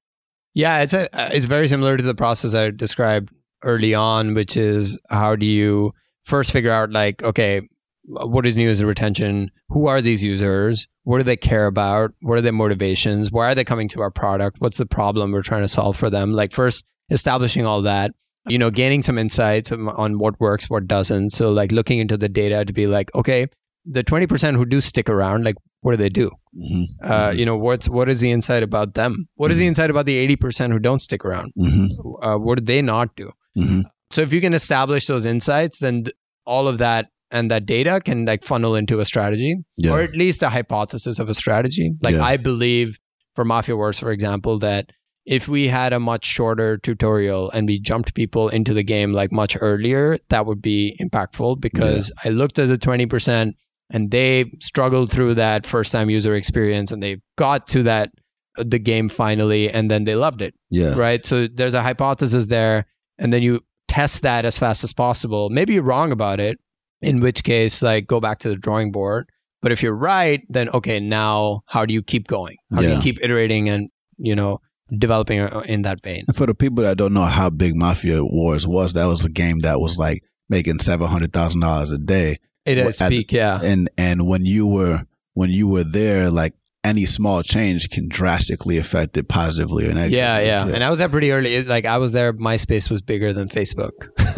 Yeah, 0.54 0.80
it's 0.82 0.94
a, 0.94 1.10
it's 1.36 1.46
very 1.46 1.68
similar 1.68 1.98
to 1.98 2.04
the 2.04 2.16
process 2.16 2.56
I 2.56 2.72
described 2.72 3.32
early 3.64 3.94
on, 3.94 4.34
which 4.34 4.58
is 4.58 5.00
how 5.10 5.36
do 5.36 5.46
you 5.46 5.94
first 6.24 6.52
figure 6.52 6.72
out 6.72 6.92
like, 6.92 7.22
okay, 7.24 7.62
what 8.04 8.46
is 8.46 8.56
new 8.56 8.70
user 8.70 8.88
retention? 8.88 9.52
Who 9.70 9.88
are 9.88 10.02
these 10.02 10.24
users? 10.24 10.88
What 11.04 11.18
do 11.18 11.24
they 11.24 11.36
care 11.36 11.68
about? 11.68 12.14
What 12.22 12.38
are 12.38 12.42
their 12.42 12.54
motivations? 12.54 13.32
Why 13.32 13.52
are 13.52 13.56
they 13.56 13.66
coming 13.66 13.90
to 13.90 14.02
our 14.02 14.12
product? 14.12 14.58
What's 14.60 14.78
the 14.78 14.86
problem 14.86 15.32
we're 15.32 15.42
trying 15.42 15.64
to 15.64 15.68
solve 15.68 15.98
for 15.98 16.10
them? 16.10 16.32
Like 16.32 16.54
first 16.54 16.86
establishing 17.10 17.66
all 17.66 17.82
that, 17.84 18.12
you 18.48 18.58
know, 18.58 18.70
gaining 18.70 19.02
some 19.02 19.18
insights 19.18 19.72
on 19.72 20.20
what 20.20 20.40
works, 20.40 20.70
what 20.70 20.88
doesn't. 20.88 21.32
So 21.32 21.52
like 21.52 21.72
looking 21.72 22.00
into 22.00 22.18
the 22.18 22.30
data 22.30 22.66
to 22.66 22.74
be 22.74 22.88
like, 22.88 23.14
okay, 23.16 23.48
the 23.86 24.04
20% 24.04 24.56
who 24.56 24.66
do 24.66 24.82
stick 24.82 25.10
around, 25.10 25.44
like 25.46 25.56
what 25.82 25.92
do 25.92 25.98
they 25.98 26.10
do? 26.10 26.32
Mm-hmm. 26.60 27.12
Uh, 27.12 27.30
you 27.32 27.46
know, 27.46 27.56
what's 27.58 27.88
what 27.88 28.10
is 28.10 28.20
the 28.20 28.32
insight 28.32 28.64
about 28.64 28.96
them? 28.96 29.28
What 29.36 29.52
is 29.52 29.60
the 29.60 29.68
insight 29.68 29.90
about 29.90 30.06
the 30.06 30.36
80% 30.36 30.72
who 30.72 30.80
don't 30.80 31.00
stick 31.00 31.24
around? 31.24 31.54
Mm-hmm. 31.60 32.26
Uh, 32.26 32.38
what 32.38 32.58
do 32.58 32.66
they 32.66 32.82
not 32.82 33.16
do? 33.16 33.32
Mm-hmm. 33.58 33.82
So 34.10 34.22
if 34.22 34.34
you 34.34 34.42
can 34.42 34.54
establish 34.54 35.06
those 35.08 35.26
insights, 35.26 35.80
then 35.80 36.06
th- 36.06 36.16
all 36.46 36.68
of 36.68 36.78
that 36.80 37.08
and 37.30 37.52
that 37.52 37.66
data 37.66 38.00
can 38.04 38.26
like 38.26 38.44
funnel 38.44 38.74
into 38.76 39.00
a 39.00 39.06
strategy 39.06 39.58
Yeah. 39.78 39.92
or 39.92 40.02
at 40.02 40.16
least 40.16 40.42
a 40.44 40.50
hypothesis 40.50 41.20
of 41.20 41.30
a 41.30 41.34
strategy. 41.34 41.94
Like 42.02 42.16
Yeah. 42.16 42.24
I 42.24 42.38
believe 42.38 43.00
for 43.36 43.44
Mafia 43.46 43.76
Wars, 43.76 44.00
for 44.00 44.12
example, 44.12 44.58
that 44.60 44.92
if 45.28 45.48
we 45.50 45.68
had 45.68 45.92
a 45.94 46.00
much 46.00 46.26
shorter 46.26 46.78
tutorial 46.78 47.52
and 47.52 47.68
we 47.68 47.80
jumped 47.80 48.16
people 48.16 48.48
into 48.50 48.74
the 48.74 48.82
game 48.84 49.12
like 49.12 49.32
much 49.32 49.58
earlier, 49.60 50.18
that 50.30 50.46
would 50.46 50.62
be 50.62 50.98
impactful 51.02 51.60
because 51.60 52.12
I 52.24 52.30
looked 52.30 52.58
at 52.60 52.70
the 52.70 52.78
20% 52.78 53.52
and 53.90 54.10
they 54.12 54.52
struggled 54.62 55.12
through 55.12 55.34
that 55.36 55.66
first 55.66 55.92
time 55.92 56.10
user 56.10 56.34
experience 56.34 56.92
and 56.94 57.04
they 57.04 57.18
got 57.38 57.68
to 57.68 57.84
that 57.84 58.10
uh, 58.58 58.64
the 58.66 58.80
game 58.80 59.10
finally 59.10 59.70
and 59.70 59.92
then 59.92 60.06
they 60.06 60.16
loved 60.16 60.42
it 60.42 60.54
Yeah. 60.70 60.94
right? 60.96 61.26
So 61.26 61.48
there's 61.48 61.74
a 61.74 61.82
hypothesis 61.84 62.48
there, 62.48 62.86
and 63.20 63.34
then 63.34 63.42
you 63.42 63.62
test 63.90 64.22
that 64.22 64.46
as 64.46 64.58
fast 64.58 64.84
as 64.84 64.94
possible. 64.94 65.50
Maybe 65.50 65.74
you're 65.74 65.84
wrong 65.84 66.12
about 66.14 66.40
it, 66.40 66.58
in 67.02 67.20
which 67.20 67.44
case, 67.44 67.82
like 67.84 68.08
go 68.08 68.20
back 68.22 68.40
to 68.40 68.50
the 68.50 68.56
drawing 68.56 68.92
board. 68.94 69.28
But 69.62 69.72
if 69.74 69.84
you're 69.84 69.96
right, 69.96 70.42
then 70.50 70.70
okay, 70.70 71.00
now 71.02 71.62
how 71.68 71.86
do 71.86 71.94
you 71.94 72.02
keep 72.04 72.28
going? 72.28 72.56
How 72.74 72.82
do 72.82 72.88
you 72.96 73.02
keep 73.02 73.18
iterating 73.22 73.68
and 73.70 73.90
you 74.18 74.36
know 74.36 74.60
developing 74.96 75.40
uh, 75.40 75.60
in 75.66 75.82
that 75.84 76.02
vein? 76.04 76.24
And 76.28 76.36
for 76.36 76.46
the 76.46 76.54
people 76.56 76.84
that 76.84 76.98
don't 76.98 77.14
know 77.14 77.26
how 77.26 77.50
big 77.50 77.76
Mafia 77.76 78.24
Wars 78.24 78.66
was, 78.68 78.94
that 78.94 79.06
was 79.06 79.26
a 79.26 79.30
game 79.30 79.60
that 79.60 79.80
was 79.80 79.98
like 79.98 80.24
making 80.50 80.80
seven 80.80 81.08
hundred 81.08 81.34
thousand 81.34 81.62
dollars 81.62 81.92
a 81.92 81.98
day. 81.98 82.38
It 82.66 82.78
What- 82.80 82.90
is 82.90 83.02
at- 83.02 83.10
peak, 83.12 83.32
yeah. 83.32 83.60
And 83.62 83.90
and 83.98 84.28
when 84.28 84.46
you 84.46 84.68
were 84.68 85.04
when 85.34 85.50
you 85.50 85.68
were 85.68 85.84
there, 85.84 86.30
like 86.30 86.54
any 86.84 87.06
small 87.06 87.44
change 87.44 87.90
can 87.90 88.08
drastically 88.08 88.78
affect 88.78 89.18
it 89.18 89.28
positively 89.28 89.86
or 89.86 89.90
negatively. 89.94 90.18
Yeah, 90.18 90.40
yeah, 90.40 90.68
And 90.68 90.84
I 90.84 90.90
was 90.90 91.00
there 91.00 91.10
pretty 91.10 91.32
early. 91.32 91.56
It- 91.56 91.68
Like 91.68 91.84
I 91.86 91.98
was 91.98 92.14
there, 92.14 92.32
MySpace 92.34 92.90
was 92.90 93.02
bigger 93.02 93.34
than 93.34 93.50
Facebook. 93.50 93.92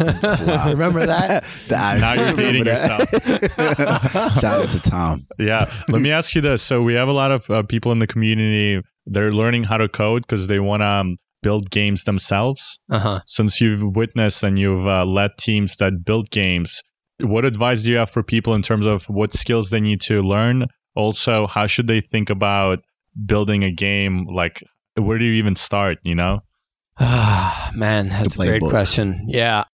Remember 0.68 1.06
that? 1.06 1.44
That- 1.68 2.00
Now 2.00 2.14
you're 2.14 2.28
I 2.28 2.32
dating 2.32 2.64
remember 2.64 3.04
that. 3.06 4.36
Shout 4.40 4.64
out 4.64 4.70
to 4.70 4.80
Tom. 4.80 5.26
Yeah. 5.38 5.70
Let 5.88 6.00
me 6.02 6.10
ask 6.10 6.34
you 6.34 6.40
this. 6.40 6.62
So 6.62 6.82
we 6.82 6.94
have 6.94 7.08
a 7.08 7.12
lot 7.12 7.30
of 7.30 7.48
uh, 7.50 7.62
people 7.62 7.92
in 7.92 7.98
the 8.00 8.06
community. 8.06 8.82
They're 9.10 9.32
learning 9.32 9.64
how 9.64 9.76
to 9.76 9.88
code 9.88 10.22
because 10.22 10.46
they 10.46 10.60
want 10.60 10.82
to 10.82 10.86
um, 10.86 11.16
build 11.42 11.70
games 11.70 12.04
themselves. 12.04 12.80
Uh 12.88 12.98
huh. 12.98 13.20
Since 13.26 13.60
you've 13.60 13.82
witnessed 13.96 14.42
and 14.42 14.58
you've 14.58 14.86
uh, 14.86 15.04
led 15.04 15.32
teams 15.36 15.76
that 15.76 16.04
build 16.04 16.30
games, 16.30 16.80
what 17.18 17.44
advice 17.44 17.82
do 17.82 17.90
you 17.90 17.96
have 17.96 18.10
for 18.10 18.22
people 18.22 18.54
in 18.54 18.62
terms 18.62 18.86
of 18.86 19.04
what 19.04 19.34
skills 19.34 19.70
they 19.70 19.80
need 19.80 20.00
to 20.02 20.22
learn? 20.22 20.66
Also, 20.94 21.46
how 21.46 21.66
should 21.66 21.88
they 21.88 22.00
think 22.00 22.30
about 22.30 22.78
building 23.26 23.64
a 23.64 23.72
game? 23.72 24.26
Like, 24.26 24.62
where 24.94 25.18
do 25.18 25.24
you 25.24 25.32
even 25.34 25.56
start? 25.56 25.98
You 26.02 26.14
know? 26.14 26.40
Ah, 26.98 27.72
man, 27.74 28.08
that's 28.08 28.36
a 28.36 28.38
great 28.38 28.62
playbook. 28.62 28.70
question. 28.70 29.24
Yeah. 29.26 29.64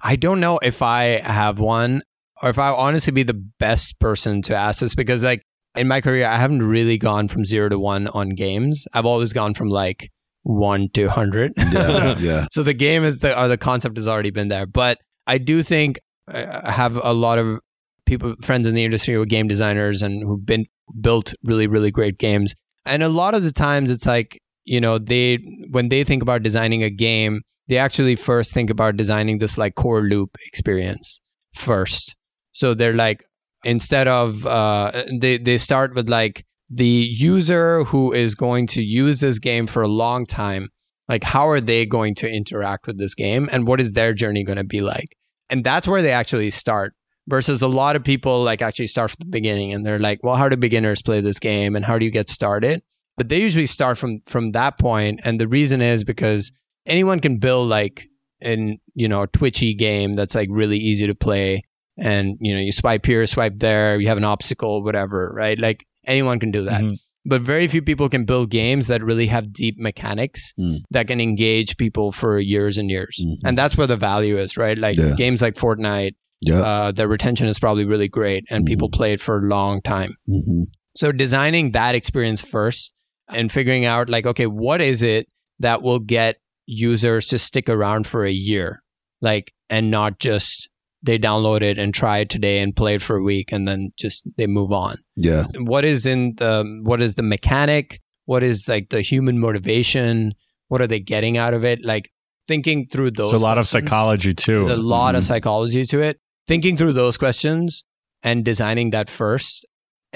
I 0.00 0.16
don't 0.16 0.40
know 0.40 0.58
if 0.62 0.82
I 0.82 1.18
have 1.18 1.58
one 1.58 2.02
or 2.42 2.50
if 2.50 2.58
I 2.58 2.68
honestly 2.70 3.12
be 3.12 3.22
the 3.22 3.42
best 3.58 3.98
person 3.98 4.42
to 4.42 4.54
ask 4.54 4.80
this 4.80 4.94
because 4.94 5.24
like 5.24 5.42
in 5.76 5.88
my 5.88 6.00
career 6.00 6.26
I 6.26 6.36
haven't 6.36 6.66
really 6.66 6.98
gone 6.98 7.28
from 7.28 7.44
0 7.44 7.70
to 7.70 7.78
1 7.78 8.08
on 8.08 8.30
games. 8.30 8.86
I've 8.92 9.06
always 9.06 9.32
gone 9.32 9.54
from 9.54 9.68
like 9.68 10.10
1 10.42 10.88
to 10.94 11.06
100. 11.06 11.52
Yeah, 11.56 12.14
yeah. 12.18 12.46
so 12.52 12.62
the 12.62 12.74
game 12.74 13.04
is 13.04 13.20
the 13.20 13.38
or 13.38 13.48
the 13.48 13.58
concept 13.58 13.96
has 13.96 14.08
already 14.08 14.30
been 14.30 14.48
there, 14.48 14.66
but 14.66 14.98
I 15.26 15.38
do 15.38 15.62
think 15.62 15.98
I 16.32 16.70
have 16.70 16.96
a 16.96 17.12
lot 17.12 17.38
of 17.38 17.60
people 18.04 18.34
friends 18.42 18.66
in 18.66 18.74
the 18.74 18.84
industry 18.84 19.14
who 19.14 19.22
are 19.22 19.26
game 19.26 19.48
designers 19.48 20.02
and 20.02 20.22
who've 20.22 20.44
been 20.44 20.66
built 21.00 21.34
really 21.44 21.66
really 21.66 21.90
great 21.90 22.18
games. 22.18 22.54
And 22.84 23.02
a 23.02 23.08
lot 23.08 23.34
of 23.34 23.42
the 23.42 23.52
times 23.52 23.90
it's 23.90 24.06
like, 24.06 24.40
you 24.64 24.80
know, 24.80 24.98
they 24.98 25.38
when 25.70 25.88
they 25.88 26.04
think 26.04 26.22
about 26.22 26.42
designing 26.42 26.82
a 26.82 26.90
game, 26.90 27.42
they 27.68 27.78
actually 27.78 28.14
first 28.14 28.54
think 28.54 28.70
about 28.70 28.96
designing 28.96 29.38
this 29.38 29.58
like 29.58 29.74
core 29.74 30.02
loop 30.02 30.36
experience 30.46 31.20
first. 31.54 32.14
So 32.52 32.74
they're 32.74 32.92
like 32.92 33.24
instead 33.64 34.08
of 34.08 34.46
uh 34.46 35.04
they 35.20 35.38
they 35.38 35.58
start 35.58 35.94
with 35.94 36.08
like 36.08 36.44
the 36.68 36.86
user 36.86 37.84
who 37.84 38.12
is 38.12 38.34
going 38.34 38.66
to 38.66 38.82
use 38.82 39.20
this 39.20 39.38
game 39.38 39.66
for 39.66 39.82
a 39.82 39.88
long 39.88 40.26
time 40.26 40.68
like 41.08 41.24
how 41.24 41.48
are 41.48 41.60
they 41.60 41.86
going 41.86 42.14
to 42.16 42.30
interact 42.30 42.86
with 42.86 42.98
this 42.98 43.14
game 43.14 43.48
and 43.52 43.66
what 43.66 43.80
is 43.80 43.92
their 43.92 44.12
journey 44.12 44.42
going 44.42 44.58
to 44.58 44.64
be 44.64 44.80
like? 44.80 45.16
And 45.48 45.62
that's 45.62 45.86
where 45.86 46.02
they 46.02 46.10
actually 46.10 46.50
start 46.50 46.94
versus 47.28 47.62
a 47.62 47.68
lot 47.68 47.96
of 47.96 48.04
people 48.04 48.42
like 48.42 48.62
actually 48.62 48.88
start 48.88 49.10
from 49.10 49.18
the 49.20 49.30
beginning 49.30 49.72
and 49.72 49.84
they're 49.84 49.98
like 49.98 50.22
well 50.22 50.36
how 50.36 50.48
do 50.48 50.56
beginners 50.56 51.02
play 51.02 51.20
this 51.20 51.40
game 51.40 51.74
and 51.74 51.84
how 51.84 51.98
do 51.98 52.04
you 52.04 52.10
get 52.10 52.28
started? 52.28 52.82
But 53.16 53.28
they 53.28 53.40
usually 53.40 53.66
start 53.66 53.98
from 53.98 54.20
from 54.26 54.52
that 54.52 54.78
point 54.78 55.20
and 55.24 55.40
the 55.40 55.48
reason 55.48 55.80
is 55.80 56.04
because 56.04 56.52
anyone 56.86 57.20
can 57.20 57.38
build 57.38 57.68
like 57.68 58.08
an 58.40 58.78
you 58.94 59.08
know 59.08 59.26
twitchy 59.26 59.74
game 59.74 60.14
that's 60.14 60.34
like 60.34 60.48
really 60.50 60.78
easy 60.78 61.06
to 61.06 61.14
play 61.14 61.62
and 61.98 62.36
you 62.40 62.54
know 62.54 62.60
you 62.60 62.72
swipe 62.72 63.06
here 63.06 63.24
swipe 63.26 63.54
there 63.58 63.98
you 63.98 64.06
have 64.08 64.18
an 64.18 64.24
obstacle 64.24 64.82
whatever 64.82 65.32
right 65.34 65.58
like 65.58 65.86
anyone 66.06 66.38
can 66.38 66.50
do 66.50 66.64
that 66.64 66.82
Mhm. 66.82 66.96
but 67.24 67.40
very 67.42 67.66
few 67.68 67.82
people 67.82 68.08
can 68.08 68.24
build 68.24 68.50
games 68.50 68.86
that 68.88 69.02
really 69.02 69.26
have 69.26 69.52
deep 69.52 69.76
mechanics 69.78 70.52
Mm. 70.58 70.78
that 70.90 71.08
can 71.08 71.20
engage 71.20 71.76
people 71.76 72.12
for 72.12 72.38
years 72.38 72.76
and 72.78 72.90
years 72.90 73.18
Mhm. 73.24 73.36
and 73.48 73.58
that's 73.58 73.76
where 73.76 73.86
the 73.86 73.96
value 73.96 74.36
is 74.38 74.56
right 74.56 74.78
like 74.78 74.96
Yeah. 74.96 75.14
games 75.16 75.42
like 75.42 75.54
fortnite 75.54 76.14
Yeah. 76.42 76.60
uh, 76.60 76.92
the 76.92 77.08
retention 77.08 77.48
is 77.48 77.58
probably 77.58 77.84
really 77.86 78.08
great 78.08 78.44
and 78.50 78.64
Mhm. 78.64 78.68
people 78.68 78.90
play 78.90 79.12
it 79.12 79.20
for 79.20 79.38
a 79.38 79.42
long 79.48 79.80
time 79.82 80.16
hmm 80.26 80.62
so 80.94 81.12
designing 81.12 81.72
that 81.72 81.94
experience 81.94 82.40
first 82.40 82.94
and 83.28 83.52
figuring 83.52 83.84
out 83.84 84.08
like, 84.08 84.24
okay, 84.24 84.46
what 84.46 84.80
is 84.80 85.02
it 85.02 85.28
that 85.58 85.82
will 85.82 85.98
get 85.98 86.36
users 86.64 87.26
to 87.26 87.38
stick 87.38 87.68
around 87.68 88.06
for 88.06 88.24
a 88.24 88.30
year? 88.30 88.82
Like, 89.20 89.52
and 89.68 89.90
not 89.90 90.18
just 90.18 90.70
they 91.06 91.18
download 91.18 91.62
it 91.62 91.78
and 91.78 91.94
try 91.94 92.18
it 92.18 92.28
today 92.30 92.60
and 92.60 92.74
play 92.76 92.94
it 92.96 93.02
for 93.02 93.16
a 93.16 93.22
week 93.22 93.52
and 93.52 93.66
then 93.66 93.92
just 93.98 94.24
they 94.36 94.46
move 94.46 94.72
on. 94.72 94.98
Yeah. 95.16 95.44
What 95.58 95.84
is 95.84 96.04
in 96.06 96.34
the 96.36 96.80
what 96.82 97.00
is 97.00 97.14
the 97.14 97.22
mechanic? 97.22 98.00
What 98.26 98.42
is 98.42 98.68
like 98.68 98.90
the 98.90 99.00
human 99.00 99.38
motivation? 99.38 100.34
What 100.68 100.80
are 100.80 100.86
they 100.86 101.00
getting 101.00 101.38
out 101.38 101.54
of 101.54 101.64
it? 101.64 101.84
Like 101.84 102.10
thinking 102.48 102.88
through 102.90 103.12
those 103.12 103.30
There's 103.30 103.42
a 103.42 103.44
lot 103.44 103.58
of 103.58 103.66
psychology 103.66 104.34
too. 104.34 104.64
There's 104.64 104.66
a 104.66 104.76
lot 104.76 105.14
of 105.14 105.22
Mhm. 105.22 105.26
psychology 105.26 105.84
to 105.86 106.00
it. 106.00 106.18
Thinking 106.46 106.76
through 106.76 106.92
those 106.92 107.16
questions 107.16 107.84
and 108.22 108.44
designing 108.44 108.90
that 108.90 109.08
first, 109.08 109.66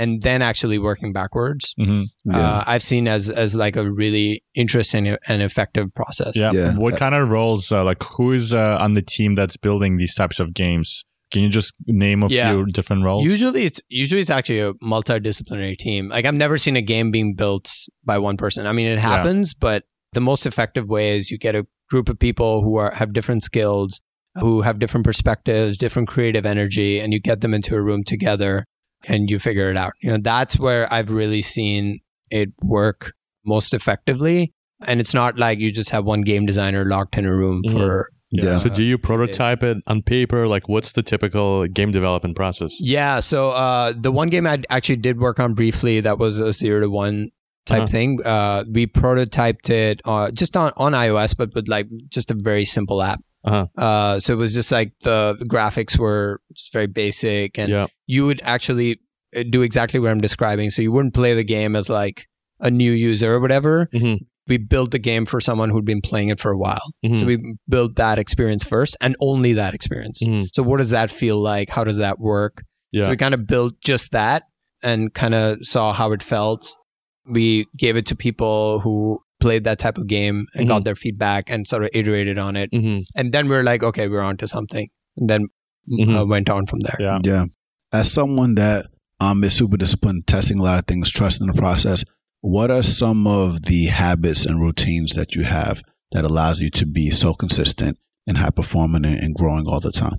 and 0.02 0.22
then 0.22 0.40
actually 0.50 0.78
working 0.78 1.12
backwards. 1.12 1.74
Mhm. 1.78 2.06
Yeah. 2.24 2.38
Uh, 2.38 2.64
I've 2.72 2.82
seen 2.82 3.04
as 3.16 3.30
as 3.44 3.50
like 3.64 3.76
a 3.76 3.84
really 4.02 4.42
interesting 4.54 5.04
and 5.28 5.42
effective 5.42 5.86
process. 6.00 6.34
Yeah. 6.36 6.52
Yeah. 6.52 6.76
What 6.84 6.96
kind 6.96 7.14
of 7.14 7.28
roles, 7.30 7.70
uh, 7.70 7.84
like 7.90 8.02
who 8.14 8.32
is 8.32 8.52
uh, 8.52 8.76
on 8.84 8.94
the 8.94 9.02
team 9.02 9.34
that's 9.38 9.56
building 9.56 9.96
these 9.98 10.14
types 10.14 10.40
of 10.40 10.54
games? 10.54 11.04
Can 11.32 11.42
you 11.44 11.48
just 11.48 11.72
name 11.86 12.20
a 12.24 12.28
Yeah. 12.28 12.52
few 12.52 12.66
different 12.78 13.04
roles? 13.04 13.24
Usually 13.24 13.62
it's 13.68 13.80
usually 13.88 14.20
it's 14.20 14.30
actually 14.38 14.60
a 14.68 14.72
multidisciplinary 14.92 15.76
team. 15.78 16.08
Like 16.08 16.24
I've 16.26 16.36
never 16.46 16.58
seen 16.58 16.76
a 16.76 16.82
game 16.82 17.10
being 17.10 17.34
built 17.34 17.70
by 18.04 18.18
one 18.18 18.36
person. 18.36 18.66
I 18.66 18.72
mean 18.72 18.86
it 18.88 18.98
happens, 18.98 19.54
but 19.54 19.84
the 20.12 20.20
most 20.20 20.46
effective 20.46 20.88
way 20.88 21.16
is 21.16 21.30
you 21.30 21.38
get 21.38 21.54
a 21.54 21.66
group 21.88 22.08
of 22.08 22.18
people 22.18 22.62
who 22.64 22.76
are 22.76 22.90
have 23.00 23.12
different 23.12 23.42
skills, 23.44 24.00
who 24.42 24.62
have 24.62 24.78
different 24.78 25.04
perspectives, 25.04 25.76
different 25.78 26.08
creative 26.08 26.44
energy, 26.46 26.98
and 27.00 27.12
you 27.12 27.20
get 27.20 27.40
them 27.42 27.54
into 27.54 27.74
a 27.76 27.82
room 27.82 28.02
together 28.04 28.64
and 29.08 29.30
you 29.30 29.38
figure 29.38 29.70
it 29.70 29.76
out. 29.76 29.92
You 30.02 30.10
know, 30.12 30.18
that's 30.22 30.58
where 30.58 30.92
I've 30.92 31.10
really 31.10 31.42
seen 31.42 32.00
it 32.30 32.50
work 32.62 33.12
most 33.44 33.72
effectively. 33.74 34.52
And 34.86 35.00
it's 35.00 35.14
not 35.14 35.38
like 35.38 35.58
you 35.58 35.72
just 35.72 35.90
have 35.90 36.04
one 36.04 36.22
game 36.22 36.46
designer 36.46 36.84
locked 36.84 37.16
in 37.18 37.26
a 37.26 37.34
room 37.34 37.62
Mhm. 37.66 37.72
for 37.72 38.08
Yeah. 38.32 38.58
So 38.58 38.68
do 38.68 38.84
you 38.84 38.96
prototype 38.96 39.64
it 39.64 39.78
on 39.88 40.02
paper? 40.02 40.46
Like, 40.46 40.68
what's 40.68 40.92
the 40.92 41.02
typical 41.02 41.66
game 41.66 41.90
development 41.90 42.36
process? 42.36 42.76
Yeah. 42.80 43.18
So 43.18 43.50
uh, 43.50 43.92
the 43.98 44.12
one 44.12 44.28
game 44.28 44.46
I 44.46 44.62
actually 44.70 44.96
did 44.98 45.18
work 45.18 45.40
on 45.40 45.54
briefly 45.54 46.00
that 46.00 46.18
was 46.18 46.38
a 46.38 46.52
zero 46.52 46.80
to 46.80 46.88
one 46.88 47.30
type 47.66 47.78
Uh-huh. 47.82 47.86
thing. 47.88 48.20
Uh, 48.24 48.62
we 48.72 48.86
prototyped 48.86 49.68
it 49.70 50.00
uh, 50.04 50.30
just 50.30 50.56
on, 50.56 50.70
on 50.76 50.92
iOS, 50.92 51.36
but 51.36 51.52
with 51.56 51.66
like 51.68 51.88
just 52.08 52.30
a 52.30 52.34
very 52.38 52.64
simple 52.64 53.02
app. 53.02 53.20
Uh-huh. 53.44 53.66
Uh, 53.76 54.20
so 54.20 54.32
it 54.34 54.36
was 54.36 54.54
just 54.54 54.70
like 54.70 54.92
the 55.02 55.36
graphics 55.50 55.98
were 55.98 56.40
just 56.54 56.72
very 56.72 56.86
basic, 56.86 57.58
and 57.58 57.68
Yeah. 57.70 57.86
you 58.06 58.26
would 58.26 58.40
actually 58.44 59.00
uh, 59.36 59.44
do 59.48 59.62
exactly 59.62 60.00
what 60.00 60.10
I'm 60.10 60.20
describing. 60.20 60.70
So 60.70 60.82
you 60.82 60.90
wouldn't 60.92 61.14
play 61.14 61.34
the 61.34 61.44
game 61.44 61.76
as 61.76 61.88
like 61.88 62.26
a 62.60 62.70
new 62.70 62.90
user 62.92 63.32
or 63.34 63.40
whatever, 63.40 63.88
Mhm. 63.94 64.18
we 64.48 64.58
built 64.58 64.90
the 64.90 64.98
game 64.98 65.24
for 65.24 65.40
someone 65.40 65.70
who'd 65.70 65.84
been 65.84 66.00
playing 66.02 66.28
it 66.28 66.40
for 66.40 66.50
a 66.50 66.58
while. 66.58 66.82
Mhm. 67.04 67.16
So 67.16 67.24
we 67.26 67.54
built 67.68 67.94
that 67.96 68.18
experience 68.18 68.64
first 68.64 68.96
and 69.00 69.14
only 69.20 69.52
that 69.54 69.72
experience. 69.72 70.20
Mhm. 70.22 70.48
So 70.52 70.62
what 70.64 70.78
does 70.78 70.90
that 70.90 71.10
feel 71.10 71.38
like? 71.40 71.70
How 71.70 71.84
does 71.84 71.98
that 71.98 72.18
work? 72.18 72.64
Yeah. 72.92 73.04
So 73.04 73.10
we 73.10 73.16
kind 73.16 73.32
of 73.34 73.46
built 73.46 73.74
just 73.80 74.10
that 74.10 74.42
and 74.82 75.14
kind 75.14 75.34
of 75.34 75.58
saw 75.64 75.92
how 75.92 76.10
it 76.12 76.22
felt. 76.22 76.76
We 77.24 77.66
gave 77.76 77.96
it 77.96 78.06
to 78.06 78.16
people 78.16 78.80
who 78.80 79.20
played 79.40 79.64
that 79.64 79.78
type 79.78 79.98
of 79.98 80.06
game 80.06 80.46
and 80.54 80.68
got 80.68 80.84
their 80.84 80.94
feedback 80.94 81.50
and 81.50 81.66
sort 81.66 81.82
of 81.82 81.90
iterated 81.92 82.38
on 82.38 82.56
it. 82.56 82.70
Mhm. 82.72 83.04
And 83.16 83.32
then 83.32 83.48
we 83.48 83.56
are 83.56 83.62
like, 83.62 83.82
okay, 83.82 84.06
we're 84.08 84.20
on 84.20 84.36
to 84.38 84.46
something. 84.48 84.88
And 85.16 85.28
then 85.30 85.46
Mhm. 85.90 86.20
uh, 86.20 86.26
went 86.26 86.48
on 86.50 86.66
from 86.66 86.80
there. 86.80 86.96
Yeah. 87.00 87.18
Yeah. 87.24 87.46
As 87.92 88.12
someone 88.12 88.54
that 88.56 88.86
um 89.20 89.42
is 89.44 89.54
super 89.54 89.76
disciplined, 89.76 90.26
testing 90.26 90.58
a 90.58 90.62
lot 90.62 90.78
of 90.78 90.86
things, 90.86 91.10
trusting 91.10 91.46
the 91.46 91.52
process, 91.54 92.04
what 92.42 92.70
are 92.70 92.82
some 92.82 93.26
of 93.26 93.62
the 93.64 93.86
habits 93.86 94.44
and 94.46 94.60
routines 94.60 95.14
that 95.14 95.34
you 95.34 95.42
have 95.44 95.82
that 96.12 96.24
allows 96.24 96.60
you 96.60 96.70
to 96.70 96.86
be 96.86 97.10
so 97.10 97.34
consistent 97.34 97.98
and 98.26 98.38
high 98.38 98.50
performing 98.50 99.04
and, 99.04 99.18
and 99.18 99.34
growing 99.34 99.66
all 99.66 99.80
the 99.80 99.92
time? 99.92 100.16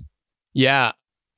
Yeah. 0.54 0.92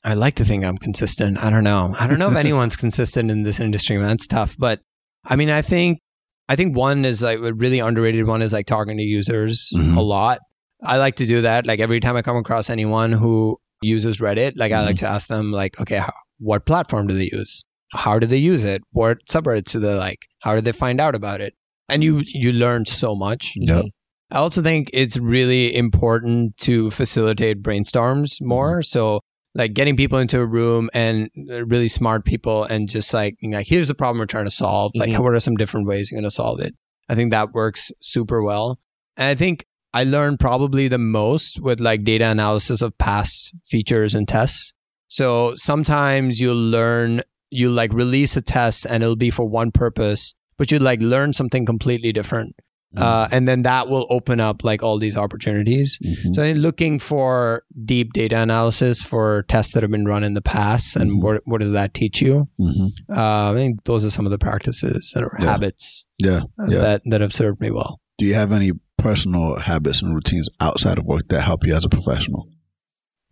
I 0.06 0.12
like 0.14 0.34
to 0.34 0.44
think 0.44 0.64
I'm 0.64 0.76
consistent. 0.76 1.38
I 1.42 1.48
don't 1.48 1.64
know. 1.64 1.94
I 1.98 2.06
don't 2.06 2.18
know 2.18 2.30
if 2.30 2.36
anyone's 2.44 2.76
consistent 2.76 3.30
in 3.30 3.42
this 3.44 3.58
industry, 3.60 3.96
man. 3.96 4.10
It's 4.10 4.26
tough. 4.26 4.54
But 4.58 4.80
I 5.24 5.36
mean, 5.36 5.48
I 5.48 5.62
think 5.62 6.00
I 6.48 6.56
think 6.56 6.76
one 6.76 7.04
is 7.04 7.22
like 7.22 7.38
a 7.38 7.52
really 7.54 7.78
underrated 7.78 8.26
one 8.26 8.42
is 8.42 8.52
like 8.52 8.66
talking 8.66 8.96
to 8.98 9.02
users 9.02 9.70
Mhm. 9.74 9.96
a 9.96 10.00
lot. 10.02 10.40
I 10.82 10.98
like 10.98 11.16
to 11.16 11.26
do 11.26 11.40
that. 11.42 11.66
Like 11.66 11.80
every 11.80 12.00
time 12.00 12.16
I 12.16 12.22
come 12.22 12.36
across 12.36 12.68
anyone 12.68 13.12
who 13.12 13.58
uses 13.82 14.20
Reddit, 14.20 14.52
like 14.56 14.72
I 14.72 14.82
like 14.82 14.96
to 14.98 15.08
ask 15.08 15.28
them 15.28 15.50
like, 15.52 15.80
okay, 15.80 15.96
how, 15.98 16.12
what 16.38 16.66
platform 16.66 17.06
do 17.06 17.14
they 17.16 17.30
use? 17.32 17.64
How 17.92 18.18
do 18.18 18.26
they 18.26 18.36
use 18.38 18.64
it? 18.64 18.82
What 18.92 19.18
subreddits 19.30 19.72
do 19.72 19.80
they 19.80 19.94
like? 19.94 20.26
How 20.40 20.54
did 20.54 20.64
they 20.64 20.72
find 20.72 21.00
out 21.00 21.14
about 21.14 21.40
it? 21.40 21.54
And 21.88 22.02
you 22.04 22.22
you 22.26 22.52
learn 22.52 22.86
so 22.86 23.14
much. 23.14 23.52
Yep. 23.56 23.86
I 24.30 24.36
also 24.38 24.62
think 24.62 24.90
it's 24.92 25.16
really 25.18 25.74
important 25.76 26.56
to 26.58 26.90
facilitate 26.90 27.62
brainstorms 27.62 28.38
more. 28.40 28.82
So 28.82 29.20
like 29.54 29.72
getting 29.74 29.96
people 29.96 30.18
into 30.18 30.40
a 30.40 30.46
room 30.46 30.90
and 30.94 31.30
uh, 31.50 31.64
really 31.66 31.88
smart 31.88 32.24
people 32.24 32.64
and 32.64 32.88
just 32.88 33.14
like, 33.14 33.36
you 33.40 33.48
know, 33.50 33.58
like 33.58 33.66
here's 33.68 33.88
the 33.88 33.94
problem 33.94 34.18
we're 34.18 34.26
trying 34.26 34.44
to 34.46 34.50
solve. 34.50 34.92
Like 34.94 35.10
Mhm. 35.10 35.22
what 35.22 35.32
are 35.34 35.40
some 35.40 35.56
different 35.56 35.86
ways 35.86 36.10
you're 36.10 36.16
going 36.20 36.28
to 36.28 36.30
solve 36.34 36.60
it? 36.60 36.74
I 37.08 37.14
think 37.14 37.30
that 37.30 37.52
works 37.52 37.92
super 38.00 38.42
well. 38.42 38.80
And 39.16 39.28
I 39.28 39.34
think 39.34 39.64
I 39.92 40.02
learned 40.04 40.40
probably 40.40 40.88
the 40.88 40.98
most 40.98 41.60
with 41.60 41.78
like 41.78 42.02
data 42.04 42.26
analysis 42.26 42.82
of 42.82 42.98
past 42.98 43.54
features 43.64 44.14
and 44.14 44.26
tests. 44.26 44.74
So 45.06 45.54
sometimes 45.56 46.40
you'll 46.40 46.56
learn, 46.56 47.22
you 47.50 47.70
like 47.70 47.92
release 47.92 48.36
a 48.36 48.42
test 48.42 48.86
and 48.86 49.04
it'll 49.04 49.14
be 49.14 49.30
for 49.30 49.48
one 49.48 49.70
purpose, 49.70 50.34
but 50.58 50.72
you 50.72 50.80
like 50.80 51.00
learn 51.00 51.32
something 51.32 51.64
completely 51.64 52.12
different. 52.12 52.56
Uh, 52.96 53.28
and 53.32 53.46
then 53.48 53.62
that 53.62 53.88
will 53.88 54.06
open 54.10 54.40
up 54.40 54.62
like 54.64 54.82
all 54.82 54.98
these 54.98 55.16
opportunities. 55.16 55.98
Mhm. 56.04 56.34
So 56.34 56.42
in 56.42 56.58
looking 56.58 56.98
for 56.98 57.64
deep 57.84 58.12
data 58.12 58.38
analysis 58.38 59.02
for 59.02 59.44
tests 59.48 59.72
that 59.74 59.82
have 59.82 59.90
been 59.90 60.04
run 60.06 60.22
in 60.24 60.34
the 60.34 60.42
past 60.42 60.96
and 60.96 61.10
Mhm. 61.10 61.22
what, 61.22 61.42
what 61.44 61.60
does 61.60 61.72
that 61.72 61.94
teach 61.94 62.20
you? 62.22 62.48
Mhm. 62.60 62.88
Uh, 63.10 63.50
I 63.50 63.54
think 63.54 63.84
those 63.84 64.04
are 64.04 64.10
some 64.10 64.26
of 64.26 64.30
the 64.30 64.38
practices 64.38 65.12
or 65.16 65.36
Yeah. 65.40 65.46
habits 65.46 66.06
Yeah. 66.18 66.42
uh, 66.60 66.66
Yeah. 66.68 66.78
that, 66.80 67.02
that 67.06 67.20
have 67.20 67.32
served 67.32 67.60
me 67.60 67.70
well. 67.70 68.00
Do 68.18 68.26
you 68.26 68.34
have 68.34 68.52
any 68.52 68.72
personal 68.98 69.58
habits 69.58 70.00
and 70.02 70.14
routines 70.14 70.48
outside 70.60 70.98
of 70.98 71.04
work 71.06 71.28
that 71.28 71.42
help 71.42 71.66
you 71.66 71.74
as 71.74 71.84
a 71.84 71.88
professional? 71.88 72.48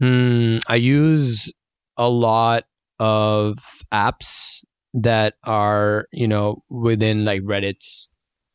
Hmm, 0.00 0.58
I 0.68 0.74
use 0.76 1.52
a 1.96 2.08
lot 2.08 2.64
of 2.98 3.58
apps 3.92 4.64
that 4.94 5.34
are, 5.44 6.06
you 6.12 6.26
know, 6.28 6.62
within 6.68 7.24
like 7.24 7.42
Reddit's 7.42 8.10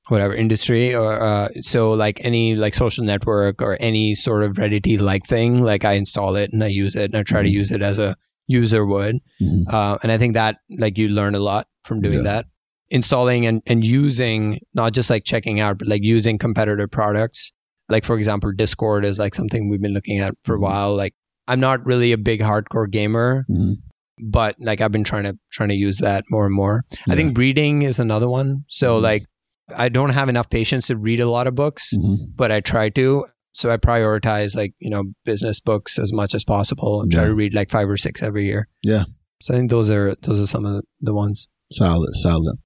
whatever 0.09 0.33
industry 0.33 0.95
or 0.95 1.21
uh, 1.21 1.49
so 1.61 1.91
like 1.91 2.19
any 2.23 2.55
like 2.55 2.73
social 2.73 3.03
network 3.03 3.61
or 3.61 3.77
any 3.79 4.15
sort 4.15 4.43
of 4.43 4.53
Reddit 4.53 4.99
like 5.01 5.25
thing, 5.25 5.61
like 5.61 5.83
I 5.85 5.93
install 5.93 6.35
it 6.35 6.51
and 6.53 6.63
I 6.63 6.67
use 6.67 6.95
it 6.95 7.05
and 7.11 7.15
I 7.15 7.23
try 7.23 7.41
to 7.43 7.49
Mhm. 7.49 7.59
use 7.59 7.71
it 7.71 7.81
as 7.81 7.99
a 7.99 8.15
user 8.47 8.85
would. 8.85 9.17
Mhm. 9.41 9.73
Uh, 9.73 9.97
and 10.03 10.11
I 10.11 10.17
think 10.17 10.33
that 10.35 10.57
like 10.79 10.97
you 10.97 11.09
learn 11.09 11.35
a 11.35 11.39
lot 11.39 11.67
from 11.83 12.01
doing 12.01 12.17
Yeah. 12.19 12.23
that. 12.23 12.45
Installing 12.89 13.45
and, 13.45 13.61
and 13.67 13.83
using 13.83 14.59
not 14.73 14.93
just 14.93 15.09
like 15.09 15.25
checking 15.25 15.59
out, 15.59 15.77
but 15.79 15.87
like 15.89 16.03
using 16.03 16.37
competitor 16.37 16.87
products. 16.87 17.51
Like 17.89 18.05
for 18.05 18.15
example, 18.17 18.51
Discord 18.55 19.03
is 19.03 19.19
like 19.19 19.35
something 19.35 19.67
we've 19.69 19.81
been 19.81 19.93
looking 19.93 20.19
at 20.19 20.33
for 20.45 20.55
a 20.55 20.57
Mhm. 20.57 20.61
while. 20.61 20.95
Like 20.95 21.13
I'm 21.49 21.59
not 21.59 21.85
really 21.85 22.11
a 22.13 22.17
big 22.17 22.39
hardcore 22.39 22.89
gamer, 22.89 23.45
Mhm. 23.49 23.73
but 24.25 24.55
like 24.59 24.79
I've 24.79 24.91
been 24.93 25.03
trying 25.03 25.23
to 25.25 25.37
trying 25.51 25.69
to 25.69 25.75
use 25.75 25.97
that 25.97 26.23
more 26.31 26.45
and 26.45 26.55
more. 26.55 26.85
I 27.09 27.15
think 27.15 27.37
reading 27.37 27.81
is 27.81 27.99
another 27.99 28.29
one. 28.29 28.63
So 28.69 28.99
Mhm. 28.99 29.03
like 29.03 29.23
I 29.75 29.89
don't 29.89 30.11
have 30.11 30.29
enough 30.29 30.49
patience 30.49 30.87
to 30.87 30.95
read 30.97 31.19
a 31.19 31.29
lot 31.29 31.47
of 31.47 31.55
books, 31.55 31.93
Mhm. 31.93 32.17
but 32.37 32.51
I 32.51 32.59
try 32.61 32.89
to. 32.89 33.25
So 33.53 33.71
I 33.71 33.77
prioritize 33.77 34.55
like, 34.55 34.73
you 34.79 34.89
know, 34.89 35.03
business 35.25 35.59
books 35.59 35.97
as 35.97 36.13
much 36.13 36.35
as 36.35 36.43
possible 36.43 37.01
and 37.01 37.11
try 37.11 37.25
to 37.25 37.33
read 37.33 37.53
like 37.55 37.71
five 37.71 37.89
or 37.89 37.97
six 37.97 38.21
every 38.21 38.45
year. 38.45 38.67
Yeah. 38.83 39.05
So 39.41 39.53
I 39.53 39.57
think 39.57 39.71
those 39.71 39.89
are 39.89 40.15
those 40.21 40.39
are 40.39 40.47
some 40.47 40.65
of 40.65 40.83
the 41.01 41.13
ones. 41.13 41.47
Solid, 41.71 42.15
solid. 42.15 42.57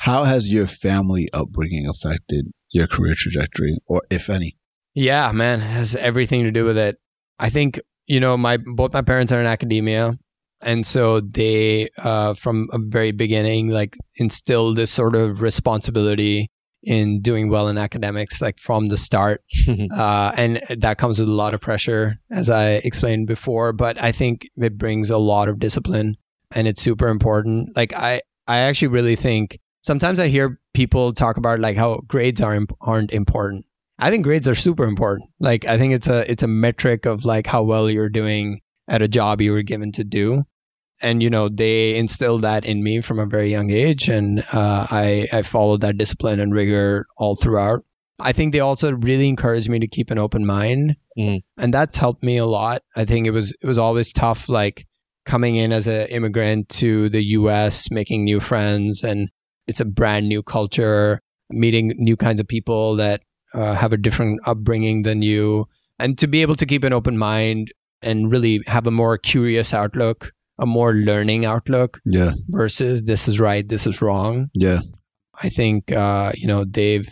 How 0.00 0.24
has 0.24 0.48
your 0.50 0.66
family 0.66 1.28
upbringing 1.32 1.86
affected 1.88 2.50
your 2.70 2.86
career 2.86 3.14
trajectory, 3.16 3.78
or 3.88 4.02
if 4.10 4.28
any? 4.28 4.56
Yeah, 4.94 5.32
man, 5.32 5.60
it 5.62 5.66
has 5.72 5.96
everything 5.96 6.42
to 6.44 6.50
do 6.50 6.64
with 6.66 6.76
it. 6.76 6.98
I 7.38 7.48
think 7.50 7.80
you 8.06 8.20
know 8.20 8.36
my 8.36 8.58
both 8.58 8.92
my 8.92 9.02
parents 9.02 9.32
are 9.32 9.40
in 9.40 9.46
academia, 9.46 10.18
and 10.62 10.86
so 10.86 11.20
they 11.20 11.88
uh, 11.98 12.34
from 12.34 12.68
a 12.72 12.78
very 12.78 13.12
beginning 13.12 13.68
like 13.70 13.96
instilled 14.16 14.76
this 14.76 14.90
sort 14.90 15.14
of 15.14 15.42
responsibility 15.42 16.50
in 16.86 17.20
doing 17.20 17.48
well 17.50 17.68
in 17.68 17.76
academics, 17.76 18.40
like 18.40 18.58
from 18.58 18.88
the 18.88 18.96
start. 18.96 19.42
uh, 19.94 20.32
and 20.36 20.62
that 20.70 20.98
comes 20.98 21.18
with 21.18 21.28
a 21.28 21.32
lot 21.32 21.52
of 21.52 21.60
pressure, 21.60 22.16
as 22.30 22.48
I 22.48 22.74
explained 22.84 23.26
before. 23.26 23.72
But 23.72 24.00
I 24.00 24.12
think 24.12 24.48
it 24.56 24.78
brings 24.78 25.10
a 25.10 25.18
lot 25.18 25.48
of 25.48 25.58
discipline, 25.58 26.16
and 26.52 26.68
it's 26.68 26.80
super 26.80 27.08
important. 27.08 27.76
Like 27.76 27.92
I, 27.92 28.22
I 28.46 28.58
actually 28.58 28.88
really 28.88 29.16
think 29.16 29.58
sometimes 29.82 30.20
I 30.20 30.28
hear 30.28 30.60
people 30.74 31.12
talk 31.12 31.36
about 31.36 31.58
like 31.58 31.76
how 31.76 32.00
grades 32.06 32.40
are 32.40 32.54
imp- 32.54 32.76
aren't 32.80 33.12
important. 33.12 33.66
I 33.98 34.10
think 34.10 34.24
grades 34.24 34.46
are 34.46 34.54
super 34.54 34.84
important. 34.84 35.30
Like 35.40 35.64
I 35.64 35.78
think 35.78 35.92
it's 35.92 36.06
a 36.06 36.30
it's 36.30 36.42
a 36.42 36.48
metric 36.48 37.04
of 37.04 37.24
like 37.24 37.46
how 37.46 37.62
well 37.62 37.90
you're 37.90 38.08
doing 38.08 38.60
at 38.88 39.02
a 39.02 39.08
job 39.08 39.40
you 39.40 39.52
were 39.52 39.62
given 39.62 39.92
to 39.92 40.04
do. 40.04 40.44
And 41.02 41.22
you 41.22 41.28
know 41.28 41.48
they 41.50 41.96
instilled 41.96 42.42
that 42.42 42.64
in 42.64 42.82
me 42.82 43.02
from 43.02 43.18
a 43.18 43.26
very 43.26 43.50
young 43.50 43.70
age, 43.70 44.08
and 44.08 44.40
uh, 44.52 44.86
I 44.90 45.28
I 45.30 45.42
followed 45.42 45.82
that 45.82 45.98
discipline 45.98 46.40
and 46.40 46.54
rigor 46.54 47.06
all 47.18 47.36
throughout. 47.36 47.84
I 48.18 48.32
think 48.32 48.52
they 48.54 48.60
also 48.60 48.92
really 48.92 49.28
encouraged 49.28 49.68
me 49.68 49.78
to 49.78 49.86
keep 49.86 50.10
an 50.10 50.16
open 50.18 50.46
mind, 50.46 50.96
Mhm. 51.18 51.42
and 51.58 51.74
that's 51.74 51.98
helped 51.98 52.22
me 52.22 52.38
a 52.38 52.46
lot. 52.46 52.80
I 52.96 53.04
think 53.04 53.26
it 53.26 53.32
was 53.32 53.54
it 53.60 53.66
was 53.66 53.78
always 53.78 54.10
tough, 54.10 54.48
like 54.48 54.86
coming 55.26 55.56
in 55.56 55.70
as 55.70 55.86
an 55.86 56.06
immigrant 56.08 56.70
to 56.80 57.10
the 57.10 57.22
U.S., 57.40 57.90
making 57.90 58.24
new 58.24 58.40
friends, 58.40 59.04
and 59.04 59.28
it's 59.66 59.80
a 59.82 59.84
brand 59.84 60.28
new 60.30 60.42
culture, 60.42 61.20
meeting 61.50 61.92
new 61.98 62.16
kinds 62.16 62.40
of 62.40 62.48
people 62.48 62.96
that 62.96 63.20
uh, 63.52 63.74
have 63.74 63.92
a 63.92 63.98
different 63.98 64.40
upbringing 64.46 65.02
than 65.02 65.20
you, 65.20 65.66
and 65.98 66.16
to 66.16 66.26
be 66.26 66.40
able 66.40 66.54
to 66.54 66.64
keep 66.64 66.84
an 66.84 66.94
open 66.94 67.18
mind 67.18 67.70
and 68.02 68.30
really 68.30 68.60
have 68.66 68.86
a 68.86 68.90
more 68.90 69.18
curious 69.18 69.72
outlook, 69.74 70.32
a 70.58 70.66
more 70.66 70.92
learning 70.94 71.44
outlook 71.44 72.00
Yeah, 72.04 72.32
versus 72.48 73.04
this 73.04 73.28
is 73.28 73.38
right, 73.40 73.66
this 73.68 73.86
is 73.86 74.00
wrong. 74.02 74.48
yeah, 74.54 74.80
I 75.42 75.48
think 75.48 75.92
uh, 75.92 76.32
you 76.34 76.46
know 76.46 76.64
they've 76.64 77.08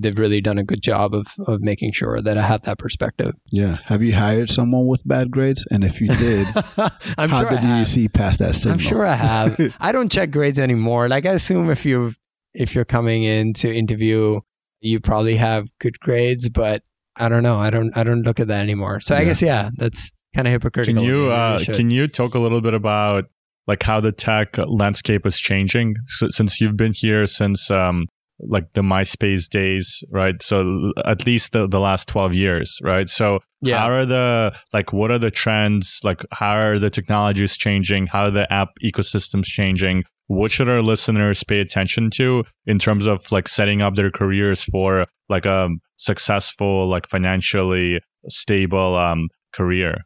they've 0.00 0.18
really 0.18 0.40
done 0.40 0.58
a 0.58 0.64
good 0.64 0.82
job 0.82 1.14
of 1.14 1.26
of 1.46 1.60
making 1.60 1.92
sure 1.92 2.20
that 2.20 2.36
I 2.36 2.42
have 2.42 2.62
that 2.62 2.78
perspective. 2.78 3.32
yeah. 3.52 3.78
Have 3.86 4.02
you 4.02 4.12
hired 4.14 4.50
someone 4.50 4.86
with 4.88 5.06
bad 5.06 5.30
grades? 5.30 5.64
And 5.70 5.84
if 5.84 6.00
you 6.00 6.08
did, 6.16 6.48
I'm 7.16 7.30
how 7.30 7.42
sure 7.42 7.50
did 7.50 7.58
I 7.60 7.62
you 7.62 7.68
have. 7.68 7.88
see 7.88 8.08
past 8.08 8.40
that 8.40 8.54
signal? 8.56 8.72
I'm 8.72 8.78
sure 8.80 9.06
I 9.06 9.14
have. 9.14 9.56
I 9.80 9.92
don't 9.92 10.10
check 10.10 10.30
grades 10.32 10.58
anymore. 10.58 11.08
Like 11.08 11.26
I 11.26 11.30
assume 11.32 11.70
if 11.70 11.86
you 11.86 12.14
if 12.54 12.74
you're 12.74 12.84
coming 12.84 13.22
in 13.22 13.52
to 13.54 13.72
interview, 13.72 14.40
you 14.80 14.98
probably 15.00 15.36
have 15.36 15.68
good 15.78 16.00
grades, 16.00 16.48
but 16.48 16.82
I 17.18 17.28
don't 17.28 17.42
know. 17.42 17.56
I 17.56 17.70
don't 17.70 17.96
I 17.96 18.04
don't 18.04 18.22
look 18.22 18.40
at 18.40 18.48
that 18.48 18.62
anymore. 18.62 19.00
So 19.00 19.14
I 19.14 19.24
guess 19.24 19.42
yeah, 19.42 19.70
that's 19.76 20.12
kind 20.34 20.46
of 20.46 20.52
hypocritical. 20.52 21.02
Can 21.02 21.04
you 21.04 21.30
uh, 21.30 21.58
can 21.64 21.90
you 21.90 22.08
talk 22.08 22.34
a 22.34 22.38
little 22.38 22.60
bit 22.60 22.74
about 22.74 23.24
like 23.66 23.82
how 23.82 24.00
the 24.00 24.12
tech 24.12 24.56
landscape 24.58 25.26
is 25.26 25.38
changing 25.38 25.96
S- 26.22 26.36
since 26.36 26.60
you've 26.60 26.76
been 26.76 26.94
here 26.94 27.26
since 27.26 27.70
um, 27.70 28.06
like 28.40 28.72
the 28.74 28.82
MySpace 28.82 29.48
days, 29.48 30.02
right? 30.10 30.42
So 30.42 30.92
at 31.04 31.26
least 31.26 31.52
the, 31.52 31.66
the 31.66 31.80
last 31.80 32.08
twelve 32.08 32.34
years, 32.34 32.78
right? 32.82 33.08
So 33.08 33.40
yeah. 33.60 33.78
how 33.78 33.90
are 33.90 34.06
the 34.06 34.54
like 34.72 34.92
what 34.92 35.10
are 35.10 35.18
the 35.18 35.30
trends? 35.30 36.00
Like 36.04 36.24
how 36.32 36.56
are 36.56 36.78
the 36.78 36.90
technologies 36.90 37.56
changing? 37.56 38.06
How 38.06 38.24
are 38.24 38.30
the 38.30 38.50
app 38.52 38.70
ecosystems 38.82 39.44
changing? 39.44 40.04
What 40.28 40.50
should 40.50 40.68
our 40.68 40.82
listeners 40.82 41.42
pay 41.42 41.60
attention 41.60 42.10
to 42.16 42.44
in 42.66 42.78
terms 42.78 43.06
of 43.06 43.30
like 43.32 43.48
setting 43.48 43.82
up 43.82 43.96
their 43.96 44.10
careers 44.10 44.62
for 44.64 45.06
like 45.28 45.44
a 45.44 45.68
successful, 45.96 46.88
like 46.88 47.08
financially 47.08 48.00
stable 48.28 48.96
um, 48.96 49.28
career? 49.52 49.96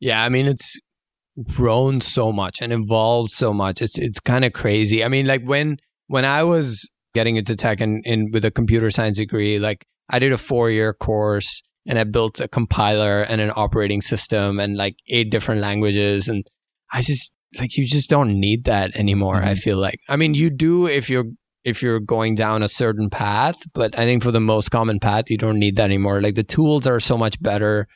Yeah, 0.00 0.22
I 0.22 0.28
mean 0.28 0.46
it's 0.46 0.78
grown 1.54 2.00
so 2.00 2.32
much 2.32 2.60
and 2.60 2.72
evolved 2.72 3.32
so 3.32 3.52
much. 3.52 3.80
It's 3.80 3.98
it's 3.98 4.20
kind 4.20 4.44
of 4.44 4.52
crazy. 4.52 5.04
I 5.04 5.08
mean, 5.08 5.26
like 5.26 5.44
when 5.44 5.78
when 6.08 6.24
I 6.24 6.42
was 6.42 6.90
getting 7.16 7.36
into 7.36 7.56
tech 7.56 7.80
and, 7.80 8.04
and 8.04 8.30
with 8.34 8.44
a 8.44 8.50
computer 8.50 8.90
science 8.90 9.16
degree. 9.16 9.58
Like 9.58 9.86
I 10.10 10.18
did 10.18 10.32
a 10.32 10.38
four 10.38 10.68
year 10.68 10.92
course 10.92 11.62
and 11.86 11.98
I 11.98 12.04
built 12.04 12.40
a 12.40 12.46
compiler 12.46 13.22
and 13.22 13.40
an 13.40 13.52
operating 13.56 14.02
system 14.02 14.60
and 14.60 14.76
like 14.76 14.96
eight 15.08 15.30
different 15.30 15.62
languages. 15.62 16.28
And 16.28 16.44
I 16.92 17.00
just 17.00 17.32
like 17.58 17.76
you 17.76 17.86
just 17.86 18.10
don't 18.10 18.38
need 18.38 18.64
that 18.64 18.94
anymore. 18.96 19.36
I 19.42 19.54
feel 19.54 19.78
like. 19.78 19.98
I 20.08 20.16
mean, 20.16 20.34
you 20.34 20.50
do 20.50 20.86
if 20.86 21.08
you're 21.10 21.26
if 21.64 21.82
you're 21.82 21.98
going 22.00 22.34
down 22.36 22.62
a 22.62 22.68
certain 22.68 23.10
path, 23.10 23.56
but 23.74 23.98
I 23.98 24.04
think 24.04 24.22
for 24.22 24.30
the 24.30 24.40
most 24.40 24.70
common 24.70 25.00
path, 25.00 25.28
you 25.30 25.36
don't 25.36 25.58
need 25.58 25.76
that 25.76 25.84
anymore. 25.84 26.20
Like 26.20 26.36
the 26.36 26.44
tools 26.44 26.86
are 26.86 27.00
so 27.00 27.18
much 27.18 27.42
better. 27.42 27.88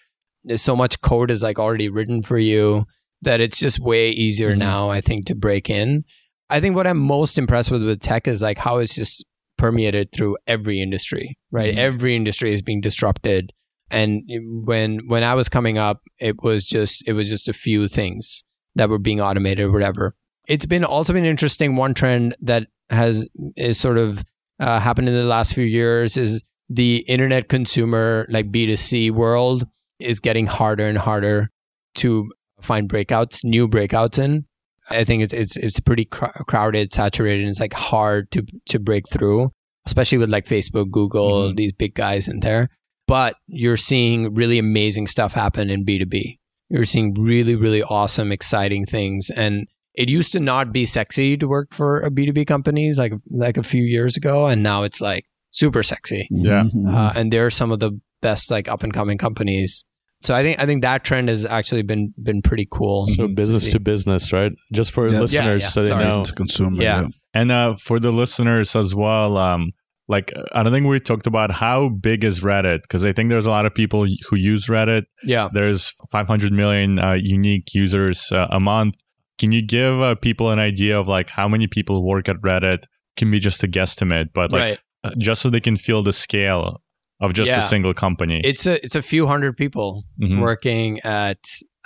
There's 0.42 0.62
so 0.62 0.74
much 0.74 1.00
code 1.02 1.30
is 1.30 1.42
like 1.42 1.58
already 1.58 1.88
written 1.88 2.22
for 2.22 2.38
you 2.38 2.84
that 3.22 3.40
it's 3.40 3.58
just 3.58 3.78
way 3.78 4.11
easier 4.11 4.54
Mhm. 4.54 4.58
now, 4.58 4.90
I 4.90 5.00
think, 5.00 5.26
to 5.26 5.34
break 5.34 5.70
in. 5.70 6.04
I 6.48 6.58
think 6.61 6.74
what 6.74 6.86
I'm 6.86 6.98
most 6.98 7.38
impressed 7.38 7.70
with 7.70 7.84
with 7.84 8.00
tech 8.00 8.26
is 8.26 8.42
like 8.42 8.58
how 8.58 8.78
it's 8.78 8.94
just 8.96 9.24
permeated 9.56 10.08
through 10.12 10.36
every 10.46 10.80
industry, 10.80 11.36
right? 11.52 11.72
Mhm. 11.74 11.78
Every 11.78 12.16
industry 12.16 12.52
is 12.52 12.62
being 12.62 12.80
disrupted. 12.80 13.52
And 13.90 14.22
when 14.64 15.00
when 15.06 15.22
I 15.22 15.34
was 15.34 15.48
coming 15.48 15.76
up, 15.78 16.00
it 16.18 16.42
was 16.42 16.64
just 16.66 17.06
it 17.06 17.12
was 17.12 17.28
just 17.28 17.48
a 17.48 17.52
few 17.52 17.86
things 17.88 18.42
that 18.80 18.88
were 18.90 18.98
being 18.98 19.20
automated 19.20 19.66
or 19.66 19.70
whatever. 19.72 20.14
It's 20.48 20.66
been 20.66 20.84
also 20.84 21.12
been 21.12 21.24
interesting. 21.24 21.76
One 21.76 21.94
trend 21.94 22.34
that 22.40 22.66
has 22.88 23.28
is 23.56 23.78
sort 23.78 23.98
of 23.98 24.24
uh, 24.58 24.80
happened 24.80 25.08
in 25.08 25.14
the 25.14 25.24
last 25.24 25.54
few 25.54 25.64
years 25.64 26.16
is 26.16 26.42
the 26.68 26.98
internet 27.08 27.48
consumer 27.48 28.26
like 28.30 28.50
B2C 28.50 29.10
world 29.10 29.64
is 29.98 30.18
getting 30.20 30.46
harder 30.46 30.86
and 30.86 30.98
harder 30.98 31.50
to 31.96 32.30
find 32.62 32.88
breakouts, 32.88 33.44
new 33.44 33.68
breakouts 33.68 34.18
in. 34.18 34.46
I 34.88 35.04
think 35.04 35.22
it's 35.22 35.32
it's 35.34 35.56
it's 35.56 35.78
pretty 35.78 36.06
cr- 36.06 36.42
crowded, 36.48 36.92
saturated, 36.92 37.42
and 37.42 37.50
it's 37.50 37.60
like 37.60 37.74
hard 37.74 38.30
to 38.32 38.42
to 38.70 38.78
break 38.80 39.08
through, 39.08 39.50
especially 39.86 40.18
with 40.18 40.30
like 40.30 40.46
Facebook, 40.46 40.90
Google, 40.90 41.52
Mhm. 41.52 41.56
these 41.56 41.72
big 41.72 41.94
guys 41.94 42.26
in 42.28 42.40
there. 42.40 42.70
But 43.06 43.36
you're 43.46 43.76
seeing 43.76 44.34
really 44.34 44.58
amazing 44.58 45.06
stuff 45.06 45.32
happen 45.34 45.70
in 45.70 45.84
B2B. 45.84 46.38
You're 46.70 46.84
seeing 46.84 47.14
really 47.14 47.56
really 47.56 47.82
awesome, 47.82 48.32
exciting 48.32 48.86
things, 48.86 49.28
and 49.30 49.66
it 49.94 50.08
used 50.08 50.32
to 50.32 50.40
not 50.40 50.72
be 50.72 50.86
sexy 50.86 51.36
to 51.36 51.48
work 51.48 51.74
for 51.74 52.00
a 52.00 52.10
B2B 52.10 52.46
companies 52.46 52.96
like 52.96 53.12
like 53.30 53.56
a 53.56 53.62
few 53.62 53.82
years 53.82 54.16
ago, 54.16 54.46
and 54.46 54.62
now 54.62 54.84
it's 54.84 55.00
like 55.00 55.26
super 55.50 55.82
sexy. 55.82 56.28
Yeah. 56.30 56.64
Mhm. 56.64 56.94
Uh, 56.94 57.12
and 57.16 57.32
they're 57.32 57.50
some 57.50 57.72
of 57.72 57.80
the 57.80 57.98
best 58.22 58.50
like 58.50 58.68
up 58.68 58.82
and 58.84 58.92
coming 58.92 59.18
companies. 59.18 59.84
So 60.22 60.34
I 60.34 60.42
think 60.42 60.60
I 60.60 60.66
think 60.66 60.82
that 60.82 61.02
trend 61.02 61.28
has 61.28 61.44
actually 61.44 61.82
been 61.82 62.14
been 62.22 62.40
pretty 62.42 62.68
cool. 62.70 63.06
So 63.06 63.26
business 63.26 63.64
see. 63.64 63.72
to 63.72 63.80
business, 63.80 64.32
right? 64.32 64.52
Just 64.72 64.92
for 64.92 65.08
Yeah. 65.08 65.20
listeners, 65.20 65.62
Yeah, 65.62 65.68
so 65.68 65.80
yeah. 65.80 65.84
they 65.84 65.88
Sorry. 65.90 66.04
know. 66.04 66.24
to 66.24 66.32
consumer. 66.34 66.82
Yeah. 66.82 67.00
Yeah. 67.02 67.08
And 67.34 67.50
uh, 67.50 67.74
for 67.76 67.98
the 67.98 68.12
listeners 68.12 68.76
as 68.76 68.94
well, 68.94 69.36
um, 69.38 69.70
like 70.11 70.32
I 70.52 70.62
don't 70.62 70.72
think 70.72 70.86
we 70.86 70.98
talked 71.00 71.26
about 71.28 71.50
how 71.52 71.88
big 71.88 72.24
is 72.24 72.40
Reddit 72.42 72.82
because 72.82 73.04
I 73.04 73.12
think 73.12 73.30
there's 73.30 73.46
a 73.46 73.50
lot 73.50 73.64
of 73.64 73.72
people 73.74 74.06
who 74.28 74.36
use 74.36 74.66
Reddit. 74.66 75.04
Yeah. 75.22 75.48
There's 75.52 75.92
500 76.11 76.52
million 76.52 76.98
uh, 76.98 77.12
unique 77.12 77.72
users 77.74 78.30
uh, 78.32 78.48
a 78.50 78.58
month. 78.58 78.96
Can 79.38 79.52
you 79.52 79.62
give 79.62 80.00
uh, 80.02 80.16
people 80.16 80.50
an 80.50 80.58
idea 80.58 80.98
of 80.98 81.06
like 81.08 81.30
how 81.30 81.48
many 81.48 81.66
people 81.66 82.04
work 82.06 82.28
at 82.28 82.36
Reddit? 82.42 82.84
Can 83.16 83.30
be 83.30 83.38
just 83.38 83.62
a 83.62 83.68
guesstimate, 83.68 84.28
but 84.34 84.50
like 84.50 84.61
right. 84.61 84.78
uh, 85.04 85.11
just 85.18 85.42
so 85.42 85.48
they 85.50 85.61
can 85.61 85.76
feel 85.76 86.02
the 86.02 86.12
scale 86.12 86.82
of 87.20 87.32
just 87.32 87.48
Yeah. 87.48 87.64
a 87.64 87.68
single 87.68 87.94
company. 87.94 88.40
It's 88.44 88.66
a 88.66 88.84
it's 88.84 88.96
a 88.96 89.02
few 89.02 89.26
hundred 89.26 89.56
people 89.56 90.04
Mhm. 90.20 90.40
working 90.40 91.00
at 91.04 91.38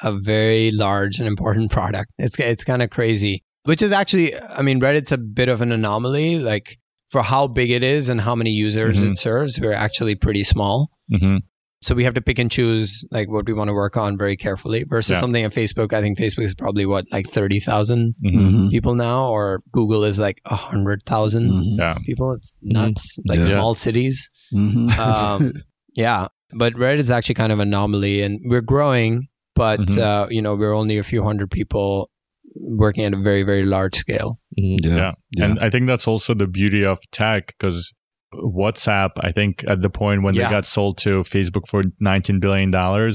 a 0.02 0.12
very 0.12 0.70
large 0.70 1.18
and 1.18 1.28
important 1.28 1.70
product. 1.70 2.10
It's 2.18 2.38
it's 2.38 2.64
kind 2.64 2.82
of 2.82 2.90
crazy. 2.90 3.42
Which 3.64 3.82
is 3.82 3.92
actually 3.92 4.32
I 4.58 4.62
mean 4.62 4.80
Reddit's 4.80 5.12
a 5.12 5.18
bit 5.18 5.48
of 5.48 5.60
an 5.60 5.72
anomaly 5.72 6.38
like 6.38 6.78
for 7.14 7.22
how 7.22 7.46
big 7.46 7.70
it 7.78 7.84
is 7.96 8.08
and 8.10 8.20
how 8.28 8.34
many 8.34 8.50
users 8.66 8.96
Mhm. 8.98 9.12
it 9.12 9.18
serves, 9.18 9.52
we're 9.60 9.72
actually 9.86 10.16
pretty 10.16 10.42
small. 10.54 10.76
Mhm. 11.12 11.36
So 11.86 11.94
we 11.94 12.02
have 12.06 12.14
to 12.14 12.22
pick 12.28 12.38
and 12.42 12.50
choose 12.50 12.88
like 13.16 13.28
what 13.34 13.46
we 13.46 13.52
want 13.58 13.68
to 13.68 13.74
work 13.74 13.96
on 14.04 14.18
very 14.24 14.36
carefully 14.36 14.80
versus 14.94 15.12
Yeah. 15.12 15.20
something 15.20 15.44
on 15.44 15.52
Facebook. 15.52 15.92
I 15.92 16.00
think 16.02 16.18
Facebook 16.18 16.44
is 16.50 16.54
probably 16.54 16.86
what 16.92 17.04
like 17.12 17.26
30,000 17.28 18.14
Mhm. 18.24 18.34
Mhm. 18.50 18.70
people 18.74 18.94
now 18.96 19.28
or 19.28 19.60
Google 19.70 20.02
is 20.02 20.18
like 20.18 20.40
100,000 20.46 21.50
Mhm. 21.50 21.78
Yeah. 21.78 21.94
people. 22.04 22.32
It's 22.32 22.56
nuts. 22.62 23.16
Like 23.28 23.38
Yeah. 23.38 23.52
small 23.54 23.74
cities. 23.76 24.28
Mhm. 24.52 24.90
Um, 24.98 25.52
yeah, 25.94 26.26
but 26.52 26.74
Reddit 26.74 26.98
is 27.06 27.10
actually 27.12 27.36
kind 27.42 27.52
of 27.52 27.60
an 27.60 27.68
anomaly, 27.68 28.22
and 28.22 28.40
we're 28.50 28.60
growing, 28.74 29.28
but 29.54 29.80
Mhm. 29.80 29.98
uh, 30.08 30.26
you 30.30 30.42
know 30.42 30.54
we're 30.56 30.74
only 30.82 30.98
a 30.98 31.02
few 31.12 31.22
hundred 31.22 31.50
people 31.50 32.10
working 32.56 33.04
at 33.04 33.12
a 33.12 33.16
very 33.16 33.42
very 33.42 33.62
large 33.64 33.96
scale. 33.96 34.38
Mhm. 34.58 34.78
yeah. 34.82 34.96
Yeah. 34.96 35.12
Yeah. 35.36 35.44
And 35.46 35.58
I 35.60 35.70
think 35.70 35.86
that's 35.86 36.06
also 36.08 36.34
the 36.34 36.46
beauty 36.46 36.84
of 36.84 36.98
tech 37.12 37.54
because 37.58 37.92
WhatsApp, 38.34 39.10
I 39.20 39.30
think 39.32 39.64
at 39.68 39.80
the 39.80 39.90
point 39.90 40.22
when 40.22 40.34
Yeah. 40.34 40.44
they 40.48 40.50
got 40.50 40.64
sold 40.64 40.98
to 40.98 41.20
Facebook 41.20 41.68
for 41.68 41.84
$19 42.02 42.40
billion, 42.40 42.72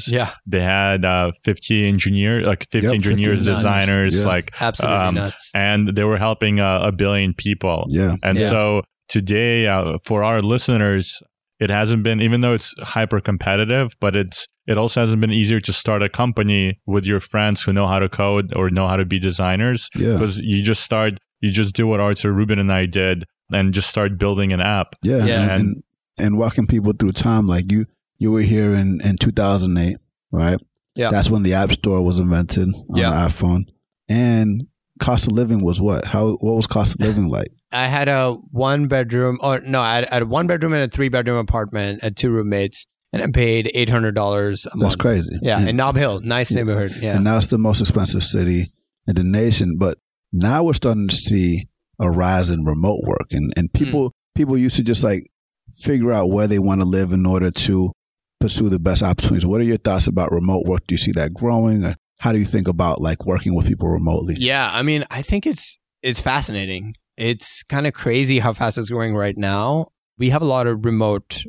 Yeah, 0.07 0.29
they 0.45 0.61
had 0.61 1.03
uh, 1.03 1.31
50 1.43 1.85
engineers, 1.87 2.45
like 2.47 2.65
50 2.71 2.85
Yep, 2.87 2.93
engineers, 2.95 3.45
nuts. 3.45 3.59
designers, 3.59 4.15
Yeah. 4.17 4.25
like, 4.25 4.53
absolutely 4.61 4.97
Um, 5.07 5.15
nuts. 5.15 5.51
and 5.53 5.89
they 5.95 6.03
were 6.05 6.17
helping 6.17 6.59
uh, 6.61 6.79
a 6.83 6.91
billion 6.93 7.33
people. 7.33 7.85
yeah. 7.89 8.15
And 8.23 8.37
Yeah. 8.37 8.49
so 8.49 8.81
today, 9.09 9.67
uh, 9.67 9.97
for 10.05 10.23
our 10.23 10.41
listeners, 10.41 11.21
it 11.59 11.69
hasn't 11.69 12.03
been, 12.03 12.21
even 12.21 12.41
though 12.41 12.53
it's 12.53 12.73
hyper 12.79 13.19
competitive, 13.21 13.95
but 13.99 14.15
it's, 14.15 14.47
it 14.67 14.77
also 14.77 15.01
hasn't 15.01 15.19
been 15.21 15.31
easier 15.33 15.59
to 15.61 15.73
start 15.73 16.01
a 16.03 16.09
company 16.09 16.79
with 16.85 17.05
your 17.05 17.19
friends 17.19 17.61
who 17.63 17.73
know 17.73 17.87
how 17.87 17.99
to 17.99 18.07
code 18.09 18.53
or 18.55 18.69
know 18.69 18.87
how 18.87 18.95
to 18.95 19.05
be 19.05 19.19
designers 19.19 19.89
Yeah. 19.95 20.13
because 20.13 20.39
you 20.39 20.61
just 20.63 20.83
start, 20.83 21.17
you 21.41 21.51
just 21.51 21.75
do 21.75 21.85
what 21.87 21.99
Artur 21.99 22.31
Ruben 22.31 22.59
and 22.59 22.71
I 22.71 22.85
did 22.85 23.25
and 23.51 23.73
just 23.73 23.89
start 23.89 24.17
building 24.17 24.53
an 24.53 24.61
app. 24.61 24.95
Yeah, 25.01 25.25
Yeah. 25.25 25.41
And, 25.41 25.51
and 25.61 25.83
and 26.21 26.37
walking 26.37 26.67
people 26.67 26.91
through 26.91 27.13
time. 27.13 27.47
Like 27.47 27.71
you, 27.71 27.85
you 28.17 28.31
were 28.31 28.41
here 28.41 28.73
in 28.75 28.99
in 29.01 29.15
2008, 29.17 29.95
right? 30.31 30.59
Yeah. 30.95 31.09
That's 31.11 31.29
when 31.29 31.43
the 31.43 31.53
App 31.53 31.71
Store 31.71 32.01
was 32.01 32.19
invented 32.19 32.67
on 32.67 32.97
Yeah. 32.97 33.09
the 33.09 33.15
iPhone, 33.29 33.63
and 34.09 34.63
cost 34.99 35.27
of 35.27 35.33
living 35.33 35.63
was 35.63 35.79
what? 35.79 36.03
How 36.05 36.31
what 36.41 36.55
was 36.55 36.67
cost 36.67 36.95
of 36.95 36.99
living 37.01 37.29
like? 37.29 37.47
I 37.71 37.87
had 37.87 38.07
a 38.07 38.33
one 38.51 38.87
bedroom, 38.87 39.37
or 39.41 39.59
no, 39.61 39.79
I 39.81 39.95
had, 39.95 40.05
I 40.09 40.13
had 40.15 40.21
a 40.23 40.25
one 40.25 40.47
bedroom 40.47 40.73
and 40.73 40.83
a 40.83 40.87
three 40.87 41.09
bedroom 41.09 41.37
apartment 41.37 42.03
at 42.03 42.15
two 42.15 42.29
roommates, 42.31 42.85
and 43.13 43.21
I 43.21 43.27
paid 43.31 43.69
eight 43.73 43.89
hundred 43.89 44.15
dollars 44.15 44.65
a 44.65 44.69
That's 44.71 44.81
month. 44.81 44.97
crazy. 44.99 45.37
Yeah, 45.41 45.59
and, 45.59 45.69
in 45.69 45.75
Nob 45.75 45.95
Hill, 45.95 46.21
nice 46.21 46.51
neighborhood. 46.51 46.95
Yeah, 47.01 47.15
and 47.15 47.23
now 47.23 47.37
it's 47.37 47.47
the 47.47 47.57
most 47.57 47.79
expensive 47.81 48.23
city 48.23 48.71
in 49.07 49.15
the 49.15 49.23
nation. 49.23 49.77
But 49.79 49.97
now 50.33 50.63
we're 50.63 50.73
starting 50.73 51.07
to 51.07 51.15
see 51.15 51.67
a 51.99 52.09
rise 52.09 52.49
in 52.49 52.63
remote 52.63 53.01
work, 53.05 53.31
and 53.31 53.53
and 53.55 53.69
Hmm. 53.71 53.77
people 53.77 54.13
people 54.35 54.57
used 54.57 54.75
to 54.77 54.83
just 54.83 55.03
like 55.03 55.27
figure 55.71 56.11
out 56.11 56.31
where 56.31 56.47
they 56.47 56.59
want 56.59 56.81
to 56.81 56.87
live 56.87 57.11
in 57.11 57.25
order 57.25 57.51
to 57.51 57.91
pursue 58.39 58.69
the 58.69 58.79
best 58.79 59.03
opportunities. 59.03 59.45
What 59.45 59.61
are 59.61 59.65
your 59.65 59.77
thoughts 59.77 60.07
about 60.07 60.31
remote 60.31 60.63
work? 60.65 60.87
Do 60.87 60.93
you 60.93 60.97
see 60.97 61.11
that 61.11 61.33
growing, 61.33 61.83
or 61.83 61.95
how 62.19 62.31
do 62.31 62.39
you 62.39 62.45
think 62.45 62.67
about 62.67 62.99
like 63.01 63.25
working 63.25 63.53
with 63.55 63.67
people 63.67 63.89
remotely? 63.89 64.35
Yeah, 64.39 64.71
I 64.73 64.81
mean, 64.81 65.05
I 65.11 65.21
think 65.21 65.45
it's 65.45 65.79
it's 66.01 66.19
fascinating. 66.19 66.95
It's 67.19 67.63
kind 67.63 67.85
of 67.85 67.93
crazy 67.93 68.39
how 68.39 68.53
fast 68.53 68.77
it's 68.77 68.89
growing 68.89 69.15
right 69.15 69.37
now. 69.37 69.87
We 70.17 70.29
have 70.29 70.41
a 70.41 70.45
lot 70.45 70.67
of 70.67 70.85
remote 70.85 71.43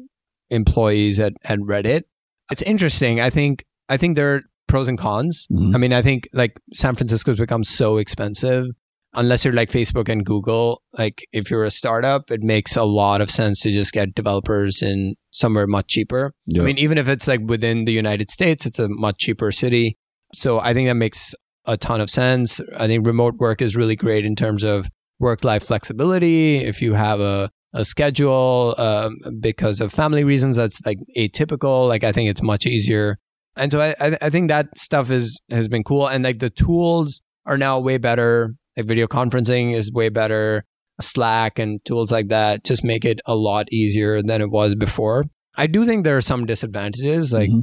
employees 0.51 1.21
at, 1.21 1.33
at 1.45 1.59
Reddit. 1.61 2.03
It's 2.51 2.63
interesting. 2.63 3.21
I 3.21 3.31
think 3.31 3.65
I 3.89 3.97
think 3.97 4.17
there 4.17 4.35
are 4.35 4.43
pros 4.69 4.89
and 4.89 4.99
cons. 4.99 5.47
Mhm. 5.51 5.75
I 5.75 5.79
mean, 5.79 5.93
I 5.93 6.03
think 6.03 6.29
like 6.33 6.61
San 6.73 6.95
Francisco's 6.95 7.39
become 7.39 7.65
so 7.65 7.97
expensive. 7.99 8.67
Unless 9.15 9.45
you're 9.45 9.55
like 9.55 9.71
Facebook 9.73 10.09
and 10.09 10.25
Google, 10.25 10.83
like 10.97 11.27
if 11.33 11.51
you're 11.51 11.65
a 11.65 11.71
startup, 11.71 12.31
it 12.31 12.43
makes 12.43 12.77
a 12.77 12.85
lot 12.85 13.21
of 13.21 13.29
sense 13.29 13.61
to 13.63 13.73
just 13.73 13.93
get 13.93 14.15
developers 14.15 14.83
in 14.83 15.17
somewhere 15.33 15.67
much 15.67 15.89
cheaper. 15.89 16.33
Yeah. 16.47 16.63
I 16.63 16.65
mean, 16.67 16.79
even 16.79 16.97
if 16.97 17.09
it's 17.09 17.27
like 17.27 17.41
within 17.45 17.87
the 17.87 17.93
United 17.93 18.31
States, 18.31 18.67
it's 18.67 18.79
a 18.79 18.89
much 18.89 19.19
cheaper 19.19 19.51
city. 19.51 19.99
So 20.33 20.61
I 20.61 20.73
think 20.75 20.89
that 20.89 20.95
makes 20.95 21.35
a 21.65 21.77
ton 21.77 22.01
of 22.01 22.09
sense. 22.09 22.61
I 22.79 22.87
think 22.87 23.05
remote 23.05 23.35
work 23.39 23.61
is 23.61 23.75
really 23.75 23.97
great 23.97 24.25
in 24.25 24.37
terms 24.37 24.63
of 24.63 24.89
work 25.21 25.45
life 25.45 25.65
flexibility. 25.65 26.57
If 26.57 26.83
you 26.83 26.95
have 26.95 27.21
a, 27.21 27.51
a 27.73 27.85
schedule 27.85 28.75
um, 28.79 29.17
because 29.39 29.81
of 29.81 29.93
family 29.93 30.25
reasons 30.25 30.57
that's 30.57 30.81
like 30.85 30.99
atypical, 31.17 31.87
like 31.87 32.03
I 32.03 32.11
think 32.11 32.29
it's 32.29 32.43
much 32.43 32.67
easier. 32.67 33.19
And 33.57 33.71
so 33.71 33.81
I, 33.81 34.17
I, 34.23 34.31
think 34.31 34.49
that 34.49 34.77
stuff 34.79 35.11
is 35.11 35.41
has 35.51 35.69
been 35.69 35.85
cool. 35.85 36.07
And 36.07 36.25
like 36.25 36.39
the 36.39 36.51
tools 36.51 37.21
are 37.47 37.59
now 37.59 37.79
way 37.79 37.99
better. 37.99 38.55
Like 38.77 38.87
video 38.87 39.07
conferencing 39.07 39.75
is 39.75 39.93
way 39.93 40.09
better. 40.09 40.65
Slack 41.01 41.59
and 41.59 41.85
tools 41.85 42.13
like 42.13 42.29
that 42.29 42.65
just 42.65 42.85
make 42.85 43.05
it 43.05 43.21
a 43.27 43.35
lot 43.35 43.73
easier 43.73 44.23
than 44.23 44.41
it 44.41 44.51
was 44.51 44.75
before. 44.75 45.25
I 45.57 45.67
do 45.67 45.85
think 45.85 46.05
there 46.05 46.17
are 46.17 46.23
some 46.23 46.47
disadvantages. 46.47 47.33
Like 47.33 47.51
Mhm. 47.51 47.63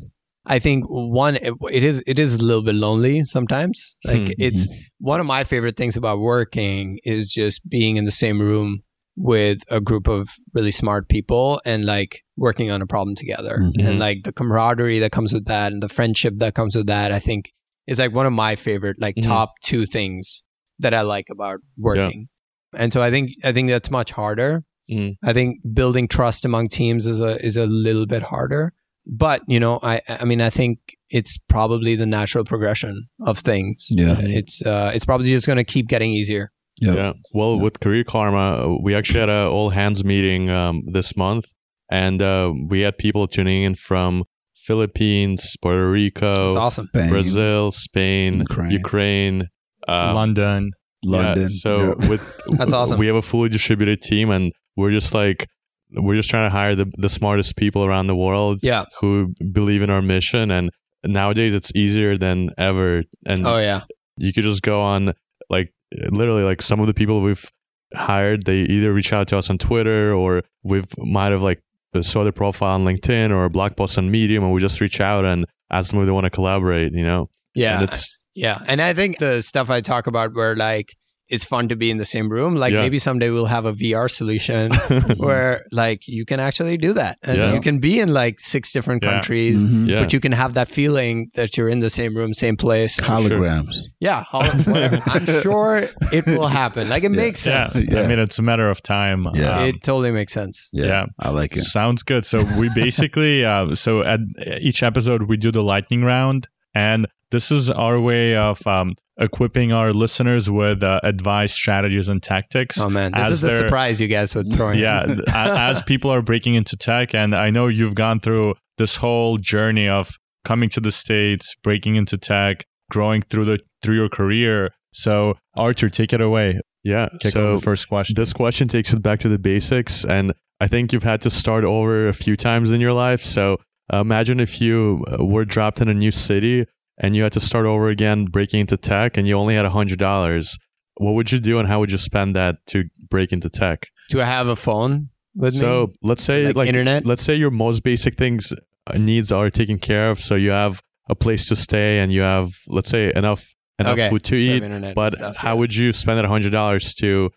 I 0.50 0.60
think 0.60 0.86
one, 0.88 1.36
it, 1.36 1.84
is 1.84 2.02
it 2.08 2.18
is 2.20 2.34
a 2.36 2.44
little 2.44 2.64
bit 2.64 2.76
lonely 2.76 3.24
sometimes. 3.24 3.98
Like 4.06 4.28
Hmm. 4.28 4.32
it's 4.40 4.68
one 5.00 5.20
of 5.20 5.26
my 5.26 5.44
favorite 5.44 5.76
things 5.78 5.98
about 5.98 6.20
working 6.20 7.00
is 7.04 7.32
just 7.32 7.68
being 7.70 7.98
in 7.98 8.06
the 8.06 8.12
same 8.12 8.40
room 8.42 8.80
with 9.18 9.60
a 9.70 9.82
group 9.82 10.08
of 10.08 10.30
really 10.54 10.72
smart 10.72 11.10
people 11.10 11.60
and 11.66 11.86
like 11.86 12.22
working 12.38 12.72
on 12.72 12.82
a 12.82 12.88
problem 12.88 13.16
together. 13.16 13.58
Mhm. 13.60 13.86
And 13.86 14.00
like 14.00 14.20
the 14.24 14.32
camaraderie 14.32 15.00
that 15.00 15.12
comes 15.12 15.34
with 15.34 15.46
that 15.46 15.72
and 15.74 15.82
the 15.84 15.90
friendship 15.90 16.36
that 16.38 16.54
comes 16.54 16.76
with 16.76 16.88
that, 16.88 17.12
I 17.12 17.20
think 17.20 17.52
is 17.88 18.00
like 18.00 18.14
one 18.14 18.26
of 18.26 18.34
my 18.34 18.56
favorite 18.56 18.98
like 19.00 19.16
Mhm. 19.16 19.24
top 19.24 19.54
two 19.64 19.86
things 19.86 20.44
that 20.80 20.94
I 20.94 21.02
like 21.02 21.28
about 21.32 21.60
working. 21.78 22.28
And 22.76 22.94
so 22.94 23.02
I 23.02 23.10
think 23.12 23.32
I 23.44 23.52
think 23.52 23.70
that's 23.70 23.90
much 23.90 24.12
harder. 24.12 24.64
Mhm. 24.92 25.16
I 25.24 25.34
think 25.34 25.58
building 25.74 26.08
trust 26.08 26.46
among 26.46 26.68
teams 26.70 27.08
is 27.08 27.20
a 27.20 27.44
is 27.46 27.58
a 27.58 27.66
little 27.66 28.06
bit 28.06 28.24
harder. 28.24 28.74
But 29.16 29.42
you 29.48 29.60
know, 29.60 29.80
I 29.84 30.02
I 30.08 30.26
mean, 30.26 30.42
I 30.42 30.50
think 30.50 30.80
it's 31.10 31.38
probably 31.38 31.96
the 31.96 32.06
natural 32.06 32.44
progression 32.44 33.08
of 33.26 33.40
things. 33.40 33.88
Yeah. 33.90 34.18
it's 34.20 34.62
uh, 34.66 34.92
it's 34.94 35.06
probably 35.06 35.30
just 35.30 35.48
going 35.48 35.58
to 35.58 35.64
keep 35.64 35.88
getting 35.88 36.12
easier. 36.12 36.52
Yep. 36.82 36.96
Yeah. 36.96 37.14
Well, 37.34 37.56
Yeah. 37.56 37.62
with 37.64 37.80
Career 37.80 38.04
Karma, 38.04 38.76
we 38.84 38.94
actually 38.94 39.20
had 39.22 39.30
a 39.30 39.48
all 39.50 39.70
hands 39.70 40.04
meeting 40.04 40.50
um, 40.50 40.84
this 40.92 41.16
month, 41.18 41.46
and 41.90 42.22
uh, 42.22 42.52
we 42.70 42.82
had 42.82 42.98
people 42.98 43.28
tuning 43.28 43.64
in 43.64 43.76
from 43.76 44.26
Philippines, 44.72 45.56
Puerto 45.62 45.90
Rico, 45.90 46.48
It's 46.48 46.56
awesome. 46.58 46.88
Spain, 46.94 47.10
Brazil, 47.10 47.72
Spain, 47.72 48.40
Ukraine. 48.40 48.72
Ukraine. 48.72 49.48
um, 49.88 50.16
London. 50.16 50.72
London. 51.06 51.44
Yeah, 51.44 51.48
so 51.66 51.72
Yep. 52.00 52.10
with 52.10 52.42
That's 52.58 52.74
awesome. 52.74 53.00
We 53.00 53.08
have 53.08 53.16
a 53.16 53.22
fully 53.22 53.50
distributed 53.50 54.02
team, 54.02 54.30
and 54.30 54.52
we're 54.76 54.92
just 54.92 55.14
like 55.14 55.48
we're 55.94 56.16
just 56.16 56.30
trying 56.30 56.46
to 56.50 56.54
hire 56.54 56.76
the 56.76 56.92
the 56.98 57.10
smartest 57.10 57.56
people 57.56 57.84
around 57.86 58.08
the 58.08 58.16
world 58.16 58.60
Yeah. 58.62 58.86
who 59.00 59.34
believe 59.52 59.82
in 59.82 59.90
our 59.90 60.02
mission. 60.02 60.52
And 60.52 60.70
nowadays, 61.06 61.54
it's 61.54 61.72
easier 61.76 62.18
than 62.18 62.50
ever. 62.58 63.04
And 63.26 63.46
Oh 63.48 63.58
yeah. 63.58 63.82
you 64.18 64.34
could 64.34 64.44
just 64.44 64.62
go 64.64 64.82
on 64.82 65.14
like 65.50 65.74
literally 66.12 66.44
like 66.44 66.62
some 66.62 66.80
of 66.80 66.88
the 66.88 66.94
people 66.94 67.22
we've 67.22 67.46
hired 67.94 68.46
they 68.46 68.58
either 68.64 68.92
reach 68.94 69.14
out 69.14 69.30
to 69.30 69.38
us 69.38 69.50
on 69.50 69.58
twitter 69.58 70.14
or 70.14 70.44
we've 70.62 70.84
might 70.98 71.32
have 71.32 71.42
like 71.42 71.62
saw 72.02 72.22
their 72.24 72.34
profile 72.34 72.74
on 72.76 72.84
linkedin 72.84 73.30
or 73.32 73.46
a 73.46 73.50
blog 73.50 73.78
post 73.78 73.98
on 73.98 74.12
medium 74.12 74.44
and 74.44 74.52
we 74.52 74.60
just 74.60 74.82
reach 74.82 75.00
out 75.00 75.24
and 75.24 75.46
ask 75.72 75.92
them 75.92 76.02
if 76.02 76.06
they 76.06 76.12
want 76.12 76.26
to 76.26 76.30
collaborate 76.30 76.92
you 76.94 77.02
know 77.04 77.28
Yeah. 77.56 77.76
and 77.80 77.84
it's 77.90 78.20
Yeah. 78.36 78.60
And 78.68 78.82
I 78.82 78.94
think 78.94 79.20
the 79.20 79.42
stuff 79.42 79.70
I 79.70 79.80
talk 79.82 80.06
about 80.06 80.34
where 80.36 80.54
like 80.56 80.90
it's 81.30 81.44
fun 81.44 81.68
to 81.68 81.76
be 81.76 81.92
in 81.92 81.98
the 81.98 82.06
same 82.06 82.30
room, 82.30 82.56
like 82.56 82.72
Yeah. 82.74 82.82
maybe 82.82 83.00
someday 83.00 83.30
we'll 83.30 83.48
have 83.48 83.66
a 83.66 83.74
VR 83.74 84.10
solution 84.10 84.72
where 85.18 85.66
like 85.72 86.08
you 86.08 86.26
can 86.26 86.40
actually 86.40 86.78
do 86.78 86.94
that. 86.94 87.18
And 87.24 87.38
Yeah. 87.38 87.54
you 87.54 87.60
can 87.62 87.80
be 87.80 88.00
in 88.00 88.14
like 88.14 88.40
six 88.40 88.72
different 88.72 89.04
Yeah. 89.04 89.12
countries, 89.12 89.66
Mhm. 89.66 89.88
yeah 89.90 90.00
but 90.02 90.14
you 90.14 90.20
can 90.20 90.32
have 90.32 90.54
that 90.54 90.70
feeling 90.70 91.30
that 91.36 91.58
you're 91.58 91.70
in 91.70 91.80
the 91.80 91.90
same 91.90 92.16
room, 92.16 92.34
same 92.34 92.56
place. 92.58 93.00
holograms. 93.00 93.76
Yeah. 94.00 94.24
hol- 94.24 94.44
I'm 94.44 95.26
sure 95.42 95.84
it 96.14 96.26
will 96.26 96.48
happen. 96.48 96.88
Like 96.90 97.04
it 97.04 97.12
Yeah. 97.12 97.24
makes 97.24 97.46
Yeah. 97.46 97.68
sense. 97.68 97.86
Yeah. 97.92 98.02
I 98.02 98.08
mean, 98.08 98.20
it's 98.20 98.40
a 98.40 98.44
matter 98.44 98.70
of 98.70 98.82
time. 98.82 99.28
Yeah. 99.34 99.58
Um, 99.60 99.64
It 99.70 99.84
totally 99.84 100.12
makes 100.12 100.34
sense. 100.34 100.70
Yeah, 100.74 100.86
Yeah. 100.86 101.06
I 101.20 101.30
like 101.30 101.56
it. 101.58 101.64
Sounds 101.64 102.04
good. 102.04 102.26
So 102.26 102.44
we 102.58 102.70
basically, 102.74 103.44
uh, 103.52 103.76
so 103.76 104.02
at 104.04 104.20
each 104.62 104.82
episode 104.84 105.24
we 105.30 105.38
do 105.38 105.52
the 105.52 105.64
lightning 105.64 106.04
round, 106.04 106.48
and 106.74 107.08
this 107.32 107.52
is 107.52 107.70
our 107.70 108.00
way 108.00 108.36
of 108.36 108.66
um, 108.68 108.96
equipping 109.18 109.72
our 109.72 109.92
listeners 109.92 110.50
with 110.50 110.84
uh, 110.84 111.00
advice, 111.04 111.54
strategies, 111.54 112.08
and 112.10 112.22
tactics. 112.22 112.78
Oh 112.80 112.90
man, 112.90 113.12
this 113.12 113.30
is 113.30 113.42
the 113.42 113.58
surprise 113.58 114.00
you 114.00 114.08
guys 114.08 114.36
would 114.36 114.54
throw 114.54 114.70
in. 114.70 114.80
yeah, 114.80 115.06
as 115.34 115.82
people 115.84 116.12
are 116.12 116.22
breaking 116.22 116.56
into 116.56 116.76
tech, 116.78 117.14
and 117.14 117.36
I 117.36 117.50
know 117.50 117.68
you've 117.68 117.96
gone 117.96 118.20
through 118.20 118.56
this 118.78 118.96
whole 118.98 119.38
journey 119.38 119.88
of 119.88 120.12
coming 120.46 120.70
to 120.70 120.80
the 120.80 120.92
states, 120.92 121.56
breaking 121.64 121.96
into 121.96 122.18
tech, 122.18 122.66
growing 122.92 123.22
through 123.22 123.46
the 123.46 123.60
through 123.82 123.96
your 123.96 124.10
career. 124.10 124.72
So 124.94 125.36
Artur, 125.56 125.90
take 125.90 126.14
it 126.14 126.22
away. 126.22 126.60
yeah 126.84 127.10
Kick 127.22 127.34
so 127.34 127.56
the 127.58 127.62
first 127.62 127.88
question. 127.90 128.16
this 128.16 128.34
question 128.34 128.68
takes 128.68 128.94
it 128.94 129.02
back 129.04 129.20
to 129.20 129.30
the 129.30 129.38
basics 129.38 130.06
and 130.06 130.32
i 130.62 130.68
think 130.68 130.94
you've 130.94 131.04
had 131.04 131.22
to 131.22 131.30
start 131.30 131.64
over 131.66 132.08
a 132.08 132.14
few 132.14 132.36
times 132.36 132.72
in 132.72 132.80
your 132.80 132.94
life 132.94 133.22
so 133.22 133.58
uh, 133.94 133.98
imagine 134.00 134.40
if 134.40 134.62
you 134.62 135.04
uh, 135.12 135.26
were 135.26 135.44
dropped 135.46 135.82
in 135.82 135.88
a 135.90 135.94
new 135.94 136.12
city 136.12 136.66
and 136.98 137.16
you 137.16 137.24
had 137.24 137.32
to 137.34 137.40
start 137.40 137.66
over 137.66 137.90
again 137.90 138.26
breaking 138.26 138.60
into 138.62 138.78
tech 138.78 139.18
and 139.18 139.28
you 139.28 139.36
only 139.36 139.56
had 139.56 139.66
a 139.66 139.70
hundred 139.70 140.00
dollars 140.00 140.58
what 141.00 141.12
would 141.14 141.32
you 141.32 141.40
do 141.40 141.60
and 141.60 141.68
how 141.68 141.80
would 141.80 141.92
you 141.92 141.98
spend 141.98 142.36
that 142.36 142.56
to 142.68 142.86
break 143.10 143.32
into 143.32 143.50
tech 143.50 143.88
Do 144.10 144.20
I 144.22 144.26
have 144.26 144.48
a 144.48 144.56
phone 144.56 145.10
with 145.36 145.54
so 145.54 145.88
me? 145.88 145.94
let's 146.10 146.24
say 146.24 146.46
Like 146.48 146.56
like, 146.56 146.68
internet? 146.70 147.06
let's 147.06 147.22
say 147.22 147.36
your 147.36 147.52
most 147.52 147.84
basic 147.84 148.16
things 148.18 148.52
uh, 148.88 148.98
needs 148.98 149.32
are 149.32 149.50
taken 149.50 149.78
care 149.80 150.10
of 150.12 150.20
so 150.20 150.34
you 150.36 150.50
have 150.52 150.82
a 151.10 151.16
place 151.16 151.48
to 151.50 151.56
stay 151.56 152.00
and 152.00 152.12
you 152.12 152.22
have 152.22 152.50
let's 152.68 152.90
say 152.90 153.12
enough 153.16 153.54
enough 153.80 153.94
Okay. 153.94 154.10
food 154.10 154.24
to 154.24 154.40
So 154.40 154.66
eat 154.66 154.94
but 154.96 155.14
stuff, 155.14 155.36
how 155.38 155.50
yeah. 155.54 155.60
would 155.60 155.76
you 155.76 155.94
spend 155.94 156.18
that 156.18 156.26
hundred 156.26 156.52
dollars 156.52 156.96
to 156.96 157.30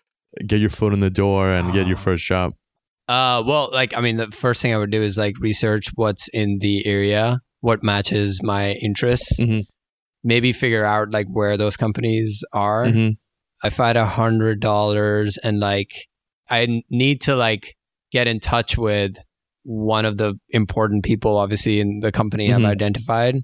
get 0.47 0.59
your 0.61 0.71
foot 0.71 0.93
in 0.95 1.01
the 1.01 1.11
door 1.11 1.51
and 1.53 1.73
get 1.75 1.87
your 1.87 1.99
Ah. 1.99 2.07
first 2.09 2.25
job 2.25 2.53
Uh, 3.09 3.43
well, 3.45 3.69
like 3.73 3.93
I 3.99 4.01
mean, 4.01 4.17
the 4.19 4.31
first 4.31 4.63
thing 4.63 4.73
I 4.73 4.79
would 4.79 4.93
do 4.93 5.03
is 5.03 5.19
like 5.19 5.35
research 5.41 5.87
what's 5.97 6.29
in 6.29 6.59
the 6.61 6.87
area, 6.87 7.41
what 7.61 7.83
matches 7.83 8.41
my 8.43 8.73
interests. 8.73 9.39
Mhm. 9.41 9.65
Maybe 10.25 10.53
figure 10.53 10.85
out 10.85 11.11
like 11.11 11.27
where 11.29 11.57
those 11.57 11.77
companies 11.77 12.43
are. 12.53 12.87
Mhm. 12.87 13.17
If 13.65 13.79
I 13.81 13.89
had 13.89 13.97
a 13.97 14.07
hundred 14.07 14.61
dollars 14.61 15.39
and 15.39 15.61
like 15.61 15.93
I 16.49 16.83
need 16.91 17.21
to 17.23 17.37
like 17.37 17.77
get 18.11 18.27
in 18.27 18.41
touch 18.41 18.77
with 18.77 19.17
one 19.63 20.05
of 20.05 20.17
the 20.17 20.35
important 20.51 21.05
people, 21.05 21.37
obviously 21.37 21.81
in 21.81 22.01
the 22.01 22.11
company 22.13 22.49
Mhm. 22.49 22.57
I've 22.57 22.65
identified. 22.65 23.37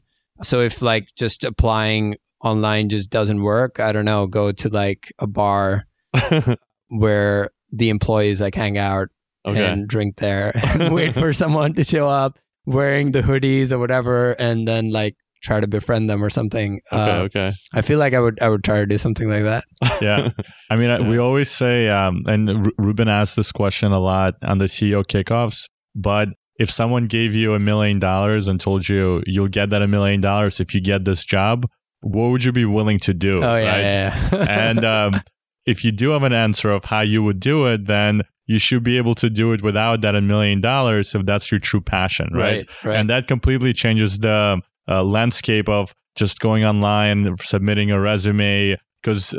So 0.43 0.61
if 0.61 0.83
like 0.83 1.09
just 1.17 1.45
applying 1.45 2.17
online 2.43 2.89
just 2.89 3.11
doesn't 3.11 3.43
work, 3.43 3.81
I 3.81 3.93
don't 3.93 4.05
know, 4.05 4.27
go 4.27 4.53
to 4.53 4.69
like 4.69 5.13
a 5.19 5.27
bar 5.27 5.87
where 6.89 7.51
the 7.73 7.89
employees 7.91 8.41
like 8.41 8.55
hang 8.55 8.79
out 8.79 9.09
okay 9.47 9.65
and 9.65 9.89
drink 9.89 10.17
there 10.17 10.53
and 10.75 10.95
wait 10.95 11.15
for 11.15 11.33
someone 11.33 11.75
to 11.75 11.85
show 11.85 12.09
up 12.09 12.39
wearing 12.67 13.13
the 13.13 13.23
hoodies 13.23 13.71
or 13.73 13.79
whatever 13.79 14.33
and 14.33 14.67
then 14.67 14.91
like 14.91 15.15
try 15.43 15.61
to 15.61 15.67
befriend 15.69 16.11
them 16.11 16.23
or 16.25 16.31
something. 16.31 16.81
okay 16.93 17.11
Uh, 17.11 17.23
okay 17.23 17.53
I 17.73 17.83
feel 17.83 17.99
like 17.99 18.15
I 18.15 18.21
would 18.21 18.41
I 18.43 18.49
would 18.49 18.65
try 18.65 18.79
to 18.81 18.87
do 18.87 18.99
something 18.99 19.29
like 19.29 19.45
that. 19.45 19.65
yeah. 20.03 20.31
I 20.71 20.77
mean, 20.77 20.91
I 20.91 21.01
we 21.01 21.19
always 21.19 21.51
say, 21.51 21.89
um, 21.89 22.21
and 22.27 22.67
Ru- 22.67 22.73
Ruben 22.79 23.09
asks 23.09 23.37
this 23.37 23.53
question 23.53 23.93
a 23.93 23.99
lot 24.01 24.35
on 24.43 24.59
the 24.59 24.65
CEO 24.65 25.05
kickoffs, 25.05 25.69
but 25.95 26.29
if 26.59 26.71
someone 26.71 27.05
gave 27.05 27.35
you 27.35 27.55
a 27.55 27.59
million 27.59 27.99
dollars 27.99 28.49
and 28.49 28.59
told 28.59 28.89
you 28.89 29.23
you'll 29.27 29.47
get 29.49 29.71
that 29.71 29.83
a 29.83 29.87
million 29.87 30.21
dollars 30.21 30.59
if 30.59 30.75
you 30.75 30.81
get 30.81 31.05
this 31.05 31.25
job, 31.25 31.67
what 32.01 32.29
would 32.31 32.43
you 32.43 32.51
be 32.53 32.65
willing 32.65 32.99
to 33.01 33.13
do? 33.15 33.37
Oh 33.45 33.57
yeah, 33.57 33.73
right? 33.73 33.81
yeah, 33.81 34.29
yeah. 34.33 34.47
and 34.71 34.85
um, 34.85 35.21
if 35.67 35.85
you 35.85 35.93
do 35.93 36.11
have 36.11 36.23
an 36.23 36.33
answer 36.33 36.71
of 36.73 36.87
how 36.87 37.01
you 37.03 37.23
would 37.23 37.41
do 37.41 37.67
it, 37.67 37.87
then 37.87 38.23
you 38.47 38.59
should 38.59 38.83
be 38.83 38.97
able 38.97 39.15
to 39.17 39.29
do 39.29 39.53
it 39.53 39.63
without 39.63 40.01
that 40.03 40.15
a 40.15 40.21
million 40.21 40.61
dollars 40.61 41.15
if 41.15 41.27
that's 41.27 41.51
your 41.51 41.61
true 41.61 41.81
passion, 41.81 42.29
right? 42.33 42.43
right, 42.43 42.85
right. 42.85 42.97
And 42.97 43.11
that 43.11 43.27
completely 43.27 43.73
changes 43.73 44.19
the 44.21 44.61
uh, 44.89 45.03
landscape 45.03 45.69
of 45.69 45.95
just 46.15 46.41
going 46.41 46.65
online, 46.65 47.37
submitting 47.41 47.91
a 47.91 48.01
resume, 48.01 48.77
because 49.03 49.35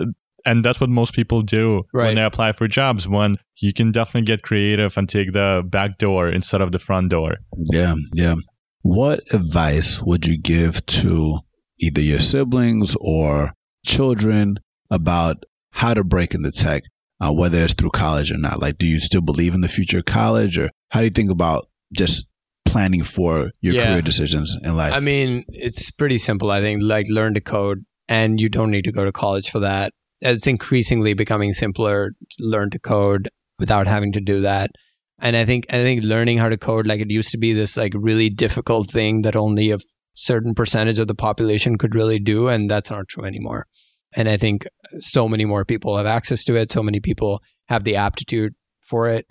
and 0.45 0.63
that's 0.63 0.79
what 0.79 0.89
most 0.89 1.13
people 1.13 1.41
do 1.41 1.83
when 1.91 2.15
they 2.15 2.23
apply 2.23 2.53
for 2.53 2.67
jobs. 2.67 3.07
When 3.07 3.35
you 3.57 3.73
can 3.73 3.91
definitely 3.91 4.25
get 4.25 4.43
creative 4.43 4.97
and 4.97 5.09
take 5.09 5.33
the 5.33 5.63
back 5.65 5.97
door 5.97 6.29
instead 6.29 6.61
of 6.61 6.71
the 6.71 6.79
front 6.79 7.09
door. 7.09 7.35
Yeah, 7.71 7.95
yeah. 8.13 8.35
What 8.83 9.21
advice 9.33 10.01
would 10.01 10.25
you 10.25 10.39
give 10.39 10.85
to 10.85 11.39
either 11.79 12.01
your 12.01 12.19
siblings 12.19 12.95
or 13.01 13.53
children 13.85 14.57
about 14.89 15.43
how 15.71 15.93
to 15.93 16.03
break 16.03 16.33
into 16.33 16.51
tech, 16.51 16.83
uh, 17.19 17.31
whether 17.33 17.63
it's 17.63 17.73
through 17.73 17.89
college 17.91 18.31
or 18.31 18.37
not? 18.37 18.59
Like, 18.61 18.77
do 18.77 18.85
you 18.85 18.99
still 18.99 19.21
believe 19.21 19.53
in 19.53 19.61
the 19.61 19.69
future 19.69 19.99
of 19.99 20.05
college, 20.05 20.57
or 20.57 20.69
how 20.89 20.99
do 20.99 21.05
you 21.05 21.11
think 21.11 21.31
about 21.31 21.65
just 21.95 22.27
planning 22.65 23.03
for 23.03 23.51
your 23.61 23.75
Yeah. 23.75 23.85
career 23.87 24.01
decisions 24.01 24.55
in 24.63 24.75
life? 24.75 24.93
I 24.93 24.99
mean, 24.99 25.43
it's 25.49 25.89
pretty 25.91 26.17
simple. 26.17 26.51
I 26.51 26.61
think 26.61 26.81
like 26.83 27.07
learn 27.09 27.33
to 27.33 27.41
code, 27.41 27.85
and 28.07 28.39
you 28.39 28.49
don't 28.49 28.71
need 28.71 28.83
to 28.85 28.91
go 28.91 29.05
to 29.05 29.11
college 29.11 29.49
for 29.49 29.59
that. 29.59 29.93
It's 30.21 30.47
increasingly 30.47 31.13
becoming 31.13 31.53
simpler 31.53 32.11
to 32.11 32.43
learn 32.43 32.69
to 32.71 32.79
code 32.79 33.29
without 33.59 33.87
having 33.87 34.11
to 34.13 34.21
do 34.21 34.41
that. 34.41 34.71
And 35.19 35.35
I 35.35 35.45
think 35.45 35.65
I 35.69 35.77
think 35.77 36.03
learning 36.03 36.37
how 36.37 36.49
to 36.49 36.57
code 36.57 36.85
like 36.87 37.01
it 37.01 37.09
used 37.11 37.31
to 37.31 37.37
be 37.37 37.53
this 37.53 37.77
like 37.77 37.93
really 37.95 38.29
difficult 38.29 38.91
thing 38.91 39.23
that 39.23 39.35
only 39.35 39.71
a 39.71 39.79
certain 40.13 40.53
percentage 40.55 40.99
of 40.99 41.07
the 41.07 41.15
population 41.15 41.77
could 41.77 41.95
really 41.95 42.19
do, 42.19 42.47
and 42.47 42.69
that's 42.69 42.89
not 42.91 43.07
true 43.07 43.23
anymore. 43.23 43.65
And 44.15 44.29
I 44.29 44.37
think 44.37 44.65
so 44.99 45.27
many 45.27 45.45
more 45.45 45.65
people 45.65 45.97
have 45.97 46.05
access 46.05 46.43
to 46.45 46.55
it. 46.55 46.71
So 46.71 46.81
many 46.81 46.99
people 46.99 47.41
have 47.67 47.83
the 47.83 47.95
aptitude 47.95 48.53
for 48.81 49.07
it, 49.09 49.25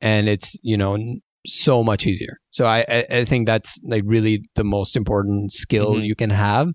and 0.00 0.28
it's 0.28 0.58
you 0.62 0.76
know 0.76 0.98
so 1.46 1.82
much 1.82 2.06
easier. 2.06 2.36
So 2.50 2.66
I 2.66 3.04
I, 3.10 3.24
think 3.24 3.46
that's 3.46 3.80
like 3.84 4.02
really 4.04 4.42
the 4.54 4.64
most 4.64 4.96
important 4.96 5.52
skill 5.52 5.94
Mhm. 5.94 6.04
you 6.06 6.14
can 6.14 6.30
have. 6.30 6.68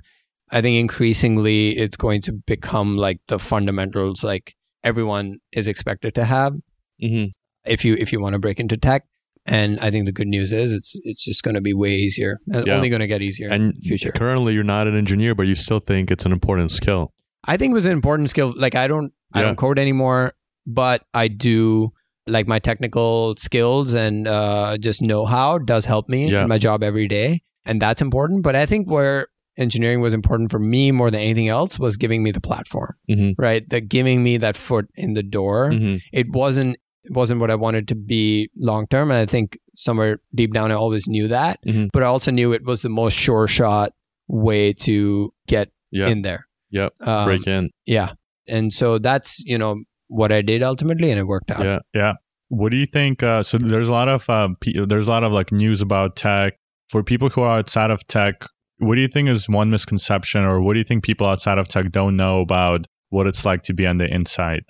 I 0.52 0.62
think 0.62 0.78
increasingly 0.80 1.78
it's 1.78 1.98
going 1.98 2.22
to 2.24 2.34
become 2.34 2.98
like 2.98 3.20
the 3.28 3.38
fundamentals 3.40 4.24
like 4.24 4.56
everyone 4.84 5.38
is 5.52 5.68
expected 5.68 6.14
to 6.16 6.26
have 6.26 6.54
hmm 7.00 7.26
if 7.66 7.86
you 7.86 7.96
if 8.00 8.12
you 8.12 8.20
want 8.20 8.34
to 8.34 8.40
break 8.40 8.60
into 8.60 8.78
tech. 8.78 9.04
And 9.46 9.80
I 9.82 9.92
think 9.92 10.06
the 10.06 10.12
good 10.14 10.28
news 10.28 10.52
is 10.52 10.72
it's 10.74 10.98
it's 11.04 11.24
just 11.26 11.44
going 11.44 11.56
to 11.56 11.62
be 11.62 11.74
way 11.74 11.92
easier 11.94 12.40
and 12.52 12.66
Yeah. 12.66 12.76
only 12.76 12.90
going 12.90 13.02
to 13.02 13.08
get 13.08 13.22
easier 13.22 13.48
in 13.48 13.54
And 13.54 13.74
the 13.76 13.82
future. 13.90 14.12
currently, 14.12 14.54
you're 14.54 14.64
not 14.64 14.88
an 14.88 14.96
engineer, 14.96 15.36
but 15.36 15.48
you 15.48 15.56
still 15.56 15.80
think 15.80 16.10
it's 16.10 16.26
an 16.26 16.32
important 16.32 16.72
skill. 16.72 17.12
I 17.46 17.58
think 17.58 17.72
it 17.72 17.74
was 17.76 17.86
an 17.86 17.92
important 17.92 18.30
skill. 18.30 18.54
Like 18.56 18.76
I 18.76 18.88
don't 18.88 19.14
I 19.34 19.42
don't 19.42 19.56
code 19.58 19.80
anymore, 19.80 20.34
but 20.68 21.04
I 21.14 21.28
do 21.28 21.92
like 22.28 22.48
my 22.48 22.60
technical 22.60 23.36
skills 23.38 23.94
and 23.94 24.28
uh, 24.28 24.78
just 24.78 25.02
know 25.02 25.26
how 25.26 25.58
does 25.58 25.86
help 25.86 26.08
me 26.08 26.30
Yeah. 26.32 26.44
in 26.44 26.48
my 26.50 26.58
job 26.58 26.84
every 26.84 27.08
day, 27.08 27.42
and 27.66 27.82
that's 27.82 28.02
important. 28.02 28.44
But 28.44 28.56
I 28.56 28.66
think 28.66 28.90
where 28.90 29.28
engineering 29.58 30.02
was 30.02 30.14
important 30.14 30.50
for 30.52 30.60
me 30.60 30.92
more 30.92 31.12
than 31.12 31.22
anything 31.22 31.48
else 31.48 31.78
was 31.78 31.98
giving 31.98 32.24
me 32.24 32.32
the 32.32 32.42
platform, 32.42 32.96
Mhm. 33.10 33.36
right? 33.38 33.68
That 33.70 33.88
giving 33.90 34.24
me 34.24 34.38
that 34.38 34.56
foot 34.56 34.88
in 34.96 35.14
the 35.14 35.22
door. 35.24 35.70
Mhm. 35.72 36.00
It 36.12 36.30
wasn't 36.32 36.78
It 37.06 37.12
wasn't 37.14 37.42
what 37.42 37.52
I 37.52 37.56
wanted 37.56 37.90
to 37.90 37.96
be 37.96 38.50
long 38.56 38.88
term. 38.88 39.12
And 39.12 39.18
I 39.18 39.26
think 39.26 39.60
somewhere 39.76 40.20
deep 40.34 40.54
down, 40.54 40.72
I 40.72 40.76
always 40.76 41.06
knew 41.06 41.28
that. 41.28 41.60
Mhm. 41.68 41.90
But 41.92 42.02
I 42.02 42.06
also 42.06 42.32
knew 42.32 42.54
it 42.54 42.64
was 42.64 42.82
the 42.82 42.88
most 42.88 43.18
sure 43.18 43.46
shot 43.46 43.92
way 44.30 44.72
to 44.88 45.34
get 45.46 45.68
Yeah. 45.92 46.08
in 46.08 46.22
there. 46.22 46.48
Yep. 46.74 46.94
Um, 47.02 47.26
Break 47.26 47.48
in. 47.48 47.70
Yeah. 47.86 48.14
And 48.48 48.74
so 48.74 48.98
that's, 48.98 49.40
you 49.46 49.58
know, 49.58 49.84
what 50.10 50.32
I 50.32 50.42
did 50.42 50.62
ultimately, 50.64 51.12
and 51.12 51.20
it 51.20 51.28
worked 51.28 51.52
out. 51.52 51.64
Yeah. 51.64 51.80
Yeah. 51.94 52.14
What 52.50 52.72
do 52.72 52.78
you 52.78 52.86
think? 52.86 53.24
Uh, 53.24 53.42
so 53.42 53.58
there's 53.58 53.90
a 53.90 53.92
lot 53.92 54.10
of 54.10 54.30
uh, 54.30 54.50
pe- 54.60 54.86
there's 54.86 55.08
a 55.08 55.12
lot 55.12 55.24
of 55.24 55.32
like 55.32 55.52
news 55.52 55.82
about 55.82 56.16
tech 56.16 56.54
for 56.90 57.02
people 57.02 57.30
who 57.30 57.42
are 57.42 57.58
outside 57.58 57.90
of 57.90 58.06
tech. 58.08 58.46
What 58.78 58.96
do 58.96 59.02
you 59.02 59.08
think 59.08 59.30
is 59.30 59.48
one 59.48 59.70
misconception, 59.70 60.44
or 60.44 60.62
what 60.62 60.74
do 60.74 60.80
you 60.80 60.84
think 60.84 61.04
people 61.04 61.26
outside 61.26 61.58
of 61.58 61.68
tech 61.68 61.92
don't 61.92 62.16
know 62.16 62.42
about 62.42 62.86
what 63.10 63.28
it's 63.28 63.46
like 63.46 63.64
to 63.64 63.74
be 63.74 63.88
on 63.88 63.98
the 63.98 64.14
inside? 64.14 64.64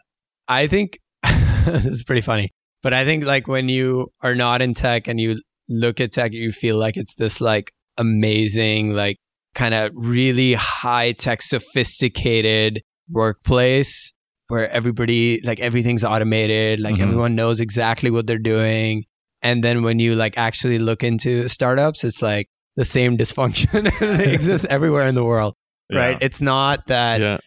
I 0.48 0.68
think 0.68 1.00
it's 1.24 2.04
pretty 2.04 2.22
funny, 2.22 2.52
but 2.84 2.94
I 2.94 3.06
think 3.06 3.26
like 3.26 3.48
when 3.48 3.68
you 3.70 4.10
are 4.22 4.36
not 4.36 4.62
in 4.62 4.74
tech 4.74 5.08
and 5.08 5.20
you 5.20 5.40
look 5.68 6.00
at 6.00 6.12
tech, 6.12 6.32
you 6.32 6.52
feel 6.52 6.78
like 6.78 6.96
it's 6.96 7.16
this 7.16 7.42
like 7.42 7.74
amazing, 7.98 8.94
like 8.94 9.18
kind 9.56 9.74
of 9.74 9.92
really 9.96 10.54
high 10.54 11.12
tech, 11.14 11.42
sophisticated 11.42 12.82
workplace 13.10 14.14
where 14.50 14.70
everybody, 14.72 15.40
like 15.44 15.60
everything's 15.60 16.04
automated, 16.04 16.80
like 16.80 16.96
Mhm. 16.96 17.02
everyone 17.02 17.36
knows 17.36 17.60
exactly 17.62 18.10
what 18.12 18.28
they're 18.28 18.38
doing. 18.38 19.06
And 19.42 19.64
then 19.64 19.84
when 19.84 20.00
you 20.00 20.16
like 20.16 20.38
actually 20.38 20.80
look 20.80 21.04
into 21.04 21.48
startups, 21.48 22.04
it's 22.04 22.22
like 22.22 22.48
the 22.76 22.86
same 22.86 23.18
dysfunction 23.18 23.86
exists 24.34 24.66
everywhere 24.70 25.06
in 25.08 25.16
the 25.16 25.24
world, 25.24 25.54
right? 25.92 26.18
It's 26.22 26.42
not 26.42 26.88
that 26.88 27.22
Yeah. 27.22 27.38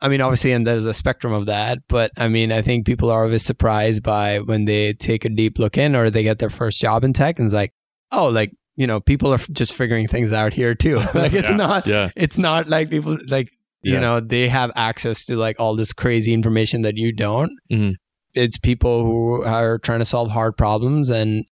I 0.00 0.08
mean, 0.08 0.20
obviously, 0.20 0.52
and 0.52 0.66
there's 0.66 0.84
a 0.84 0.92
spectrum 0.92 1.32
of 1.32 1.46
that, 1.46 1.78
but 1.88 2.10
I 2.18 2.28
mean, 2.28 2.52
I 2.52 2.60
think 2.60 2.84
people 2.84 3.10
are 3.10 3.24
always 3.24 3.42
surprised 3.42 4.02
by 4.02 4.38
when 4.40 4.66
they 4.66 4.92
take 4.92 5.24
a 5.24 5.30
deep 5.30 5.58
look 5.58 5.78
in 5.78 5.96
or 5.96 6.10
they 6.10 6.22
get 6.22 6.40
their 6.40 6.50
first 6.50 6.78
job 6.80 7.04
in 7.04 7.14
tech 7.14 7.38
and 7.38 7.46
it's 7.46 7.54
like, 7.54 7.72
oh, 8.12 8.26
like, 8.28 8.52
you 8.76 8.86
know, 8.86 9.00
people 9.00 9.32
are 9.32 9.38
just 9.52 9.72
figuring 9.72 10.06
things 10.08 10.32
out 10.32 10.52
here 10.52 10.74
too. 10.74 10.96
like, 11.14 11.32
it's 11.32 11.50
Yeah. 11.50 11.56
not, 11.56 11.86
Yeah. 11.86 12.10
it's 12.16 12.38
not 12.38 12.68
like 12.68 12.90
people, 12.90 13.18
like, 13.28 13.50
you 13.82 14.00
know, 14.00 14.18
they 14.18 14.48
have 14.48 14.72
access 14.76 15.26
to 15.26 15.36
like 15.36 15.60
all 15.60 15.76
this 15.76 15.92
crazy 15.92 16.32
information 16.32 16.82
that 16.82 16.96
you 16.96 17.12
don't. 17.12 17.50
Mhm. 17.70 17.94
It's 18.32 18.56
people 18.58 19.04
who 19.04 19.44
are 19.44 19.78
trying 19.78 19.98
to 19.98 20.04
solve 20.06 20.30
hard 20.30 20.56
problems 20.56 21.10
and 21.10 21.44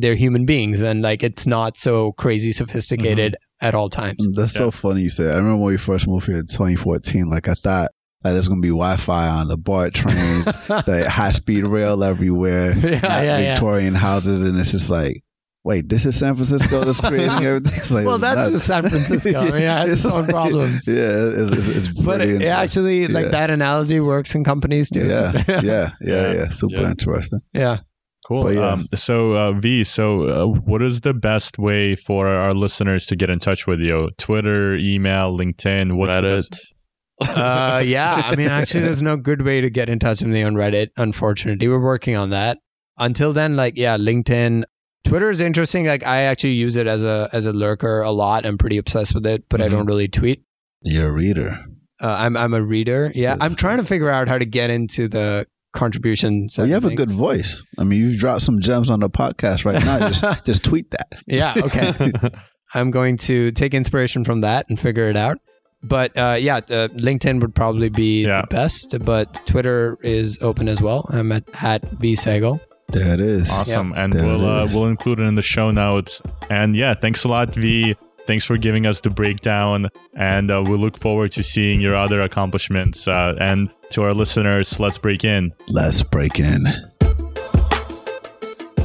they're 0.00 0.16
human 0.16 0.44
beings 0.44 0.82
and 0.82 1.00
like 1.00 1.22
it's 1.22 1.46
not 1.46 1.76
so 1.76 2.12
crazy 2.12 2.50
sophisticated 2.52 3.32
Mm-hmm. 3.34 3.66
at 3.68 3.74
all 3.76 3.88
times. 3.88 4.26
That's 4.34 4.52
so 4.52 4.70
funny 4.72 5.02
you 5.02 5.10
said. 5.10 5.32
I 5.32 5.36
remember 5.38 5.58
when 5.58 5.72
we 5.72 5.76
first 5.78 6.06
moved 6.08 6.26
here 6.26 6.38
in 6.38 6.46
2014. 6.48 7.30
Like 7.30 7.48
I 7.48 7.54
thought 7.54 7.90
like 8.24 8.32
there's 8.34 8.48
gonna 8.48 8.60
be 8.60 8.68
Wi-Fi 8.68 9.28
on 9.28 9.46
the 9.46 9.56
BART 9.56 9.94
trains, 9.94 10.44
the 10.66 11.06
high 11.08 11.30
speed 11.32 11.66
rail 11.68 12.02
everywhere, 12.02 12.72
Yeah, 12.76 12.90
not 12.98 13.02
yeah, 13.02 13.38
yeah. 13.38 13.54
Victorian 13.54 13.94
houses, 13.94 14.42
and 14.42 14.58
it's 14.58 14.72
just 14.72 14.90
like, 14.90 15.22
wait, 15.66 15.88
this 15.88 16.06
is 16.06 16.16
San 16.16 16.34
Francisco 16.36 16.84
that's 16.84 17.00
creating 17.00 17.30
everything. 17.44 17.72
It's 17.76 17.90
like, 17.90 18.06
well, 18.06 18.18
that's 18.18 18.38
nuts. 18.38 18.50
just 18.52 18.66
San 18.66 18.88
Francisco. 18.88 19.30
yeah, 19.44 19.50
mean, 19.82 19.88
it 19.90 19.92
its 19.92 20.04
own 20.06 20.22
like- 20.22 20.30
problems. 20.30 20.86
Yeah, 20.86 20.94
it's, 21.40 21.52
it's, 21.52 21.68
it's 21.68 21.88
But 21.88 22.18
pretty 22.20 22.36
it, 22.36 22.42
it 22.42 22.46
actually, 22.46 23.08
like 23.08 23.26
Yeah. 23.26 23.30
that 23.32 23.50
analogy 23.50 23.98
works 24.00 24.34
in 24.36 24.44
companies 24.44 24.88
too. 24.90 25.06
Yeah, 25.08 25.32
yeah, 25.48 25.60
yeah, 25.62 25.90
Yeah. 26.00 26.32
yeah, 26.34 26.48
Super 26.50 26.80
Yeah. 26.82 26.90
interesting. 26.90 27.40
yeah. 27.52 27.78
Cool. 28.28 28.52
Yeah. 28.52 28.70
Um, 28.70 28.88
so 28.94 29.34
uh, 29.36 29.52
V, 29.52 29.84
so 29.84 30.22
uh, 30.28 30.46
what 30.46 30.82
is 30.82 31.02
the 31.02 31.14
best 31.14 31.58
way 31.60 31.94
for 31.94 32.26
our 32.28 32.50
listeners 32.52 33.06
to 33.06 33.14
get 33.16 33.30
in 33.30 33.38
touch 33.38 33.68
with 33.68 33.78
you? 33.80 34.10
Twitter, 34.18 34.74
email, 34.76 35.36
LinkedIn, 35.38 35.96
what's 35.96 36.12
the 36.12 36.22
Reddit. 36.22 36.58
Uh, 37.20 37.78
yeah. 37.78 38.22
I 38.24 38.34
mean, 38.34 38.48
actually, 38.48 38.80
there's 38.80 39.00
no 39.00 39.16
good 39.16 39.42
way 39.42 39.60
to 39.60 39.70
get 39.70 39.88
in 39.88 39.98
touch 40.00 40.20
with 40.22 40.30
me 40.30 40.42
on 40.42 40.54
Reddit. 40.54 40.88
Unfortunately, 40.96 41.68
we're 41.68 41.78
working 41.80 42.16
on 42.16 42.30
that. 42.30 42.58
Until 42.98 43.32
then, 43.32 43.54
like, 43.56 43.74
yeah, 43.76 43.96
LinkedIn, 43.96 44.64
Twitter 45.06 45.30
is 45.30 45.40
interesting. 45.40 45.86
Like, 45.86 46.04
I 46.06 46.22
actually 46.22 46.54
use 46.54 46.76
it 46.76 46.86
as 46.86 47.02
a 47.02 47.28
as 47.32 47.46
a 47.46 47.52
lurker 47.52 48.00
a 48.00 48.10
lot. 48.10 48.44
I'm 48.46 48.58
pretty 48.58 48.76
obsessed 48.78 49.14
with 49.14 49.26
it, 49.26 49.44
but 49.48 49.60
I 49.62 49.68
Mhm. 49.68 49.70
don't 49.70 49.86
really 49.86 50.08
tweet. 50.08 50.42
You're 50.82 51.08
a 51.08 51.12
reader. 51.12 51.58
Uh, 52.02 52.08
I'm 52.18 52.36
I'm 52.36 52.52
a 52.54 52.62
reader. 52.62 53.10
So 53.14 53.20
Yeah, 53.20 53.36
I'm 53.40 53.54
trying 53.54 53.78
to 53.78 53.84
figure 53.84 54.10
out 54.10 54.28
how 54.28 54.38
to 54.38 54.44
get 54.44 54.70
into 54.70 55.08
the 55.08 55.46
contributions. 55.74 56.56
Well, 56.58 56.66
you 56.66 56.74
have 56.74 56.84
a 56.84 56.94
good 56.94 57.10
voice. 57.10 57.62
I 57.78 57.84
mean, 57.84 58.00
you've 58.00 58.18
dropped 58.18 58.42
some 58.42 58.60
gems 58.60 58.90
on 58.90 59.00
the 59.00 59.08
podcast 59.10 59.64
right 59.64 59.82
now. 59.84 60.08
Just 60.10 60.24
just 60.44 60.64
tweet 60.64 60.90
that. 60.90 61.22
Yeah. 61.26 61.54
Okay. 61.56 61.92
I'm 62.74 62.90
going 62.90 63.16
to 63.18 63.52
take 63.52 63.74
inspiration 63.74 64.24
from 64.24 64.40
that 64.40 64.66
and 64.68 64.78
figure 64.78 65.08
it 65.08 65.16
out. 65.16 65.38
But 65.82 66.16
uh, 66.18 66.36
yeah, 66.40 66.56
uh, 66.56 66.88
LinkedIn 66.88 67.40
would 67.40 67.54
probably 67.54 67.88
be 67.90 68.24
Yeah. 68.26 68.40
the 68.42 68.46
best, 68.48 68.96
but 69.04 69.40
Twitter 69.46 69.96
is 70.02 70.38
open 70.42 70.68
as 70.68 70.82
well. 70.82 71.08
I'm 71.10 71.30
at, 71.32 71.44
at. 71.62 71.82
There 72.88 73.14
it 73.14 73.20
is. 73.20 73.50
Awesome. 73.50 73.92
And 73.96 74.12
There 74.12 74.24
we'll 74.24 74.44
uh, 74.46 74.68
we'll 74.72 74.86
include 74.86 75.20
it 75.20 75.24
in 75.24 75.34
the 75.34 75.42
show 75.42 75.70
notes. 75.70 76.22
And 76.50 76.76
yeah, 76.76 76.94
thanks 76.94 77.24
a 77.24 77.28
lot, 77.28 77.54
V. 77.54 77.96
Thanks 78.26 78.44
for 78.44 78.56
giving 78.56 78.86
us 78.86 79.00
the 79.00 79.10
breakdown. 79.10 79.88
And 80.14 80.50
uh, 80.50 80.64
we 80.66 80.76
look 80.76 80.98
forward 80.98 81.32
to 81.32 81.42
seeing 81.42 81.80
your 81.80 81.96
other 81.96 82.20
accomplishments. 82.22 83.06
Uh, 83.06 83.36
and 83.40 83.70
to 83.90 84.02
our 84.02 84.12
listeners, 84.12 84.80
let's 84.80 84.98
break 84.98 85.24
in. 85.24 85.52
Let's 85.68 86.02
break 86.02 86.40
in. 86.40 86.64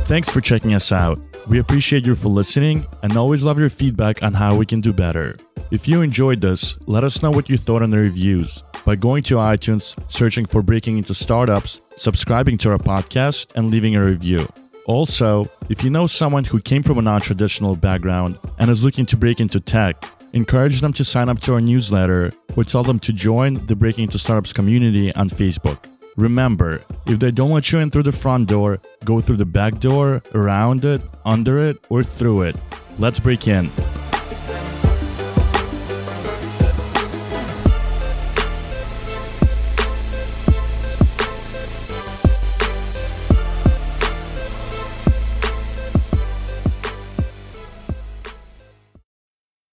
Thanks 0.05 0.29
for 0.29 0.41
checking 0.41 0.73
us 0.73 0.91
out. 0.91 1.19
We 1.49 1.57
appreciate 1.59 2.05
you 2.05 2.15
for 2.15 2.29
listening 2.29 2.85
and 3.01 3.17
always 3.17 3.43
love 3.43 3.57
your 3.57 3.69
feedback 3.69 4.21
on 4.21 4.33
how 4.33 4.55
we 4.55 4.65
can 4.65 4.81
do 4.81 4.93
better. 4.93 5.37
If 5.72 5.88
you 5.88 6.01
enjoyed 6.01 6.41
this, 6.41 6.78
let 6.86 7.05
us 7.05 7.24
know 7.24 7.32
what 7.32 7.49
you 7.49 7.57
thought 7.57 7.82
in 7.82 7.91
the 7.91 7.97
reviews 7.97 8.61
by 8.84 8.97
going 8.97 9.24
to 9.24 9.36
iTunes, 9.36 9.97
searching 10.11 10.45
for 10.45 10.61
Breaking 10.61 10.97
Into 10.97 11.13
Startups, 11.13 11.80
subscribing 11.95 12.57
to 12.57 12.72
our 12.72 12.78
podcast, 12.78 13.55
and 13.55 13.72
leaving 13.72 13.95
a 13.95 14.03
review. 14.03 14.45
Also, 14.86 15.45
if 15.69 15.82
you 15.82 15.89
know 15.89 16.07
someone 16.07 16.43
who 16.43 16.59
came 16.59 16.84
from 16.84 16.97
a 16.97 17.01
non 17.01 17.22
traditional 17.22 17.78
background 17.78 18.38
and 18.59 18.69
is 18.69 18.84
looking 18.84 19.05
to 19.05 19.15
break 19.15 19.39
into 19.39 19.61
tech, 19.61 20.03
encourage 20.34 20.82
them 20.82 20.91
to 20.91 21.05
sign 21.05 21.30
up 21.30 21.39
to 21.39 21.53
our 21.53 21.61
newsletter 21.61 22.34
or 22.57 22.65
tell 22.65 22.84
them 22.84 22.99
to 22.99 23.13
join 23.13 23.53
the 23.67 23.76
Breaking 23.76 24.03
Into 24.03 24.19
Startups 24.19 24.51
community 24.51 25.15
on 25.15 25.30
Facebook. 25.30 25.88
Remember, 26.17 26.82
if 27.05 27.19
they 27.19 27.32
don't 27.32 27.51
let 27.51 27.72
you 27.72 27.80
in 27.80 27.89
through 27.89 28.03
the 28.03 28.11
front 28.11 28.49
door, 28.49 28.80
go 29.05 29.22
through 29.22 29.38
the 29.38 29.45
back 29.45 29.80
door, 29.80 30.22
around 30.36 30.84
it, 30.84 30.99
under 31.24 31.63
it, 31.63 31.78
or 31.89 32.03
through 32.03 32.41
it. 32.41 32.57
Let's 32.99 33.22
break 33.22 33.47
in. 33.47 33.69